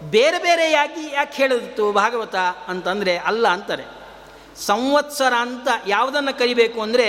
ಬೇರೆ 0.03 0.39
ಬೇರೆಯಾಗಿ 0.39 1.13
ಯಾಕೆ 1.13 1.37
ಹೇಳಿತ್ತು 1.37 1.91
ಭಾಗವತ 1.91 2.35
ಅಂತಂದರೆ 2.67 3.17
ಅಲ್ಲ 3.17 3.47
ಅಂತಾರೆ. 3.47 3.83
ಸಂವತ್ಸರ 4.65 5.33
ಅಂತ 5.33 5.67
ಯಾವುದನ್ನು 5.87 6.39
ಕರಿಬೇಕು 6.39 6.81
ಅಂದರೆ 6.81 7.07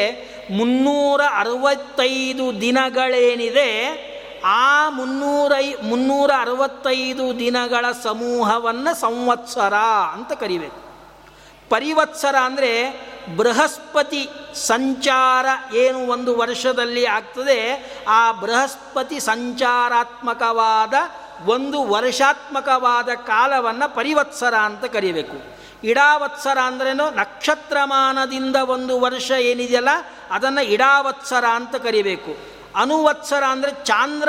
ಮುನ್ನೂರ 0.56 1.20
ಅರವತ್ತೈದು 1.36 2.60
ದಿನಗಳೇನಿದೆ 2.60 4.10
ಆ 4.44 4.90
ಮುನ್ನೂರೈ 4.90 5.74
ಮುನ್ನೂರ 5.82 6.30
ಅರವತ್ತೈದು 6.40 7.38
ದಿನಗಳ 7.38 7.84
ಸಮೂಹವನ್ನು 8.02 8.94
ಸಂವತ್ಸರ 9.00 9.74
ಅಂತ 10.12 10.32
ಕರಿಬೇಕು. 10.32 10.89
ಪರಿವತ್ಸರ 11.70 12.36
ಅಂದರೆ 12.44 12.72
ಬೃಹಸ್ಪತಿ 13.36 14.22
ಸಂಚಾರ 14.54 15.46
ಏನು 15.74 15.98
ಒಂದು 16.06 16.32
ವರ್ಷದಲ್ಲಿ 16.38 17.04
ಆಗ್ತದೆ, 17.06 17.58
ಆ 18.08 18.32
ಬೃಹಸ್ಪತಿ 18.32 19.18
ಸಂಚಾರಾತ್ಮಕವಾದ 19.20 20.94
ಒಂದು 21.46 21.78
ವರ್ಷಾತ್ಮಕವಾದ 21.84 23.10
ಕಾಲವನ್ನು 23.26 23.94
ಪರಿವತ್ಸರ 23.94 24.54
ಅಂತ 24.68 24.84
ಕರಿಬೇಕು. 24.84 25.36
ಇಡಾವತ್ಸರ 25.84 26.58
ಅಂದ್ರೇನು? 26.58 27.06
ನಕ್ಷತ್ರಮಾನದಿಂದ 27.10 28.56
ಒಂದು 28.56 28.94
ವರ್ಷ 29.00 29.30
ಏನಿದೆಯಲ್ಲ, 29.30 29.92
ಅದನ್ನು 30.30 30.62
ಇಡಾವತ್ಸರ 30.64 31.44
ಅಂತ 31.58 31.76
ಕರಿಬೇಕು. 31.76 32.32
ಅನುವತ್ಸರ 32.80 33.44
ಅಂದರೆ 33.48 33.72
ಚಾಂದ್ರ, 33.84 34.28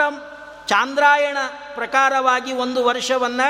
ಚಾಂದ್ರಾಯಣ 0.68 1.38
ಪ್ರಕಾರವಾಗಿ 1.76 2.52
ಒಂದು 2.54 2.80
ವರ್ಷವನ್ನು 2.86 3.50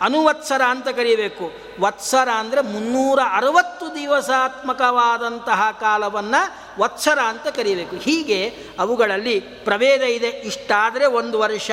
ಅನುವತ್ಸರ 0.00 0.62
ಅಂತ 0.62 0.88
ಕರೀಬೇಕು. 0.88 1.52
ವತ್ಸರ 1.80 2.28
ಅಂದರೆ 2.28 2.60
ಮುನ್ನೂರ 2.60 3.18
ಅರವತ್ತು 3.34 3.94
ದಿವಸಾತ್ಮಕವಾದಂತಹ 3.94 5.70
ಕಾಲವನ್ನು 5.80 6.60
ವತ್ಸರ 6.80 7.18
ಅಂತ 7.18 7.48
ಕರೀಬೇಕು. 7.48 7.96
ಹೀಗೆ 7.96 8.56
ಅವುಗಳಲ್ಲಿ 8.78 9.40
ಪ್ರಭೇದ 9.40 10.00
ಇದೆ. 10.00 10.28
ಇಷ್ಟಾದರೆ 10.28 11.06
ಒಂದು 11.06 11.38
ವರ್ಷ. 11.38 11.70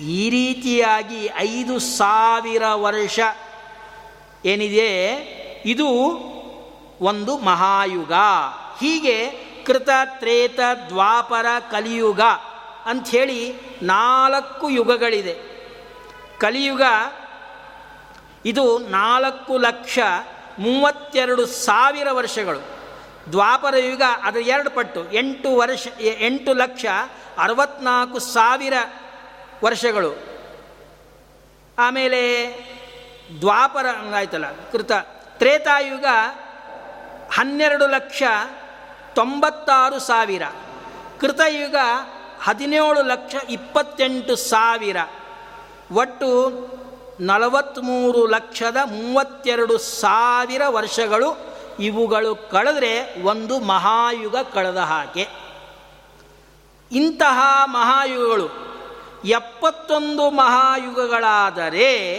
ಈ 0.00 0.30
ರೀತಿಯಾಗಿ 0.30 1.30
ಐದು 1.36 1.78
ಸಾವಿರ 1.78 2.62
ವರ್ಷ. 2.74 3.20
ಏನಿದೆ? 4.44 5.06
ಇದು 5.64 5.88
ಒಂದು 7.00 7.38
ಮಹಾಯುಗ. 7.38 8.12
ಹೀಗೆ 8.80 9.30
ಕೃತ 9.64 9.88
ತ್ರೇತ 10.04 10.60
ದ್ವಾಪರ 10.88 11.46
ಕಲಿಯುಗ 11.70 12.20
ಅಂಥೇಳಿ 12.84 13.54
ನಾಲ್ಕು 13.82 14.68
ಯುಗಗಳಿದೆ. 14.68 15.51
ಕಲಿಯುಗ, 16.42 16.82
ಇದು 18.44 18.78
ನಾಲ್ಕು 18.78 19.58
ಲಕ್ಷ 19.58 19.98
ಮೂವತ್ತೆರಡು 20.58 21.46
ಸಾವಿರ 21.46 22.06
ವರ್ಷಗಳು. 22.10 22.60
ದ್ವಾಪರ 23.32 23.74
ಯುಗ, 23.76 24.02
ಅದು 24.22 24.40
ಎರಡು 24.40 24.70
ಪಟ್ಟು, 24.70 25.12
ಎಂಟು 25.12 25.56
ವರ್ಷ, 25.56 25.86
ಎಂಟು 26.00 26.54
ಲಕ್ಷ 26.54 26.86
ಅರವತ್ನಾಲ್ಕು 27.38 28.18
ಸಾವಿರ 28.18 28.72
ವರ್ಷಗಳು. 29.64 30.18
ಆಮೇಲೆ 31.78 32.20
ದ್ವಾಪರ 33.40 33.86
ಆಯ್ತಲ್ಲ 34.14 34.46
ಕೃತ, 34.72 34.92
ತ್ರೇತಾಯುಗ 35.38 36.04
ಹನ್ನೆರಡು 37.32 37.86
ಲಕ್ಷ 37.86 38.22
ತೊಂಬತ್ತಾರು 39.14 39.98
ಸಾವಿರ. 39.98 40.42
ಕೃತಯುಗ 41.20 41.76
ಹದಿನೇಳು 42.42 43.02
ಲಕ್ಷ 43.02 43.34
ಇಪ್ಪತ್ತೆಂಟು 43.48 44.36
ಸಾವಿರ. 44.36 44.96
ಒಟ್ಟು 45.94 46.72
ನಲವತ್ತ್ಮೂರು 47.20 48.26
ಲಕ್ಷದ 48.26 48.76
ಮೂವತ್ತೆರಡು 48.76 49.78
ಸಾವಿರ 49.78 50.62
ವರ್ಷಗಳು 50.68 51.56
ಇವುಗಳು 51.80 52.34
ಕಳೆದ್ರೆ 52.34 53.22
ಒಂದು 53.22 53.60
ಮಹಾಯುಗ 53.60 54.36
ಕಳೆದ 54.36 54.76
ಹಾಗೆ. 54.76 55.28
ಇಂತಹ 56.92 57.40
ಮಹಾಯುಗಗಳು 57.64 58.48
ಎಪ್ಪತ್ತೊಂದು 59.24 60.30
ಮಹಾಯುಗಗಳಾದರೆ 60.30 62.18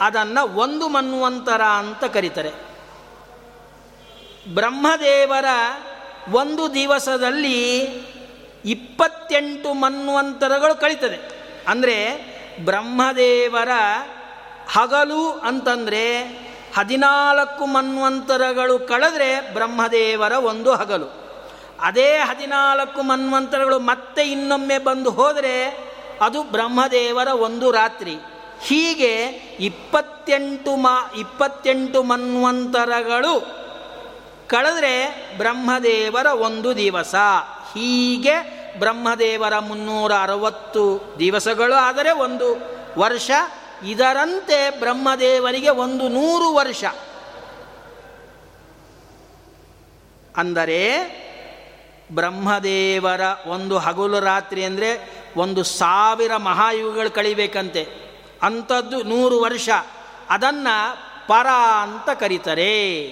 ಅದನ್ನು 0.00 0.56
ಒಂದು 0.56 0.88
ಮನ್ವಂತರ 0.88 1.62
ಅಂತ 1.62 2.04
ಕರೀತಾರೆ. 2.04 2.50
ಬ್ರಹ್ಮದೇವರ 4.54 5.44
ಒಂದು 6.32 6.74
ದಿವಸದಲ್ಲಿ 6.74 7.80
ಇಪ್ಪತ್ತೆಂಟು 8.64 9.72
ಮನ್ವಂತರಗಳು 9.72 10.80
ಕಳೀತದೆ. 10.80 11.40
ಅಂದರೆ 11.68 12.29
ಬ್ರಹ್ಮದೇವರ 12.64 13.68
ಹಗಲು 14.72 15.30
ಅಂತಂದರೆ 15.30 16.22
ಹದಿನಾಲ್ಕು 16.76 17.66
ಮನ್ವಂತರಗಳು 17.66 18.78
ಕಳೆದ್ರೆ 18.78 19.54
ಬ್ರಹ್ಮದೇವರ 19.54 20.32
ಒಂದು 20.32 20.74
ಹಗಲು. 20.74 21.20
ಅದೇ 21.80 22.16
ಹದಿನಾಲ್ಕು 22.16 23.02
ಮನ್ವಂತರಗಳು 23.02 23.78
ಮತ್ತೆ 23.78 24.22
ಇನ್ನೊಮ್ಮೆ 24.22 24.78
ಬಂದು 24.78 25.10
ಹೋದರೆ 25.10 25.90
ಅದು 26.20 26.42
ಬ್ರಹ್ಮದೇವರ 26.42 27.28
ಒಂದು 27.28 27.70
ರಾತ್ರಿ. 27.70 28.16
ಹೀಗೆ 28.64 29.14
ಇಪ್ಪತ್ತೆಂಟು 29.60 30.76
ಮಾ, 30.76 31.12
ಇಪ್ಪತ್ತೆಂಟು 31.18 32.02
ಮನ್ವಂತರಗಳು 32.02 33.60
ಕಳೆದ್ರೆ 34.46 35.28
ಬ್ರಹ್ಮದೇವರ 35.36 36.26
ಒಂದು 36.26 36.76
ದಿವಸ. 36.76 37.14
ಹೀಗೆ 37.74 38.59
ಬ್ರಹ್ಮದೇವರ 38.78 39.58
ಮುನ್ನೂರ 39.58 40.12
ಅರವತ್ತು 40.22 41.14
ದಿವಸಗಳು, 41.18 41.74
ಆದರೆ 41.74 42.10
ಒಂದು 42.10 42.56
ವರ್ಷ. 42.98 43.30
ಇದರಂತೆ 43.86 44.70
ಬ್ರಹ್ಮದೇವರಿಗೆ 44.70 45.70
ಒಂದು 45.70 46.08
ನೂರು 46.08 46.54
ವರ್ಷ. 46.54 46.84
ಅಂದರೆ 50.36 50.98
ಬ್ರಹ್ಮದೇವರ 52.12 53.20
ಒಂದು 53.46 53.78
ಹಗಲು 53.78 54.20
ರಾತ್ರಿ 54.20 54.64
ಅಂದರೆ 54.64 55.10
ಒಂದು 55.36 55.64
ಸಾವಿರ 55.64 56.36
ಮಹಾಯುಗಗಳು 56.36 57.10
ಕಳಿಬೇಕಂತೆ. 57.10 57.88
ಅಂಥದ್ದು 58.42 59.02
ನೂರು 59.02 59.40
ವರ್ಷ. 59.40 59.68
ಅದನ್ನು 60.30 60.96
ಪರ 61.28 61.46
ಅಂತ 61.82 62.20
ಕರೀತಾರೆ. 62.20 63.06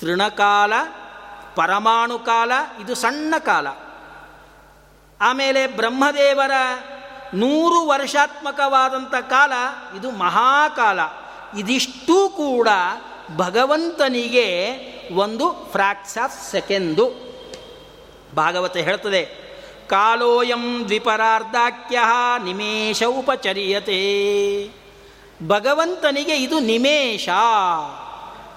ತೃಣಕಾಲ, 0.00 0.72
ಪರಮಾಣು 1.56 2.18
ಕಾಲ, 2.18 2.52
ಇದು 2.84 2.94
ಸಣ್ಣ 2.94 3.34
ಕಾಲ. 3.38 3.66
ಆಮೇಲೆ 5.20 5.66
ಬ್ರಹ್ಮದೇವರ 5.66 6.50
ನೂರು 7.34 7.86
ವರ್ಷಾತ್ಮಕವಾದಂಥ 7.86 9.14
ಕಾಲ 9.14 9.52
ಇದು 9.98 10.10
ಮಹಾಕಾಲ. 10.10 11.00
ಇದಿಷ್ಟೂ 11.58 12.28
ಕೂಡ 12.28 12.68
ಭಗವಂತನಿಗೆ 13.36 14.46
ಒಂದು 15.14 15.68
ಫ್ರಾಕ್ಸ್ 15.72 16.18
ಆಫ್ 16.18 16.50
ಸೆಕೆಂಡು. 16.50 17.04
ಭಾಗವತ 18.36 18.76
ಹೇಳ್ತದೆ, 18.76 19.24
ಕಾಲೋಯಂ 19.88 20.84
ದ್ವಿಪರಾರ್ಧಾಖ್ಯ 20.84 21.98
ನಿಮೇಶ 22.44 23.02
ಉಪಚರ್ಯತೆ. 23.02 24.00
ಭಗವಂತನಿಗೆ 25.46 26.36
ಇದು 26.36 26.58
ನಿಮೇಶ 26.58 27.28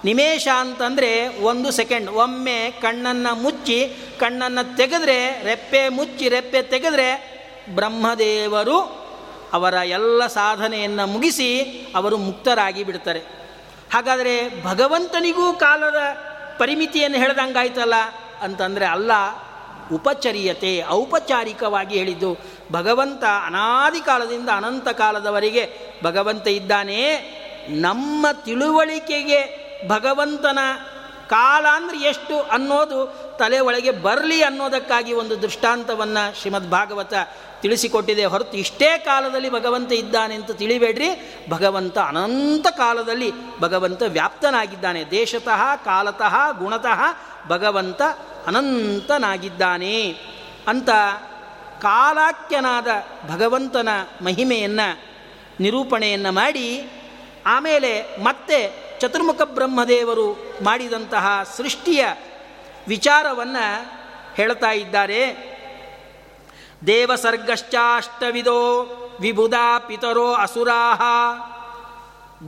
ನಿಮೇಶ 0.04 0.48
ಅಂತಂದರೆ 0.58 1.42
ಒಂದು 1.42 1.70
ಸೆಕೆಂಡ್. 1.70 2.10
ಒಮ್ಮೆ 2.10 2.70
ಕಣ್ಣನ್ನು 2.70 3.42
ಮುಚ್ಚಿ, 3.42 3.92
ಕಣ್ಣನ್ನು 4.18 4.76
ತೆಗೆದ್ರೆ, 4.76 5.42
ರೆಪ್ಪೆ 5.44 5.88
ಮುಚ್ಚಿ, 5.88 6.28
ರೆಪ್ಪೆ 6.28 6.62
ತೆಗೆದ್ರೆ 6.62 7.40
ಬ್ರಹ್ಮದೇವರು 7.74 9.00
ಅವರ 9.52 9.74
ಎಲ್ಲ 9.74 10.26
ಸಾಧನೆಯನ್ನು 10.26 11.06
ಮುಗಿಸಿ 11.06 11.60
ಅವರು 11.94 12.16
ಮುಕ್ತರಾಗಿ 12.16 12.84
ಬಿಡ್ತಾರೆ. 12.84 13.18
ಹಾಗಾದರೆ 13.92 14.62
ಭಗವಂತನಿಗೂ 14.64 15.52
ಕಾಲದ 15.52 15.96
ಪರಿಮಿತಿಯನ್ನು 16.58 17.18
ಹೇಳ್ದಂಗಾಯ್ತಲ್ಲ 17.18 17.94
ಅಂತಂದರೆ 18.42 18.84
ಅಲ್ಲ, 18.84 19.12
ಉಪಚರ್ಯತೆ, 19.94 20.84
ಔಪಚಾರಿಕವಾಗಿ 20.88 21.98
ಹೇಳಿದ್ದು 21.98 22.38
ಭಗವಂತ 22.72 23.24
ಅನಾದಿ 23.24 24.00
ಕಾಲದಿಂದ 24.00 24.48
ಅನಂತ 24.48 24.88
ಕಾಲದವರೆಗೆ 24.88 25.72
ಭಗವಂತ 26.04 26.48
ಇದ್ದಾನೆ. 26.48 27.00
ನಮ್ಮ 27.68 28.26
ತಿಳುವಳಿಕೆಗೆ 28.44 29.69
ಭಗವಂತನ 29.88 30.58
ಕಾಲ 31.28 31.66
ಅಂದರೆ 31.72 31.98
ಎಷ್ಟು 31.98 32.42
ಅನ್ನೋದು 32.42 33.14
ತಲೆ 33.38 33.60
ಒಳಗೆ 33.60 33.90
ಬರಲಿ 33.90 34.42
ಅನ್ನೋದಕ್ಕಾಗಿ 34.42 35.12
ಒಂದು 35.12 35.42
ದೃಷ್ಟಾಂತವನ್ನು 35.42 36.40
ಶ್ರೀಮದ್ 36.40 36.70
ಭಾಗವತ 36.70 37.14
ತಿಳಿಸಿಕೊಟ್ಟಿದೆ 37.62 38.24
ಹೊರತು 38.24 38.56
ಇಷ್ಟೇ 38.56 38.98
ಕಾಲದಲ್ಲಿ 38.98 39.50
ಭಗವಂತ 39.50 39.92
ಇದ್ದಾನೆ 39.92 40.34
ಅಂತ 40.34 40.50
ತಿಳಿಬೇಡ್ರಿ. 40.50 41.40
ಭಗವಂತ 41.50 41.98
ಅನಂತ 41.98 42.66
ಕಾಲದಲ್ಲಿ 42.66 43.58
ಭಗವಂತ 43.60 44.02
ವ್ಯಾಪ್ತನಾಗಿದ್ದಾನೆ. 44.02 45.04
ದೇಶತಃ, 45.10 45.76
ಕಾಲತಃ, 45.76 46.52
ಗುಣತಃ 46.52 47.00
ಭಗವಂತ 47.48 48.02
ಅನಂತನಾಗಿದ್ದಾನೆ 48.46 50.16
ಅಂತ 50.68 50.90
ಕಾಲಾಕ್ಯನಾದ 51.82 52.86
ಭಗವಂತನ 53.28 53.88
ಮಹಿಮೆಯನ್ನು 54.22 55.00
ನಿರೂಪಣೆಯನ್ನು 55.60 56.32
ಮಾಡಿ 56.32 56.90
ಆಮೇಲೆ 57.46 58.02
ಮತ್ತೆ 58.22 58.89
ಚತುರ್ಮುಖ 59.00 59.42
ಬ್ರಹ್ಮದೇವರು 59.42 60.54
ಮಾಡಿದಂತಹ 60.64 61.42
ಸೃಷ್ಟಿಯ 61.56 62.06
ವಿಚಾರವನ್ನು 62.88 63.84
ಹೇಳ್ತಾ 64.34 64.70
ಇದ್ದಾರೆ. 64.70 65.50
ದೇವಸರ್ಗಶ್ಚಾಷ್ಟವಿದೋ 66.86 68.82
ವಿಬುಧಾ 69.20 69.78
ಪಿತರೋ 69.78 70.32
ಅಸುರಾ 70.32 70.94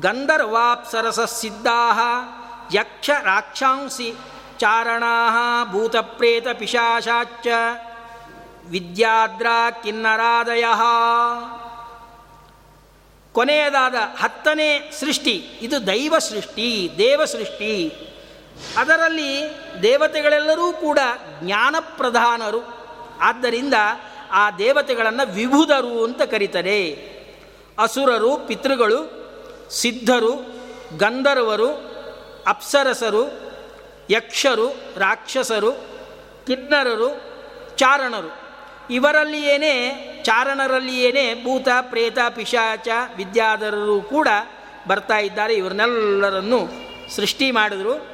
ಗಂಧರ್ವಾಪ್ಸರಸ 0.00 1.20
ಸಿದ್ಧ 1.20 1.66
ಯಕ್ಷ 2.74 3.10
ರಾಕ್ಷಾಂಸಿ 3.22 4.14
ಚಾರಣಾ 4.58 5.64
ಭೂತಪ್ರೇತ 5.64 6.48
ಪಿಶಾಚಾಚ್ಚ 6.48 7.46
ವಿದ್ಯಾದ್ರ 8.70 9.46
ಕಿನ್ನರಾದಯ. 9.82 10.64
ಕೊನೆಯದಾದ 13.32 13.94
ಹತ್ತನೇ 14.18 14.90
ಸೃಷ್ಟಿ, 15.00 15.44
ಇದು 15.62 15.86
ದೈವ 15.86 16.18
ಸೃಷ್ಟಿ, 16.18 16.90
ದೇವ 16.98 17.24
ಸೃಷ್ಟಿ. 17.24 17.92
ಅದರಲ್ಲಿ 18.76 19.42
ದೇವತೆಗಳೆಲ್ಲರೂ 19.82 20.72
ಕೂಡ 20.72 20.98
ಜ್ಞಾನಪ್ರಧಾನರು. 21.42 22.62
ಆದ್ದರಿಂದ 23.20 23.74
ಆ 24.30 24.50
ದೇವತೆಗಳನ್ನು 24.50 25.32
ವಿಭುದರು 25.32 26.04
ಅಂತ 26.04 26.22
ಕರೀತಾರೆ. 26.22 27.12
ಅಸುರರು, 27.78 28.36
ಪಿತೃಗಳು, 28.36 29.22
ಸಿದ್ಧರು, 29.70 30.62
ಗಂಧರ್ವರು, 30.98 31.68
ಅಪ್ಸರಸರು, 32.46 33.52
ಯಕ್ಷರು, 34.10 34.68
ರಾಕ್ಷಸರು, 34.96 35.72
ಕಿನ್ನರರು, 36.46 37.08
ಚಾರಣರು. 37.76 38.41
ಇವರಲ್ಲಿಯೇನೇ, 38.90 39.74
ಚಾರಣರಲ್ಲಿಯೇನೇ 40.24 41.34
ಭೂತ, 41.34 41.68
ಪ್ರೇತ, 41.80 42.18
ಪಿಶಾಚ, 42.34 42.88
ವಿದ್ಯಾಧರರು 43.16 44.00
ಕೂಡ 44.00 44.28
ಬರ್ತಾ 44.88 45.18
ಇದ್ದಾರೆ. 45.18 45.54
ಇವ್ರನ್ನೆಲ್ಲರನ್ನು 45.54 46.68
ಸೃಷ್ಟಿ 47.16 47.50
ಮಾಡಿದ್ರು. 47.50 48.12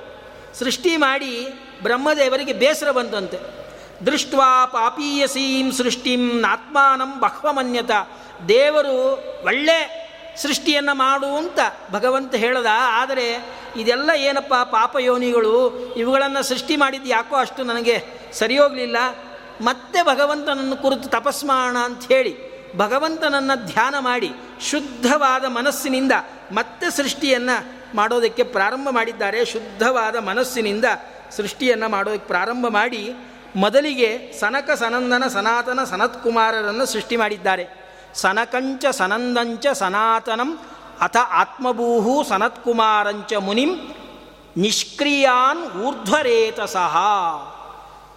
ಸೃಷ್ಟಿ 0.54 0.96
ಮಾಡಿ 0.96 1.48
ಬ್ರಹ್ಮದೇವರಿಗೆ 1.82 2.52
ಬೇಸರ 2.52 2.90
ಬಂತಂತೆ. 2.90 3.58
ದೃಷ್ಟ್ವಾ 4.06 4.66
ಪಾಪೀಯಸೀಂ 4.66 5.72
ಸೃಷ್ಟಿಂ 5.72 6.44
ಆತ್ಮಾನಂ 6.44 7.20
ಬಹ್ವಮನ್ಯತ 7.20 7.90
ದೇವರು 8.48 9.24
ಒಳ್ಳೆ 9.44 10.08
ಸೃಷ್ಟಿಯನ್ನು 10.36 10.94
ಮಾಡು 10.94 11.26
ಅಂತ 11.26 11.58
ಭಗವಂತ 11.90 12.34
ಹೇಳ್ದ. 12.34 12.66
ಆದರೆ 12.72 13.58
ಇದೆಲ್ಲ 13.76 14.10
ಏನಪ್ಪ 14.16 14.54
ಪಾಪಯೋನಿಗಳು? 14.54 15.86
ಇವುಗಳನ್ನು 15.94 16.42
ಸೃಷ್ಟಿ 16.42 16.76
ಮಾಡಿದ್ದು 16.76 17.08
ಯಾಕೋ 17.08 17.36
ಅಷ್ಟು 17.36 17.62
ನನಗೆ 17.62 18.04
ಸರಿ 18.32 18.58
ಮತ್ತೆ 19.60 20.02
ಭಗವಂತನನ್ನು 20.02 20.76
ಕುರಿತು 20.76 21.08
ತಪಸ್ಮಾಣ 21.08 21.76
ಅಂತ 21.76 22.06
ಹೇಳಿ 22.12 22.58
ಭಗವಂತನನ್ನು 22.76 23.66
ಧ್ಯಾನ 23.66 23.94
ಮಾಡಿ 23.98 24.30
ಶುದ್ಧವಾದ 24.70 25.44
ಮನಸ್ಸಿನಿಂದ 25.44 26.12
ಮತ್ತೆ 26.52 26.90
ಸೃಷ್ಟಿಯನ್ನು 26.90 27.78
ಮಾಡೋದಕ್ಕೆ 27.96 28.42
ಪ್ರಾರಂಭ 28.42 28.88
ಮಾಡಿದ್ದಾರೆ. 28.90 29.44
ಶುದ್ಧವಾದ 29.44 30.16
ಮನಸ್ಸಿನಿಂದ 30.16 30.84
ಸೃಷ್ಟಿಯನ್ನು 31.36 31.88
ಮಾಡೋದಕ್ಕೆ 31.88 32.26
ಪ್ರಾರಂಭ 32.26 32.66
ಮಾಡಿ 32.68 33.14
ಮೊದಲಿಗೆ 33.56 34.32
ಸನಕ 34.40 34.70
ಸನಂದನ 34.70 35.26
ಸನಾತನ 35.28 35.84
ಸನತ್ಕುಮಾರರನ್ನು 35.84 36.86
ಸೃಷ್ಟಿ 36.86 37.16
ಮಾಡಿದ್ದಾರೆ. 37.16 37.88
ಸನಕಂಚ 38.14 38.86
ಸನಂದಂಚ 38.86 39.66
ಸನಾತನಂ 39.66 40.58
ಅಥ 41.00 41.16
ಆತ್ಮಭೂಹು 41.16 42.24
ಸನತ್ಕುಮಾರಂಚ 42.28 43.34
ಮುನಿಂ 43.34 43.96
ನಿಷ್ಕ್ರಿಯಾನ್ 44.56 45.82
ಊರ್ಧ್ವರೇತಸಃ. 45.82 46.96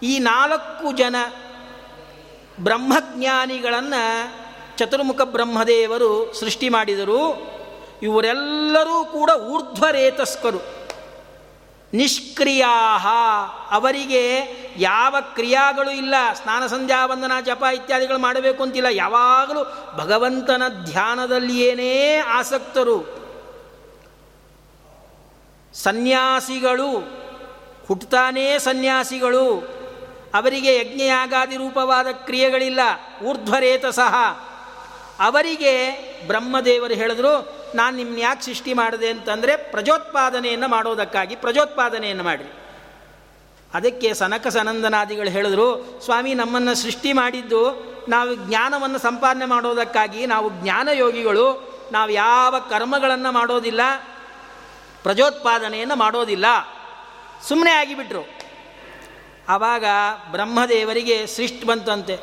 ಈ 0.03 0.19
ನಾಲ್ಕು 0.19 0.91
ಜನ 0.91 1.15
ಬ್ರಹ್ಮಜ್ಞಾನಿಗಳನ್ನು 2.59 4.41
ಚತುರ್ಮುಖ 4.77 5.21
ಬ್ರಹ್ಮದೇವರು 5.21 6.33
ಸೃಷ್ಟಿ 6.33 6.69
ಮಾಡಿದರು. 6.69 7.51
ಇವರೆಲ್ಲರೂ 8.03 9.05
ಕೂಡ 9.05 9.29
ಊರ್ಧ್ವರೇತಸ್ಕರು. 9.29 10.57
ನಿಷ್ಕ್ರಿಯಾ 11.93 12.97
ಅವರಿಗೆ 13.71 14.41
ಯಾವ 14.77 15.15
ಕ್ರಿಯಾಗಳು 15.33 15.91
ಇಲ್ಲ. 15.91 16.15
ಸ್ನಾನ, 16.33 16.67
ಸಂಧ್ಯಾ, 16.67 17.05
ವಂದನ, 17.05 17.31
ಜಪ 17.45 17.63
ಇತ್ಯಾದಿಗಳು 17.73 18.17
ಮಾಡಬೇಕು 18.17 18.63
ಅಂತಿಲ್ಲ. 18.63 18.87
ಯಾವಾಗಲೂ 18.91 19.63
ಭಗವಂತನ 19.97 20.63
ಧ್ಯಾನದಲ್ಲಿಯೇನೇ 20.85 22.17
ಆಸಕ್ತರು. 22.17 23.21
ಸನ್ಯಾಸಿಗಳು 25.73 27.21
ಹುಟ್ಟುತ್ತಾನೇ 27.87 28.59
ಸನ್ಯಾಸಿಗಳು. 28.59 29.80
ಅವರಿಗೆ 30.33 30.77
ಯಜ್ಞಯಾಗಾದಿ 30.77 31.55
ರೂಪವಾದ 31.55 32.07
ಕ್ರಿಯೆಗಳಿಲ್ಲ, 32.11 32.79
ಊರ್ಧ್ವರೇತ 33.23 33.85
ಸಹ. 33.85 34.15
ಅವರಿಗೆ 35.19 35.91
ಬ್ರಹ್ಮದೇವರು 36.27 36.93
ಹೇಳಿದ್ರು, 36.93 37.61
ನಾನು 37.75 37.97
ನಿಮ್ಮ 37.97 38.17
ಯಾಕೆ 38.17 38.41
ಸೃಷ್ಟಿ 38.41 38.73
ಮಾಡಿದೆ 38.73 39.09
ಅಂತಂದರೆ 39.09 39.57
ಪ್ರಜೋತ್ಪಾದನೆಯನ್ನು 39.57 40.67
ಮಾಡೋದಕ್ಕಾಗಿ, 40.67 41.35
ಪ್ರಜೋತ್ಪಾದನೆಯನ್ನು 41.35 42.23
ಮಾಡಿರಿ. 42.23 42.53
ಅದಕ್ಕೆ 43.73 44.13
ಸನಕ 44.13 44.47
ಸನಂದನಾದಿಗಳು 44.47 45.29
ಹೇಳಿದ್ರು, 45.29 46.01
ಸ್ವಾಮಿ 46.05 46.33
ನಮ್ಮನ್ನು 46.33 46.75
ಸೃಷ್ಟಿ 46.75 47.13
ಮಾಡಿದ್ದು 47.13 47.91
ನಾವು 48.09 48.35
ಜ್ಞಾನವನ್ನು 48.35 48.99
ಸಂಪಾದನೆ 48.99 49.45
ಮಾಡೋದಕ್ಕಾಗಿ, 49.45 50.25
ನಾವು 50.25 50.49
ಜ್ಞಾನಯೋಗಿಗಳು 50.49 51.71
ನಾವು 51.91 52.09
ಯಾವ 52.09 52.59
ಕರ್ಮಗಳನ್ನು 52.69 53.31
ಮಾಡೋದಿಲ್ಲ, 53.31 53.81
ಪ್ರಜೋತ್ಪಾದನೆಯನ್ನು 55.03 55.95
ಮಾಡೋದಿಲ್ಲ. 55.95 56.45
ಸುಮ್ಮನೆ 57.47 57.71
ಆಗಿಬಿಟ್ರು. 57.71 58.40
ಆವಾಗ 59.49 59.85
ಬ್ರಹ್ಮದೇವರಿಗೆ 60.31 61.25
ಸೃಷ್ಟಿ 61.25 61.65
ಬಂತಂತೆ. 61.65 62.19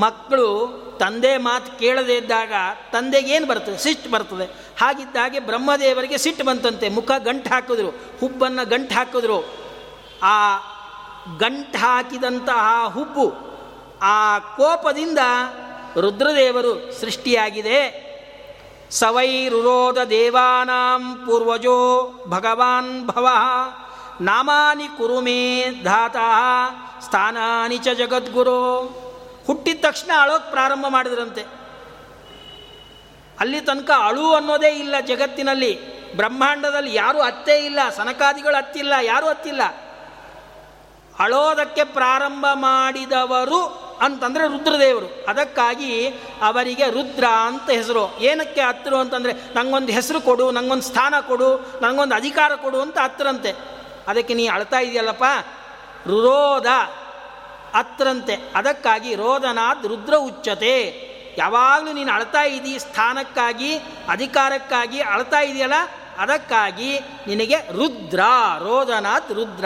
ಮಕ್ಕಳು 0.00 0.80
ತಂದೆ 1.00 1.36
ಮಾತು 1.36 1.78
ಕೇಳದೇ 1.78 2.16
ಇದ್ದಾಗ 2.16 2.52
ತಂದೆಗೇನು 2.92 3.46
ಬರ್ತದೆ? 3.46 3.78
ಸಿಟ್ಟು 3.78 4.10
ಬರ್ತದೆ. 4.10 4.44
ಹಾಗಿದ್ದಾಗೆ 4.80 5.40
ಬ್ರಹ್ಮದೇವರಿಗೆ 5.40 6.18
ಸಿಟ್ಟು 6.18 6.44
ಬಂತಂತೆ. 6.44 6.88
ಮುಖ 6.88 7.10
ಗಂಟು 7.18 7.50
ಹಾಕಿದ್ರು. 7.50 7.88
ಹುಬ್ಬನ್ನು 8.20 8.68
ಗಂಟು 8.68 8.94
ಹಾಕಿದ್ರು. 8.94 9.54
ಆ 10.22 10.56
ಗಂಟು 11.38 11.78
ಹಾಕಿದಂತಹ 11.78 12.86
ಹುಬ್ಬು 12.86 13.50
ಆ 14.02 14.38
ಕೋಪದಿಂದ 14.38 15.18
ರುದ್ರದೇವರು 16.00 17.00
ಸೃಷ್ಟಿಯಾಗಿದೆ. 17.00 18.10
ಸವೈರುರೋಧ 18.90 19.98
ದೇವಾನಾಂ 19.98 21.22
ಪೂರ್ವಜೋ 21.26 22.10
ಭಗವಾನ್ 22.26 23.06
ಭವ. 23.06 23.28
ನಾಮಾನಿ 24.20 24.88
ಕುರುಮೇ 24.88 25.64
ಧಾತಾ 25.84 26.20
ಸ್ಥಾನಾನಿ 27.04 27.78
ಚ 27.78 27.88
ಜಗದ್ಗುರು. 27.88 28.80
ಹುಟ್ಟಿದ 29.46 29.78
ತಕ್ಷಣ 29.82 30.10
ಅಳೋಕ್ 30.20 30.50
ಪ್ರಾರಂಭ 30.50 30.86
ಮಾಡಿದ್ರಂತೆ. 30.88 31.40
ಅಲ್ಲಿ 33.40 33.60
ತನಕ 33.60 33.90
ಅಳು 33.90 34.34
ಅನ್ನೋದೇ 34.34 34.68
ಇಲ್ಲ 34.68 34.94
ಜಗತ್ತಿನಲ್ಲಿ. 35.00 36.00
ಬ್ರಹ್ಮಾಂಡದಲ್ಲಿ 36.16 36.94
ಯಾರೂ 36.94 37.20
ಅತ್ತೇ 37.20 37.58
ಇಲ್ಲ, 37.58 37.78
ಸನಕಾದಿಗಳು 37.96 38.56
ಅತ್ತಿಲ್ಲ, 38.56 38.92
ಯಾರೂ 39.02 39.26
ಅತ್ತಿಲ್ಲ. 39.26 39.62
ಅಳೋದಕ್ಕೆ 41.18 41.84
ಪ್ರಾರಂಭ 41.84 42.46
ಮಾಡಿದವರು 42.52 43.64
ಅಂತಂದರೆ 44.00 44.58
ರುದ್ರದೇವರು. 44.58 45.24
ಅದಕ್ಕಾಗಿ 45.28 46.08
ಅವರಿಗೆ 46.42 46.90
ರುದ್ರ 46.90 47.24
ಅಂತ 47.24 47.70
ಹೆಸರು. 47.70 48.18
ಏನಕ್ಕೆ 48.18 48.60
ಹತ್ತರು 48.60 48.96
ಅಂತಂದರೆ, 48.96 49.32
ನಂಗೊಂದು 49.32 49.92
ಹೆಸರು 49.92 50.20
ಕೊಡು, 50.20 50.50
ನಂಗೊಂದು 50.50 50.82
ಸ್ಥಾನ 50.82 51.14
ಕೊಡು 51.20 51.78
ನನಗೊಂದು 51.82 52.14
ಅಧಿಕಾರ 52.14 52.54
ಕೊಡು 52.54 52.80
ಅಂತ 52.80 52.98
ಹತ್ತರಂತೆ. 52.98 53.79
ಅದಕ್ಕೆ 54.08 54.34
ನೀ 54.34 54.48
ಅಳ್ತಾ 54.48 54.78
ಇದೆಯಲ್ಲಪ್ಪ? 54.80 55.24
ರುರೋಧ. 56.06 56.66
ಅತ್ರಂತೆ. 57.74 58.34
ಅದಕ್ಕಾಗಿ 58.54 59.14
ರೋದನಾದ್ 59.14 59.86
ರುದ್ರ 59.86 60.14
ಉಚ್ಚತೆ. 60.14 61.10
ಯಾವಾಗಲೂ 61.38 61.92
ನೀನು 61.92 62.12
ಅಳ್ತಾ 62.12 62.42
ಇದ್ದೀ 62.42 62.78
ಸ್ಥಾನಕ್ಕಾಗಿ, 62.78 63.76
ಅಧಿಕಾರಕ್ಕಾಗಿ 64.08 65.00
ಅಳ್ತಾ 65.00 65.40
ಇದೆಯಲ್ಲ, 65.40 65.74
ಅದಕ್ಕಾಗಿ 66.18 66.98
ನಿನಗೆ 67.26 67.56
ರುದ್ರ 67.56 68.20
ರೋದನಾಥ್ 68.58 69.32
ರುದ್ರ 69.32 69.64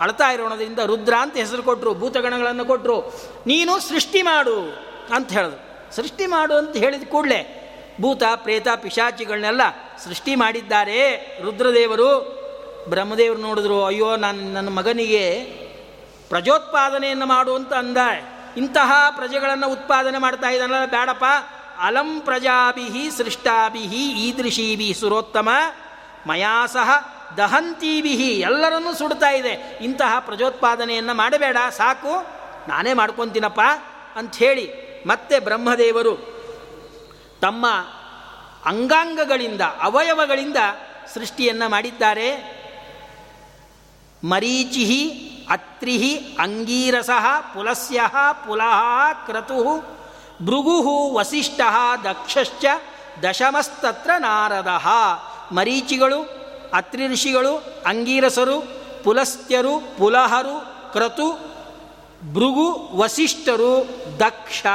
ಅಳ್ತಾ 0.00 0.30
ಇರೋಣದಿಂದ 0.30 0.78
ರುದ್ರ 0.78 1.14
ಅಂತ 1.20 1.36
ಹೆಸರು 1.36 1.62
ಕೊಟ್ಟರು 1.62 1.94
ಭೂತಗಣಗಳನ್ನು 1.94 2.64
ಕೊಟ್ಟರು 2.64 3.00
ನೀನು 3.46 3.80
ಸೃಷ್ಟಿ 3.80 4.22
ಮಾಡು 4.22 4.86
ಅಂತ 5.14 5.32
ಹೇಳಿದ್ರು 5.32 5.96
ಸೃಷ್ಟಿ 5.96 6.26
ಮಾಡು 6.26 6.54
ಅಂತ 6.54 6.76
ಹೇಳಿದ 6.76 7.08
ಕೂಡಲೇ 7.08 7.56
ಭೂತ, 8.00 8.22
ಪ್ರೇತ, 8.36 8.68
ಪಿಶಾಚಿಗಳನ್ನೆಲ್ಲ 8.76 9.60
ಸೃಷ್ಟಿ 10.04 10.34
ಮಾಡಿದ್ದಾರೆ 10.34 11.16
ರುದ್ರದೇವರು. 11.42 12.39
ಬ್ರಹ್ಮದೇವರು 12.90 13.40
ನೋಡಿದ್ರು, 13.40 13.84
ಅಯ್ಯೋ, 13.84 14.16
ನಾನು 14.16 14.52
ನನ್ನ 14.52 14.68
ಮಗನಿಗೆ 14.68 15.24
ಪ್ರಜೋತ್ಪಾದನೆಯನ್ನು 16.28 17.26
ಮಾಡು 17.26 17.54
ಅಂತ 17.54 17.72
ಅಂದ 17.72 17.96
ಇಂತಹ 18.56 18.92
ಪ್ರಜೆಗಳನ್ನು 19.10 19.72
ಉತ್ಪಾದನೆ 19.72 20.18
ಮಾಡ್ತಾ 20.18 20.48
ಇದ್ದಾನಲ್ಲ, 20.48 20.86
ಬೇಡಪ್ಪ. 20.86 21.24
ಅಲಂ 21.80 22.20
ಪ್ರಜಾಭಿ 22.20 23.10
ಸೃಷ್ಟಾಭಿ 23.16 23.82
ಈದೃಶೀಭಿ 24.26 24.94
ಸುರೋತ್ತಮ 24.94 25.48
ಮಯಾ 26.26 26.66
ಸಹ 26.66 26.88
ದಹಂತೀಬಿಹಿ 27.36 28.30
ಎಲ್ಲರನ್ನೂ 28.40 28.94
ಸುಡ್ತಾ 28.94 29.30
ಇದೆ. 29.30 29.78
ಇಂತಹ 29.80 30.18
ಪ್ರಜೋತ್ಪಾದನೆಯನ್ನು 30.18 31.14
ಮಾಡಬೇಡ, 31.14 31.56
ಸಾಕು, 31.76 32.14
ನಾನೇ 32.68 32.92
ಮಾಡ್ಕೊತೀನಪ್ಪ 32.92 33.60
ಅಂಥೇಳಿ 34.16 34.66
ಮತ್ತೆ 35.06 35.38
ಬ್ರಹ್ಮದೇವರು 35.38 36.14
ತಮ್ಮ 37.40 37.66
ಅಂಗಾಂಗಗಳಿಂದ, 38.64 39.60
ಅವಯವಗಳಿಂದ 39.60 40.56
ಸೃಷ್ಟಿಯನ್ನು 41.14 41.68
ಮಾಡಿದ್ದಾರೆ. 41.68 42.59
ಮರೀಚಿ 44.24 45.10
ಅತ್ರಿ 45.50 46.16
ಅಂಗೀರಸ, 46.40 47.10
ಪುಲಸ್ಯ 47.54 48.00
ಪುಲಹ 48.46 49.12
ಕ್ರತು, 49.26 49.78
ಭೃಗು, 50.42 51.14
ವಸಿಷ್ಠ, 51.14 51.60
ದಕ್ಷಶ್ಚ, 52.04 52.64
ದಶಮಸ್ತತ್ರ 53.22 54.10
ನಾರದ. 54.18 54.68
ಮರೀಚಿಗಳು 55.52 56.22
ಅತ್ರಿ 56.74 57.08
ಋಷಿಗಳು 57.08 57.56
ಅಂಗೀರಸರು, 57.86 58.60
ಪುಲಸ್ತ್ಯರು, 59.04 59.98
ಪುಲಹರು, 59.98 60.60
ಕ್ರತು, 60.92 61.32
ಭೃಗು, 62.34 62.90
ವಸಿಷ್ಠರು, 62.96 63.88
ದಕ್ಷ. 64.20 64.66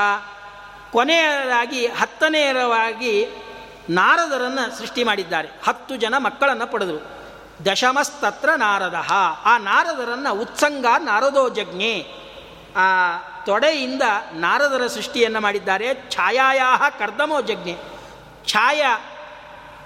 ಕೊನೆಯದಾಗಿ 0.92 1.88
ಹತ್ತನೆಯವಾಗಿ 1.88 3.26
ನಾರದರನ್ನು 3.90 4.78
ಸೃಷ್ಟಿ 4.78 5.04
ಮಾಡಿದ್ದಾರೆ. 5.04 5.50
ಹತ್ತು 5.64 5.96
ಜನ 5.96 6.18
ಮಕ್ಕಳನ್ನು 6.18 6.68
ಪಡೆದರು. 6.68 7.15
ದಶಮಸ್ತತ್ರ 7.66 8.50
ನಾರದ. 8.56 8.96
ಆ 9.46 9.58
ನಾರದರನ್ನು 9.58 10.42
ಉತ್ಸಂಗ 10.42 10.86
ನಾರದೋ 10.98 11.50
ಜಜ್ಞೆ 11.50 12.06
ಆ 12.76 13.18
ತೊಡೆಯಿಂದ 13.46 14.02
ನಾರದರ 14.34 14.88
ಸೃಷ್ಟಿಯನ್ನು 14.88 15.40
ಮಾಡಿದ್ದಾರೆ. 15.40 16.10
ಛಾಯಾಯಾ 16.10 16.90
ಕರ್ದಮೋಜಜ್ಞೆ. 16.90 17.76
ಛಾಯ 18.48 18.86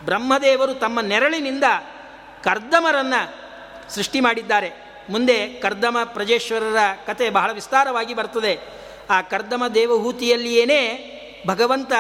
ಬ್ರಹ್ಮದೇವರು 0.06 0.74
ತಮ್ಮ 0.74 1.00
ನೆರಳಿನಿಂದ 1.02 1.64
ಕರ್ದಮರನ್ನು 2.44 3.50
ಸೃಷ್ಟಿ 3.96 4.20
ಮಾಡಿದ್ದಾರೆ. 4.20 4.90
ಮುಂದೆ 5.10 5.48
ಕರ್ದಮ 5.48 5.98
ಪ್ರಜೇಶ್ವರರ 6.04 6.78
ಕತೆ 7.08 7.30
ಬಹಳ 7.30 7.52
ವಿಸ್ತಾರವಾಗಿ 7.52 8.14
ಬರ್ತದೆ. 8.14 8.60
ಆ 9.10 9.22
ಕರ್ದಮ 9.22 9.68
ದೇವಹೂತಿಯಲ್ಲಿಯೇ 9.68 11.06
ಭಗವಂತ 11.48 11.94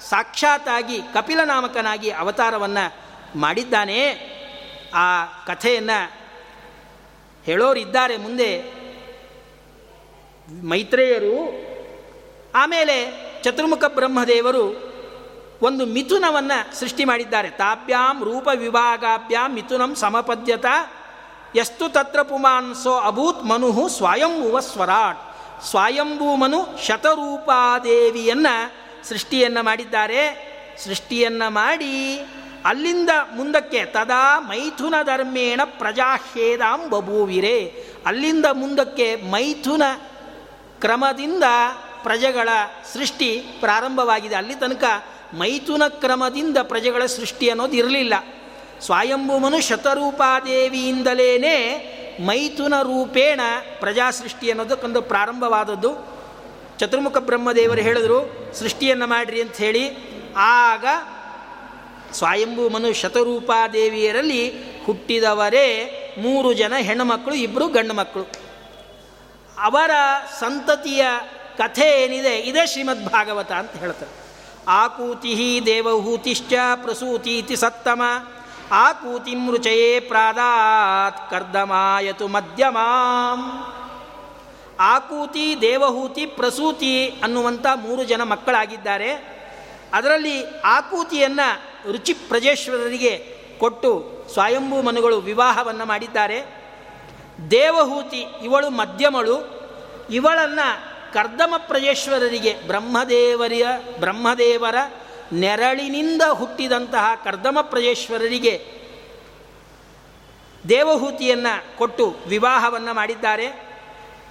ಸಾಕ್ಷಾತ್ತಾಗಿ 0.00 1.02
ಕಪಿಲನಾಮಕನಾಗಿ 1.02 2.10
ಅವತಾರವನ್ನು 2.10 2.94
ಮಾಡಿದ್ದಾನೆ. 3.38 4.32
ಆ 4.94 5.24
ಕಥೆಯನ್ನು 5.46 6.12
ಹೇಳೋರಿದ್ದಾರೆ 7.44 8.16
ಮುಂದೆ 8.16 8.82
ಮೈತ್ರೇಯರು. 10.62 11.62
ಆಮೇಲೆ 12.54 12.96
ಚತುರ್ಮುಖ 13.42 13.84
ಬ್ರಹ್ಮದೇವರು 13.84 14.92
ಒಂದು 15.62 15.86
ಮಿಥುನವನ್ನು 15.86 16.80
ಸೃಷ್ಟಿ 16.80 17.04
ಮಾಡಿದ್ದಾರೆ. 17.04 17.50
ತಾಭ್ಯಾಂ 17.50 18.24
ರೂಪ 18.24 18.48
ವಿಭಾಗಾಭ್ಯಾಂ 18.54 19.54
ಮಿಥುನಂ 19.54 19.94
ಸಮಪದ್ಯತ. 19.94 20.64
ಎಷ್ಟು 21.54 21.88
ತತ್ರ 21.88 22.22
ಪುಮಾನ್ಸೋ 22.22 22.94
ಅಭೂತ್ 22.94 23.44
ಮನುಹು 23.44 23.88
ಸ್ವಯಂಭುವ 23.88 24.60
ಸ್ವರಾಟ್. 24.60 25.18
ಸ್ವಯಂಭೂ 25.64 26.36
ಮನು 26.36 26.84
ಶತರೂಪಾದೇವಿಯನ್ನು 26.84 28.72
ಸೃಷ್ಟಿಯನ್ನು 29.08 29.62
ಮಾಡಿದ್ದಾರೆ. 29.62 30.52
ಸೃಷ್ಟಿಯನ್ನು 30.84 31.50
ಮಾಡಿ 31.50 32.20
ಅಲ್ಲಿಂದ 32.64 33.10
ಮುಂದಕ್ಕೆ 33.36 33.84
ತದಾ 33.84 34.40
ಮೈಥುನ 34.40 34.94
ಧರ್ಮೇಣ 35.02 35.60
ಪ್ರಜಾಹೇದಾಂ 35.64 36.90
ಬಬೂವಿರೆ 36.90 37.74
ಅಲ್ಲಿಂದ 38.06 38.46
ಮುಂದಕ್ಕೆ 38.52 39.16
ಮೈಥುನ 39.16 39.82
ಕ್ರಮದಿಂದ 40.80 41.44
ಪ್ರಜೆಗಳ 42.02 42.48
ಸೃಷ್ಟಿ 42.92 43.42
ಪ್ರಾರಂಭವಾಗಿದೆ. 43.60 44.34
ಅಲ್ಲಿ 44.34 44.54
ತನಕ 44.54 44.84
ಮೈಥುನ 45.34 45.82
ಕ್ರಮದಿಂದ 45.88 46.56
ಪ್ರಜೆಗಳ 46.62 47.06
ಸೃಷ್ಟಿ 47.06 47.48
ಅನ್ನೋದು 47.48 47.72
ಇರಲಿಲ್ಲ. 47.72 48.14
ಸ್ವಯಂಭುಮನು 48.80 49.60
ಶತರೂಪಾದೇವಿಯಿಂದಲೇ 49.60 51.38
ಮೈಥುನ 52.20 52.74
ರೂಪೇಣ 52.82 53.40
ಪ್ರಜಾ 53.80 54.10
ಸೃಷ್ಟಿ 54.10 54.50
ಅನ್ನೋದಕ್ಕೊಂದು 54.50 55.02
ಪ್ರಾರಂಭವಾದದ್ದು. 55.02 55.90
ಚತುರ್ಮುಖ 56.78 57.18
ಬ್ರಹ್ಮದೇವರು 57.18 57.80
ಹೇಳಿದ್ರು, 57.80 58.18
ಸೃಷ್ಟಿಯನ್ನು 58.58 59.06
ಮಾಡಿರಿ 59.06 59.42
ಅಂತ 59.42 59.56
ಹೇಳಿ. 59.56 59.84
ಆಗ 60.36 60.84
ಸ್ವಯಂಭೂ 62.12 62.68
ಮನು 62.68 62.92
ಶತರೂಪಾದೇವಿಯರಲ್ಲಿ 62.92 64.52
ಹುಟ್ಟಿದವರೇ 64.84 65.66
ಮೂರು 66.18 66.52
ಜನ 66.52 66.72
ಹೆಣ್ಣುಮಕ್ಕಳು 66.76 67.34
ಇಬ್ಬರು 67.34 67.68
ಗಂಡು 67.68 67.94
ಮಕ್ಕಳು 67.94 68.26
ಅವರ 69.58 69.90
ಸಂತತಿಯ 70.40 71.06
ಕಥೆ 71.58 72.04
ಏನಿದೆ, 72.04 72.38
ಇದೇ 72.38 72.66
ಶ್ರೀಮದ್ 72.66 73.04
ಭಾಗವತ 73.04 73.52
ಅಂತ 73.52 73.72
ಹೇಳ್ತಾರೆ. 73.72 74.10
ಆಕೂತಿ 74.68 75.60
ದೇವಹೂತಿಶ್ಚ 75.66 76.52
ಪ್ರಸೂತೀತಿ 76.82 77.56
ಸತ್ತಮ, 77.56 78.02
ಆಕೂತಿ 78.72 79.34
ಮೃಚಯೇ 79.34 80.00
ಪ್ರಾದಾತ್ 80.00 81.30
ಕರ್ದಮಾಯತು 81.30 82.28
ಮಧ್ಯಮಾಂ. 82.28 83.40
ಆಕೂತಿ, 84.80 85.54
ದೇವಹೂತಿ, 85.60 86.26
ಪ್ರಸೂತಿ 86.26 87.08
ಅನ್ನುವಂಥ 87.08 87.66
ಮೂರು 87.74 88.04
ಜನ 88.04 88.22
ಮಕ್ಕಳಾಗಿದ್ದಾರೆ. 88.22 89.41
ಅದರಲ್ಲಿ 89.92 90.60
ಆಕೂತಿಯನ್ನು 90.60 91.92
ರುಚಿ 91.92 92.12
ಪ್ರಜೇಶ್ವರರಿಗೆ 92.12 93.42
ಕೊಟ್ಟು 93.58 94.22
ಸ್ವಯಂಭೂ 94.32 94.82
ಮನುಗಳು 94.82 95.18
ವಿವಾಹವನ್ನು 95.18 95.86
ಮಾಡಿದ್ದಾರೆ. 95.86 96.62
ದೇವಹೂತಿ 97.50 98.24
ಇವಳು 98.44 98.70
ಮಧ್ಯಮಳು. 98.70 99.62
ಇವಳನ್ನು 100.10 100.92
ಕರ್ದಮ 101.12 101.54
ಪ್ರಜೇಶ್ವರರಿಗೆ 101.58 102.54
ಬ್ರಹ್ಮದೇವರಿಯ 102.66 103.66
ಬ್ರಹ್ಮದೇವರ 104.00 104.74
ನೆರಳಿನಿಂದ 105.32 106.22
ಹುಟ್ಟಿದಂತಹ 106.22 107.10
ಕರ್ದಮ 107.24 107.58
ಪ್ರಜೇಶ್ವರರಿಗೆ 107.62 108.82
ದೇವಹೂತಿಯನ್ನು 110.68 111.78
ಕೊಟ್ಟು 111.78 112.16
ವಿವಾಹವನ್ನು 112.26 112.94
ಮಾಡಿದ್ದಾರೆ. 112.94 113.46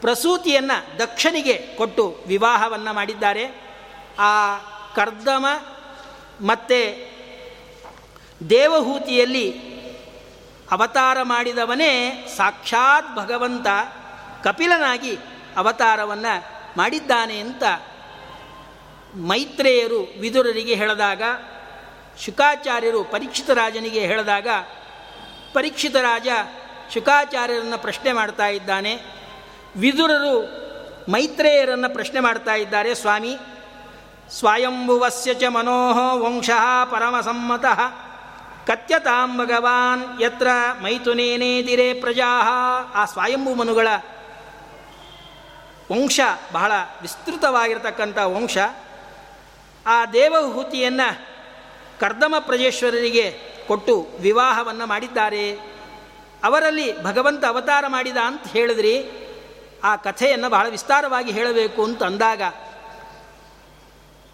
ಪ್ರಸೂತಿಯನ್ನು 0.02 1.00
ದಕ್ಷನಿಗೆ 1.00 1.54
ಕೊಟ್ಟು 1.54 2.16
ವಿವಾಹವನ್ನು 2.28 2.94
ಮಾಡಿದ್ದಾರೆ. 2.94 3.72
ಆ 4.20 4.58
ಕರ್ದಮ 4.96 5.46
ಮತ್ತು 6.42 7.12
ದೇವಹೂತಿಯಲ್ಲಿ 8.50 9.72
ಅವತಾರ 10.72 11.18
ಮಾಡಿದವನೇ 11.22 12.26
ಸಾಕ್ಷಾತ್ 12.38 13.16
ಭಗವಂತ 13.16 13.68
ಕಪಿಲನಾಗಿ 14.44 15.18
ಅವತಾರವನ್ನು 15.58 16.44
ಮಾಡಿದ್ದಾನೆ 16.78 17.40
ಅಂತ 17.40 17.64
ಮೈತ್ರೇಯರು 19.16 20.14
ವಿದುರರಿಗೆ 20.20 20.76
ಹೇಳಿದಾಗ, 20.76 21.22
ಶುಕಾಚಾರ್ಯರು 22.18 23.04
ಪರೀಕ್ಷಿತ 23.04 23.50
ರಾಜನಿಗೆ 23.50 24.00
ಹೇಳಿದಾಗ, 24.00 24.48
ಪರೀಕ್ಷಿತ 25.54 25.96
ರಾಜ 25.96 26.28
ಶುಕಾಚಾರ್ಯರನ್ನು 26.94 27.78
ಪ್ರಶ್ನೆ 27.78 28.12
ಮಾಡ್ತಾ 28.12 28.48
ಇದ್ದಾನೆ. 28.48 29.00
ವಿದುರರು 29.76 30.62
ಮೈತ್ರೇಯರನ್ನು 31.12 31.94
ಪ್ರಶ್ನೆ 31.94 32.20
ಮಾಡ್ತಾ 32.20 32.56
ಇದ್ದಾರೆ, 32.56 32.96
ಸ್ವಾಮಿ. 32.96 33.38
ಸ್ವಯಂಭುವಸ್ಯ 34.38 35.34
ಚ 35.34 35.44
ಮನೋಹ 35.44 35.98
ವಂಶಃ 36.14 36.86
ಪರಮಸಮ್ಮತಃ. 36.86 37.80
ಕತ್ಯತಾಂ 38.68 39.38
ಭಗವಾನ್, 39.38 40.22
ಯತ್ರ 40.22 40.48
ಮೈಥುನೇನೇದಿರೇ 40.82 41.94
ಪ್ರಜಾ. 41.94 42.42
ಆ 42.96 43.06
ಸ್ವಯಂಭು 43.06 43.56
ಮನುಗಳ 43.56 43.88
ವಂಶ 45.92 46.20
ಬಹಳ 46.54 46.72
ವಿಸ್ತೃತವಾಗಿರತಕ್ಕಂಥ 47.02 48.18
ವಂಶ. 48.18 48.58
ಆ 49.88 50.06
ದೇವಹೂತಿಯನ್ನು 50.06 51.26
ಕರ್ದಮ 52.00 52.36
ಪ್ರಜೇಶ್ವರರಿಗೆ 52.40 53.40
ಕೊಟ್ಟು 53.68 54.08
ವಿವಾಹವನ್ನು 54.20 54.86
ಮಾಡಿದ್ದಾರೆ. 54.86 55.52
ಅವರಲ್ಲಿ 56.44 57.04
ಭಗವಂತ 57.04 57.46
ಅವತಾರ 57.46 57.86
ಮಾಡಿದ 57.88 58.18
ಅಂತ 58.18 58.48
ಹೇಳಿದ್ರಿ. 58.48 58.96
ಆ 59.84 59.96
ಕಥೆಯನ್ನು 59.96 60.50
ಬಹಳ 60.50 60.68
ವಿಸ್ತಾರವಾಗಿ 60.68 61.32
ಹೇಳಬೇಕು 61.32 61.84
ಅಂತ 61.84 62.04
ಅಂದಾಗ 62.04 62.42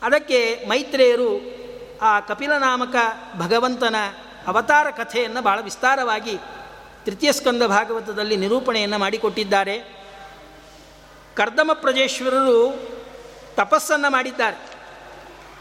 ಅದಕ್ಕೆ 0.02 0.66
ಮೈತ್ರೇಯರು 0.68 1.58
ಆ 2.02 2.20
ಕಪಿಲನಾಮಕ 2.20 2.96
ಭಗವಂತನ 3.38 3.96
ಅವತಾರ 4.48 4.90
ಕಥೆಯನ್ನು 4.90 5.42
ಬಹಳ 5.42 5.60
ವಿಸ್ತಾರವಾಗಿ 5.62 6.38
ತೃತೀಯ 7.06 7.32
ಸ್ಕಂದ 7.32 7.64
ಭಾಗವತದಲ್ಲಿ 7.64 8.36
ನಿರೂಪಣೆಯನ್ನು 8.36 8.98
ಮಾಡಿಕೊಟ್ಟಿದ್ದಾರೆ. 8.98 9.80
ಕರ್ದಮ 11.36 11.72
ಪ್ರಜೇಶ್ವರರು 11.74 12.90
ತಪಸ್ಸನ್ನು 13.56 14.12
ಮಾಡಿದ್ದಾರೆ. 14.12 14.58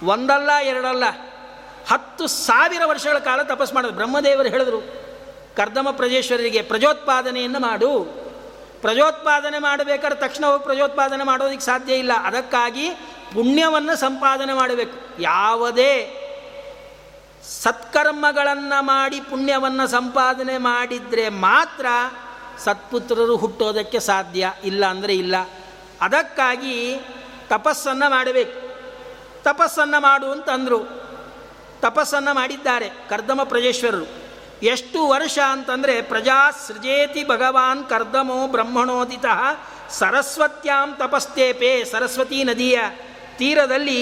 ಒಂದಲ್ಲ, 0.07 0.51
ಎರಡಲ್ಲ, 0.63 1.05
ಹತ್ತು 1.89 2.27
ಸಾವಿರ 2.27 2.83
ವರ್ಷಗಳ 2.85 3.19
ಕಾಲ 3.19 3.43
ತಪಸ್ಸು 3.43 3.75
ಮಾಡೋದು 3.75 3.95
ಬ್ರಹ್ಮದೇವರು 3.95 4.49
ಹೇಳಿದರು, 4.49 4.81
ಕರ್ದಮ 5.57 5.89
ಪ್ರಜೇಶ್ವರರಿಗೆ 5.91 6.63
ಪ್ರಜೋತ್ಪಾದನೆಯನ್ನು 6.63 7.61
ಮಾಡು. 7.61 8.05
ಪ್ರಜೋತ್ಪಾದನೆ 8.81 9.59
ಮಾಡಬೇಕಾದ್ರೆ 9.59 10.21
ತಕ್ಷಣ 10.21 10.45
ಪ್ರಜೋತ್ಪಾದನೆ 10.57 11.25
ಮಾಡೋದಕ್ಕೆ 11.25 11.61
ಸಾಧ್ಯ 11.61 11.95
ಇಲ್ಲ. 11.95 12.13
ಅದಕ್ಕಾಗಿ 12.23 12.89
ಪುಣ್ಯವನ್ನು 13.35 13.97
ಸಂಪಾದನೆ 13.97 14.53
ಮಾಡಬೇಕು. 14.53 15.23
ಯಾವುದೇ 15.23 16.23
ಸತ್ಕರ್ಮಗಳನ್ನು 17.63 18.83
ಮಾಡಿ 18.83 19.21
ಪುಣ್ಯವನ್ನು 19.21 19.87
ಸಂಪಾದನೆ 19.87 20.59
ಮಾಡಿದರೆ 20.59 21.29
ಮಾತ್ರ 21.29 21.87
ಸತ್ಪುತ್ರರು 22.59 23.37
ಹುಟ್ಟೋದಕ್ಕೆ 23.37 24.01
ಸಾಧ್ಯ, 24.01 24.53
ಇಲ್ಲ 24.65 24.87
ಅಂದರೆ 24.87 25.15
ಇಲ್ಲ. 25.15 25.35
ಅದಕ್ಕಾಗಿ 26.01 26.97
ತಪಸ್ಸನ್ನು 27.49 28.11
ಮಾಡಬೇಕು. 28.11 28.61
ತಪಸ್ಸನ್ನು 29.43 30.01
ಮಾಡು 30.01 30.31
ಅಂತಂದರು. 30.31 30.81
ತಪಸ್ಸನ್ನು 31.81 32.35
ಮಾಡಿದ್ದಾರೆ 32.35 32.89
ಕರ್ದಮ 33.09 33.41
ಪ್ರಜೇಶ್ವರರು. 33.45 34.27
ಎಷ್ಟು 34.63 35.09
ವರ್ಷ 35.09 35.39
ಅಂತಂದರೆ 35.39 36.03
ಪ್ರಜಾ 36.03 36.51
ಸೃಜೇತಿ 36.51 37.25
ಭಗವಾನ್ 37.25 37.85
ಕರ್ದಮೋ 37.85 38.47
ಬ್ರಹ್ಮಣೋದಿತ 38.47 39.25
ಸರಸ್ವತ್ಯಾಂ 39.91 40.95
ತಪಸ್ತೇಪೇ 40.95 41.85
ಸರಸ್ವತಿ 41.85 42.45
ನದಿಯ 42.45 42.79
ತೀರದಲ್ಲಿ 43.39 44.01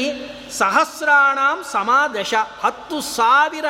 ಸಹಸ್ರಾಣಾಂ 0.51 1.65
ಸಮಾದಶ. 1.73 2.35
ಹತ್ತು 2.61 3.01
ಸಾವಿರ 3.01 3.65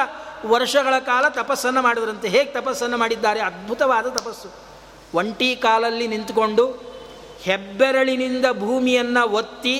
ವರ್ಷಗಳ 0.47 0.99
ಕಾಲ 0.99 1.29
ತಪಸ್ಸನ್ನು 1.29 1.83
ಮಾಡಿದ್ರಂತೆ. 1.83 2.29
ಹೇಗೆ 2.29 2.51
ತಪಸ್ಸನ್ನು 2.53 2.97
ಮಾಡಿದ್ದಾರೆ? 2.97 3.41
ಅದ್ಭುತವಾದ 3.41 4.07
ತಪಸ್ಸು. 4.07 4.49
ಒಂಟಿ 5.15 5.57
ಕಾಲಲ್ಲಿ 5.57 6.07
ನಿಂತುಕೊಂಡು 6.07 6.95
ಹೆಬ್ಬೆರಳಿನಿಂದ 7.43 8.47
ಭೂಮಿಯನ್ನು 8.59 9.29
ಒತ್ತಿ 9.29 9.77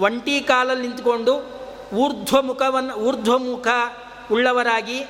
ಒಂಟಿ 0.00 0.40
ಕಾಲಲ್ಲಿ 0.40 0.88
ನಿಂತುಕೊಂಡು 0.88 1.34
ಊರ್ಧ್ವಮುಖವನ್ನು, 1.94 2.94
ಊರ್ಧ್ವಮುಖ 2.94 3.68
ಉಳ್ಳವರಾಗಿ 4.32 5.06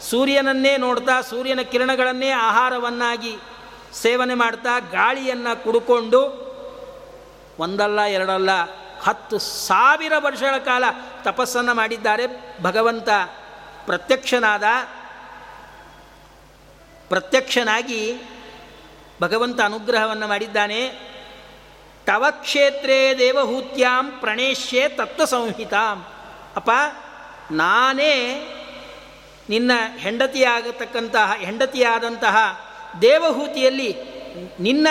ಸೂರ್ಯನನ್ನೇ 0.00 0.76
ನೋಡ್ತಾ, 0.76 1.20
ಸೂರ್ಯನ 1.20 1.60
ಕಿರಣಗಳನ್ನೇ 1.60 2.30
ಆಹಾರವನ್ನಾಗಿ 2.30 3.36
ಸೇವನೆ 3.94 4.34
ಮಾಡ್ತಾ, 4.34 4.78
ಗಾಳಿಯನ್ನು 4.78 5.64
ಕುಡ್ಕೊಂಡು 5.64 6.20
ಒಂದಲ್ಲ, 7.58 8.00
ಎರಡಲ್ಲ 8.00 8.50
ಹತ್ತು 9.02 9.38
ಸಾವಿರ 9.38 10.12
ವರ್ಷಗಳ 10.18 10.58
ಕಾಲ 10.58 10.84
ತಪಸ್ಸನ್ನು 11.22 11.74
ಮಾಡಿದ್ದಾರೆ 11.74 12.26
ಭಗವಂತ. 12.62 13.08
ಪ್ರತ್ಯಕ್ಷನಾದ, 13.86 14.64
ಪ್ರತ್ಯಕ್ಷನಾಗಿ 17.08 18.16
ಭಗವಂತ 19.22 19.60
ಅನುಗ್ರಹವನ್ನು 19.60 20.28
ಮಾಡಿದ್ದಾನೆ. 20.28 20.88
ತವ 22.06 22.24
ಕ್ಷೇತ್ರೇ 22.30 23.14
ದೇವಹೂತ್ಯಾಂ 23.18 24.10
ಪ್ರಣೇಶ್ಯೆ 24.10 24.88
ತತ್ವ 24.88 25.24
ಸಂಹಿತಾಂ. 25.24 26.04
ಅಪ್ಪ, 26.56 26.70
ನಾನೇ 27.52 28.46
ನಿನ್ನ 29.48 29.72
ಹೆಂಡತಿಯಾಗತಕ್ಕಂತಹ, 29.98 31.32
ಹೆಂಡತಿಯಾದಂತಹ 31.38 32.66
ದೇವಹೂತಿಯಲ್ಲಿ 33.02 33.96
ನಿನ್ನ 34.60 34.88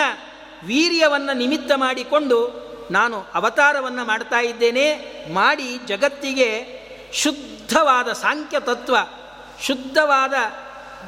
ವೀರ್ಯವನ್ನು 0.64 1.32
ನಿಮಿತ್ತ 1.32 1.72
ಮಾಡಿಕೊಂಡು 1.76 2.66
ನಾನು 2.90 3.26
ಅವತಾರವನ್ನು 3.34 4.04
ಮಾಡ್ತಾ 4.04 4.40
ಇದ್ದೇನೆ, 4.40 4.94
ಮಾಡಿ 5.32 5.78
ಜಗತ್ತಿಗೆ 5.86 6.66
ಶುದ್ಧವಾದ 7.12 8.12
ಸಾಂಖ್ಯ 8.12 8.60
ತತ್ವ, 8.60 8.96
ಶುದ್ಧವಾದ 9.62 10.34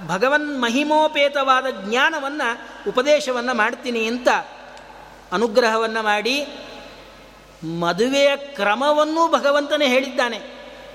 ಭಗವನ್ 0.08 0.62
ಮಹಿಮೋಪೇತವಾದ 0.62 1.66
ಜ್ಞಾನವನ್ನು 1.70 2.58
ಉಪದೇಶವನ್ನು 2.88 3.54
ಮಾಡ್ತೀನಿ 3.54 4.04
ಅಂತ 4.04 4.28
ಅನುಗ್ರಹವನ್ನು 5.32 6.02
ಮಾಡಿ, 6.02 6.46
ಮದುವೆಯ 7.80 8.36
ಕ್ರಮವನ್ನು 8.36 9.30
ಭಗವಂತನೇ 9.30 9.86
ಹೇಳಿದ್ದಾನೆ. 9.86 10.38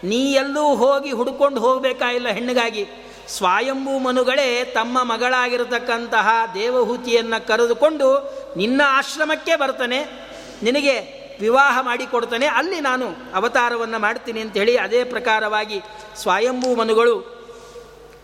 ನೀ 0.03 0.33
ಎಲ್ಲೂ 0.33 0.75
ಹೋಗಿ 0.75 1.11
ಹುಡ್ಕೊಂಡು 1.11 1.59
ಹೋಗಬೇಕಾಗಿಲ್ಲ 1.59 2.29
ಹೆಣ್ಣಿಗಾಗಿ? 2.29 2.87
ಸ್ವಯಂಭೂ 3.27 3.99
ಮನುಗಳೇ 3.99 4.63
ತಮ್ಮ 4.63 5.03
ಮಗಳಾಗಿರತಕ್ಕಂತಹ 5.03 6.29
ದೇವಹೂತಿಯನ್ನು 6.53 7.47
ಕರೆದುಕೊಂಡು 7.47 8.07
ನಿನ್ನ 8.57 8.81
ಆಶ್ರಮಕ್ಕೆ 8.85 9.55
ಬರ್ತಾನೆ. 9.55 10.22
ನಿನಗೆ 10.63 11.23
ವಿವಾಹ 11.39 11.77
ಮಾಡಿಕೊಡ್ತಾನೆ 11.81 12.47
ಅಲ್ಲಿ 12.47 12.81
ನಾನು 12.81 13.07
ಅವತಾರವನ್ನು 13.35 13.99
ಮಾಡ್ತೀನಿ 13.99 14.41
ಹೇಳಿ 14.41 14.77
ಅದೇ 14.77 15.03
ಪ್ರಕಾರವಾಗಿ 15.03 15.81
ಸ್ವಯಂಭೂ 16.15 16.75
ಮನುಗಳು 16.75 17.43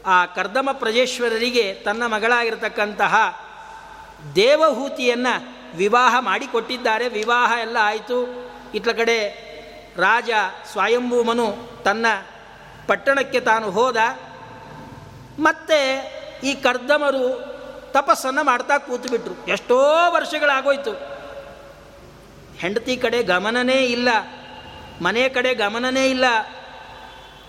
ಆ 0.05 0.25
ಕರ್ದಮ 0.25 0.69
ಪ್ರಜೇಶ್ವರರಿಗೆ 0.73 1.73
ತನ್ನ 1.73 2.05
ಮಗಳಾಗಿರ್ತಕ್ಕಂತಹ 2.05 3.15
ದೇವಹೂತಿಯನ್ನು 4.35 5.59
ವಿವಾಹ 5.77 6.15
ಮಾಡಿಕೊಟ್ಟಿದ್ದಾರೆ 6.19 7.07
ವಿವಾಹ 7.07 7.59
ಎಲ್ಲ 7.61 7.77
ಆಯಿತು. 7.81 8.49
ಇಟ್ಲ 8.75 8.91
ಕಡೆ 8.91 9.49
ರಾಜ 9.97 10.29
ಸ್ವಯಂಭೂಮನು 10.71 11.55
ತನ್ನ 11.83 12.05
ಪಟ್ಟಣಕ್ಕೆ 12.87 13.39
ತಾನು 13.39 13.71
ಹೋದ. 13.71 13.97
ಮತ್ತೆ 15.39 15.79
ಈ 16.43 16.53
ಕರ್ದಮರು 16.53 17.39
ತಪಸ್ಸನ್ನು 17.91 18.43
ಮಾಡ್ತಾ 18.43 18.77
ಕೂತುಬಿಟ್ರು. 18.77 19.51
ಎಷ್ಟೋ 19.51 19.77
ವರ್ಷಗಳಾಗೋಯ್ತು. 20.11 21.18
ಹೆಂಡತಿ 22.59 22.97
ಕಡೆ 22.97 23.23
ಗಮನನೇ 23.23 23.85
ಇಲ್ಲ, 23.85 24.09
ಮನೆ 25.01 25.29
ಕಡೆ 25.29 25.55
ಗಮನನೇ 25.55 26.09
ಇಲ್ಲ. 26.09 26.25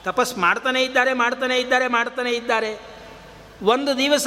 ತಪಸ್ 0.05 0.39
ಮಾಡ್ತಾನೆ 0.39 0.83
ಇದ್ದಾರೆ 0.83 1.13
ಮಾಡ್ತಾನೆ 1.13 1.59
ಇದ್ದಾರೆ 1.59 1.89
ಮಾಡ್ತಾನೆ 1.89 2.31
ಇದ್ದಾರೆ. 2.31 2.81
ಒಂದು 3.63 3.99
ದಿವಸ 3.99 4.27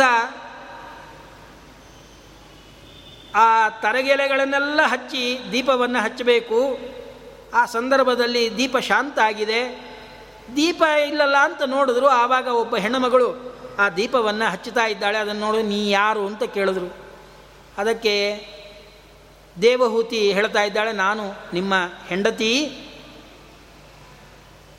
ಆ 3.36 3.70
ತರಗೆಲೆಗಳನ್ನೆಲ್ಲ 3.70 4.80
ಹಚ್ಚಿ 4.86 5.40
ದೀಪವನ್ನು 5.52 6.00
ಹಚ್ಚಬೇಕು. 6.00 6.78
ಆ 7.54 7.66
ಸಂದರ್ಭದಲ್ಲಿ 7.66 8.58
ದೀಪ 8.58 8.78
ಶಾಂತ 8.78 9.20
ಆಗಿದೆ. 9.20 9.62
ದೀಪ 10.56 10.84
ಇಲ್ಲಲ್ಲ 11.08 11.38
ಅಂತ 11.38 11.62
ನೋಡಿದ್ರು, 11.66 12.08
ಆವಾಗ 12.08 12.48
ಒಬ್ಬ 12.48 12.76
ಹೆಣ್ಣುಮಗಳು 12.76 13.56
ಆ 13.80 13.90
ದೀಪವನ್ನು 13.90 14.52
ಹಚ್ಚುತ್ತಾ 14.52 14.86
ಇದ್ದಾಳೆ. 14.86 15.18
ಅದನ್ನು 15.18 15.42
ನೋಡಿ 15.42 15.64
ನೀ 15.64 15.90
ಯಾರು? 15.90 16.28
ಅಂತ 16.28 16.44
ಕೇಳಿದ್ರು. 16.44 16.98
ಅದಕ್ಕೆ 17.78 18.46
ದೇವಹೂತಿ 19.62 20.32
ಹೇಳ್ತಾ 20.32 20.64
ಇದ್ದಾಳೆ, 20.64 20.92
ನಾನು 20.92 21.24
ನಿಮ್ಮ 21.54 21.74
ಹೆಂಡತಿ 22.08 22.80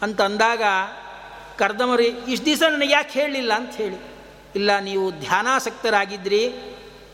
ಅಂತ 0.03 0.20
ಅಂದಾಗ, 0.20 0.62
ಕರ್ದಮರಿ, 1.59 2.05
ಇಷ್ಟು 2.05 2.47
ದಿವಸ 2.47 2.62
ನನಗೆ 2.70 2.93
ಯಾಕೆ 2.93 3.20
ಹೇಳಲಿಲ್ಲ? 3.20 3.53
ಅಂತ 3.55 3.75
ಹೇಳಿ, 3.75 3.97
ಇಲ್ಲ, 4.57 4.79
ನೀವು 4.79 5.11
ಧ್ಯಾನಾಸಕ್ತರಾಗಿದ್ರಿ, 5.11 6.53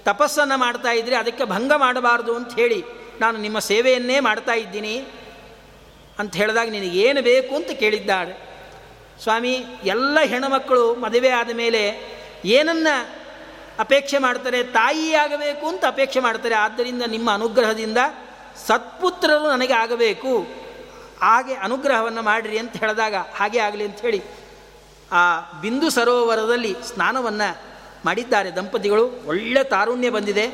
ತಪಸ್ಸನ್ನು 0.04 0.58
ಮಾಡ್ತಾ 0.58 0.90
ಇದ್ರಿ, 0.90 1.14
ಅದಕ್ಕೆ 1.14 1.44
ಭಂಗ 1.44 1.72
ಮಾಡಬಾರ್ದು 1.76 2.36
ಅಂತ 2.36 2.54
ಹೇಳಿ, 2.54 2.84
ನಾನು 3.20 3.38
ನಿಮ್ಮ 3.38 3.58
ಸೇವೆಯನ್ನೇ 3.58 4.20
ಮಾಡ್ತಾ 4.20 4.52
ಇದ್ದೀನಿ 4.52 5.04
ಅಂತ 6.18 6.36
ಹೇಳಿದಾಗ 6.36 6.68
ನಿನಗೇನು 6.70 7.22
ಬೇಕು? 7.22 7.56
ಅಂತ 7.56 7.70
ಕೇಳಿದ್ದಾಳೆ. 7.70 8.50
ಸ್ವಾಮಿ, 9.22 9.64
ಎಲ್ಲ 9.84 10.18
ಹೆಣ್ಣುಮಕ್ಕಳು 10.20 10.94
ಮದುವೆ 10.94 11.28
ಆದ 11.28 11.50
ಮೇಲೆ 11.50 12.00
ಏನನ್ನು 12.44 13.19
ಅಪೇಕ್ಷೆ 13.80 14.18
ಮಾಡ್ತಾರೆ 14.18 14.62
ತಾಯಿಯಾಗಬೇಕು 14.62 15.68
ಅಂತ 15.68 15.84
ಅಪೇಕ್ಷೆ 15.84 16.20
ಮಾಡ್ತಾರೆ 16.20 16.54
ಆದ್ದರಿಂದ 16.54 17.02
ನಿಮ್ಮ 17.06 17.32
ಅನುಗ್ರಹದಿಂದ 17.32 17.98
ಸತ್ಪುತ್ರರು 18.66 19.50
ನನಗೆ 19.50 19.72
ಆಗಬೇಕು. 19.72 20.46
ಹಾಗೆ 21.22 21.54
ಅನುಗ್ರಹವನ್ನು 21.54 22.22
ಮಾಡಿರಿ 22.22 22.58
ಅಂತ 22.58 22.76
ಹೇಳಿದಾಗ 22.76 23.14
ಹಾಗೆ 23.14 23.58
ಆಗಲಿ 23.58 23.84
ಅಂತ 23.84 24.00
ಹೇಳಿ 24.00 24.22
ಆ 25.12 25.40
ಬಿಂದು 25.60 25.90
ಸರೋವರದಲ್ಲಿ 25.90 26.76
ಸ್ನಾನವನ್ನು 26.86 27.48
ಮಾಡಿದ್ದಾರೆ 28.04 28.56
ದಂಪತಿಗಳು. 28.56 29.26
ಒಳ್ಳೆ 29.26 29.64
ತಾರುಣ್ಯ 29.64 30.10
ಬಂದಿದೆ. 30.10 30.46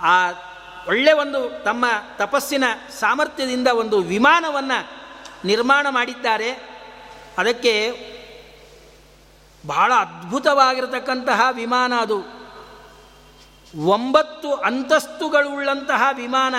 ಆ 0.00 0.30
ಒಳ್ಳೆ 0.88 1.12
ಒಂದು 1.12 1.64
ತಮ್ಮ 1.64 1.84
ತಪಸ್ಸಿನ 2.16 2.64
ಸಾಮರ್ಥ್ಯದಿಂದ 3.00 3.68
ಒಂದು 3.68 3.98
ವಿಮಾನವನ್ನು 3.98 4.78
ನಿರ್ಮಾಣ 5.44 5.86
ಮಾಡಿದ್ದಾರೆ. 5.90 6.50
ಅದಕ್ಕೆ 7.38 7.74
ಬಹಳ 9.66 9.92
ಅದ್ಭುತವಾಗಿರತಕ್ಕಂತಹ 9.94 11.40
ವಿಮಾನ 11.52 11.92
ಅದು. 11.94 12.22
ಒಂಬತ್ತು 13.86 14.52
ಅಂತಸ್ತುಗಳುಳ್ಳಂತಹ 14.52 16.02
ವಿಮಾನ. 16.12 16.54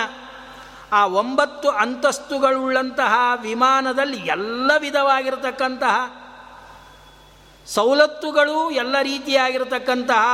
ಆ 0.92 1.06
ಒಂಬತ್ತು 1.06 1.70
ಅಂತಸ್ತುಗಳುಳ್ಳಂತಹ 1.70 3.14
ವಿಮಾನದಲ್ಲಿ 3.42 4.18
ಎಲ್ಲ 4.18 4.72
ವಿಧವಾಗಿರತಕ್ಕಂತಹ 4.80 5.96
ಸವಲತ್ತುಗಳು, 7.66 8.72
ಎಲ್ಲ 8.72 9.02
ರೀತಿಯಾಗಿರತಕ್ಕಂತಹ 9.02 10.26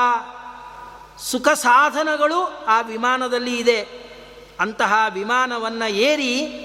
ಸುಖ 1.18 1.50
ಸಾಧನಗಳು 1.50 2.66
ಆ 2.68 2.82
ವಿಮಾನದಲ್ಲಿ 2.82 3.58
ಇದೆ. 3.58 4.06
ಅಂತಹ 4.60 4.94
ವಿಮಾನವನ್ನು 5.14 5.92
ಏರಿ 5.92 6.62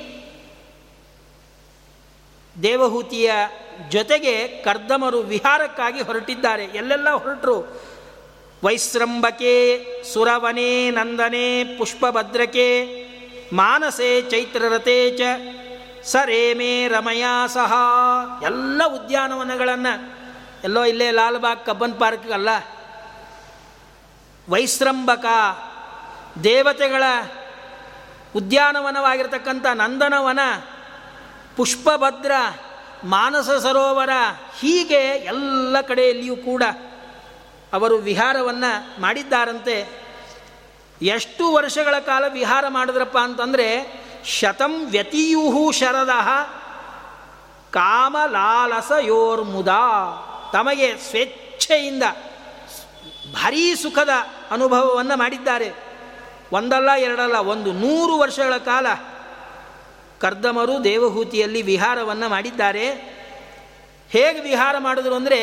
ದೇವಹೂತಿಯ 2.63 3.33
ಜೊತೆಗೆ 3.89 4.49
ಕರ್ದಮರು 4.49 5.19
ವಿಹಾರಕ್ಕಾಗಿ 5.19 6.01
ಹೊರಟಿದ್ದಾರೆ. 6.01 6.65
ಎಲ್ಲೆಲ್ಲ 6.65 7.11
ಹೊರಟರು? 7.11 7.83
ವೈಸ್ರಂಬಕೆ 8.65 9.87
ಸುರವನೆ, 10.13 10.91
ನಂದನೆ, 10.91 11.65
ಪುಷ್ಪಭದ್ರಕೆ, 11.79 12.87
ಮಾನಸೆ 13.53 14.23
ಚೈತ್ರರತೆ 14.23 15.19
ಚ, 15.19 15.21
ಸರೇಮೆ, 16.05 16.89
ರಮಯಾ 16.89 17.47
ಸಹ. 17.47 17.73
ಎಲ್ಲ 18.43 18.83
ಉದ್ಯಾನವನಗಳನ್ನು. 18.87 20.21
ಎಲ್ಲೋ 20.65 20.85
ಇಲ್ಲೇ 20.85 21.11
ಲಾಲ್ಬಾಗ್ 21.11 21.67
ಕಬ್ಬನ್ 21.67 22.01
ಪಾರ್ಕ್ 22.01 22.31
ಅಲ್ಲ 22.31 22.49
ವೈಸ್ರಂಬಕ 24.49 25.25
ದೇವತೆಗಳ 26.45 27.03
ಉದ್ಯಾನವನವಾಗಿರ್ತಕ್ಕಂಥ 28.37 29.67
ನಂದನವನ 29.67 30.39
ಪುಷ್ಪಭದ್ರ 31.57 32.33
ಮಾನಸ 33.05 33.51
ಸರೋವರ 33.51 34.11
ಹೀಗೆ 34.59 35.01
ಎಲ್ಲ 35.01 35.81
ಕಡೆಯಲ್ಲಿಯೂ 35.81 36.37
ಕೂಡ 36.37 36.63
ಅವರು 37.73 37.97
ವಿಹಾರವನ್ನು 37.97 39.01
ಮಾಡಿದ್ದಾರಂತೆ. 39.01 40.01
ಎಷ್ಟು 41.03 41.53
ವರ್ಷಗಳ 41.53 41.99
ಕಾಲ 41.99 42.25
ವಿಹಾರ 42.33 42.65
ಮಾಡಿದ್ರಪ್ಪ 42.69 43.19
ಅಂತಂದರೆ, 43.19 44.01
ಶತಂ 44.25 44.87
ವ್ಯತಿಯುಹು 44.87 45.73
ಶರದ 45.73 46.11
ಕಾಮಲಾಲಸಯೋರ್ಮುದಾ. 47.71 48.59
ತಮಗೆ 50.53 50.97
ಸ್ವೇಚ್ಛೆಯಿಂದ 50.97 52.03
ಭಾರೀ 53.33 53.75
ಸುಖದ 53.75 54.11
ಅನುಭವವನ್ನು 54.51 55.17
ಮಾಡಿದ್ದಾರೆ. 55.17 55.73
ಒಂದಲ್ಲ 56.53 56.91
ಎರಡಲ್ಲ, 56.93 57.37
ಒಂದು 57.37 57.73
ನೂರು 57.73 58.19
ವರ್ಷಗಳ 58.19 58.57
ಕಾಲ 58.57 58.87
ಕರ್ದಮರು 60.21 60.85
ದೇವಹೂತಿಯಲ್ಲಿ 60.85 61.63
ವಿಹಾರವನ್ನು 61.63 62.29
ಮಾಡಿದ್ದಾರೆ. 62.29 62.87
ಹೇಗೆ 64.11 64.41
ವಿಹಾರ 64.41 64.75
ಮಾಡಿದ್ರು 64.79 65.15
ಅಂದರೆ 65.15 65.41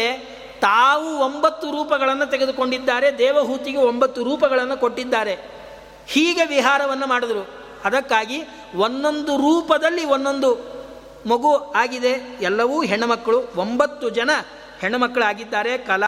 ತಾವು 0.61 1.17
ಒಂಬತ್ತು 1.17 1.71
ರೂಪಗಳನ್ನು 1.71 2.25
ತೆಗೆದುಕೊಂಡಿದ್ದಾರೆ, 2.25 3.17
ದೇವಹೂತಿಗೆ 3.17 3.78
ಒಂಬತ್ತು 3.78 4.23
ರೂಪಗಳನ್ನು 4.23 4.78
ಕೊಟ್ಟಿದ್ದಾರೆ. 4.78 5.36
ಹೀಗೆ 6.07 6.45
ವಿಹಾರವನ್ನು 6.45 7.07
ಮಾಡಿದ್ರು. 7.07 7.43
ಅದಕ್ಕಾಗಿ 7.84 8.43
ಒಂದೊಂದು 8.75 9.38
ರೂಪದಲ್ಲಿ 9.38 10.05
ಒಂದೊಂದು 10.05 10.78
ಮಗು 11.30 11.57
ಆಗಿದೆ. 11.57 12.39
ಎಲ್ಲವೂ 12.41 12.84
ಹೆಣ್ಣುಮಕ್ಕಳು 12.84 13.39
ಒಂಬತ್ತು 13.55 14.09
ಜನ 14.09 14.30
ಹೆಣ್ಣುಮಕ್ಕಳಾಗಿದ್ದಾರೆ 14.82 15.78
ಕಲಾ 15.78 16.05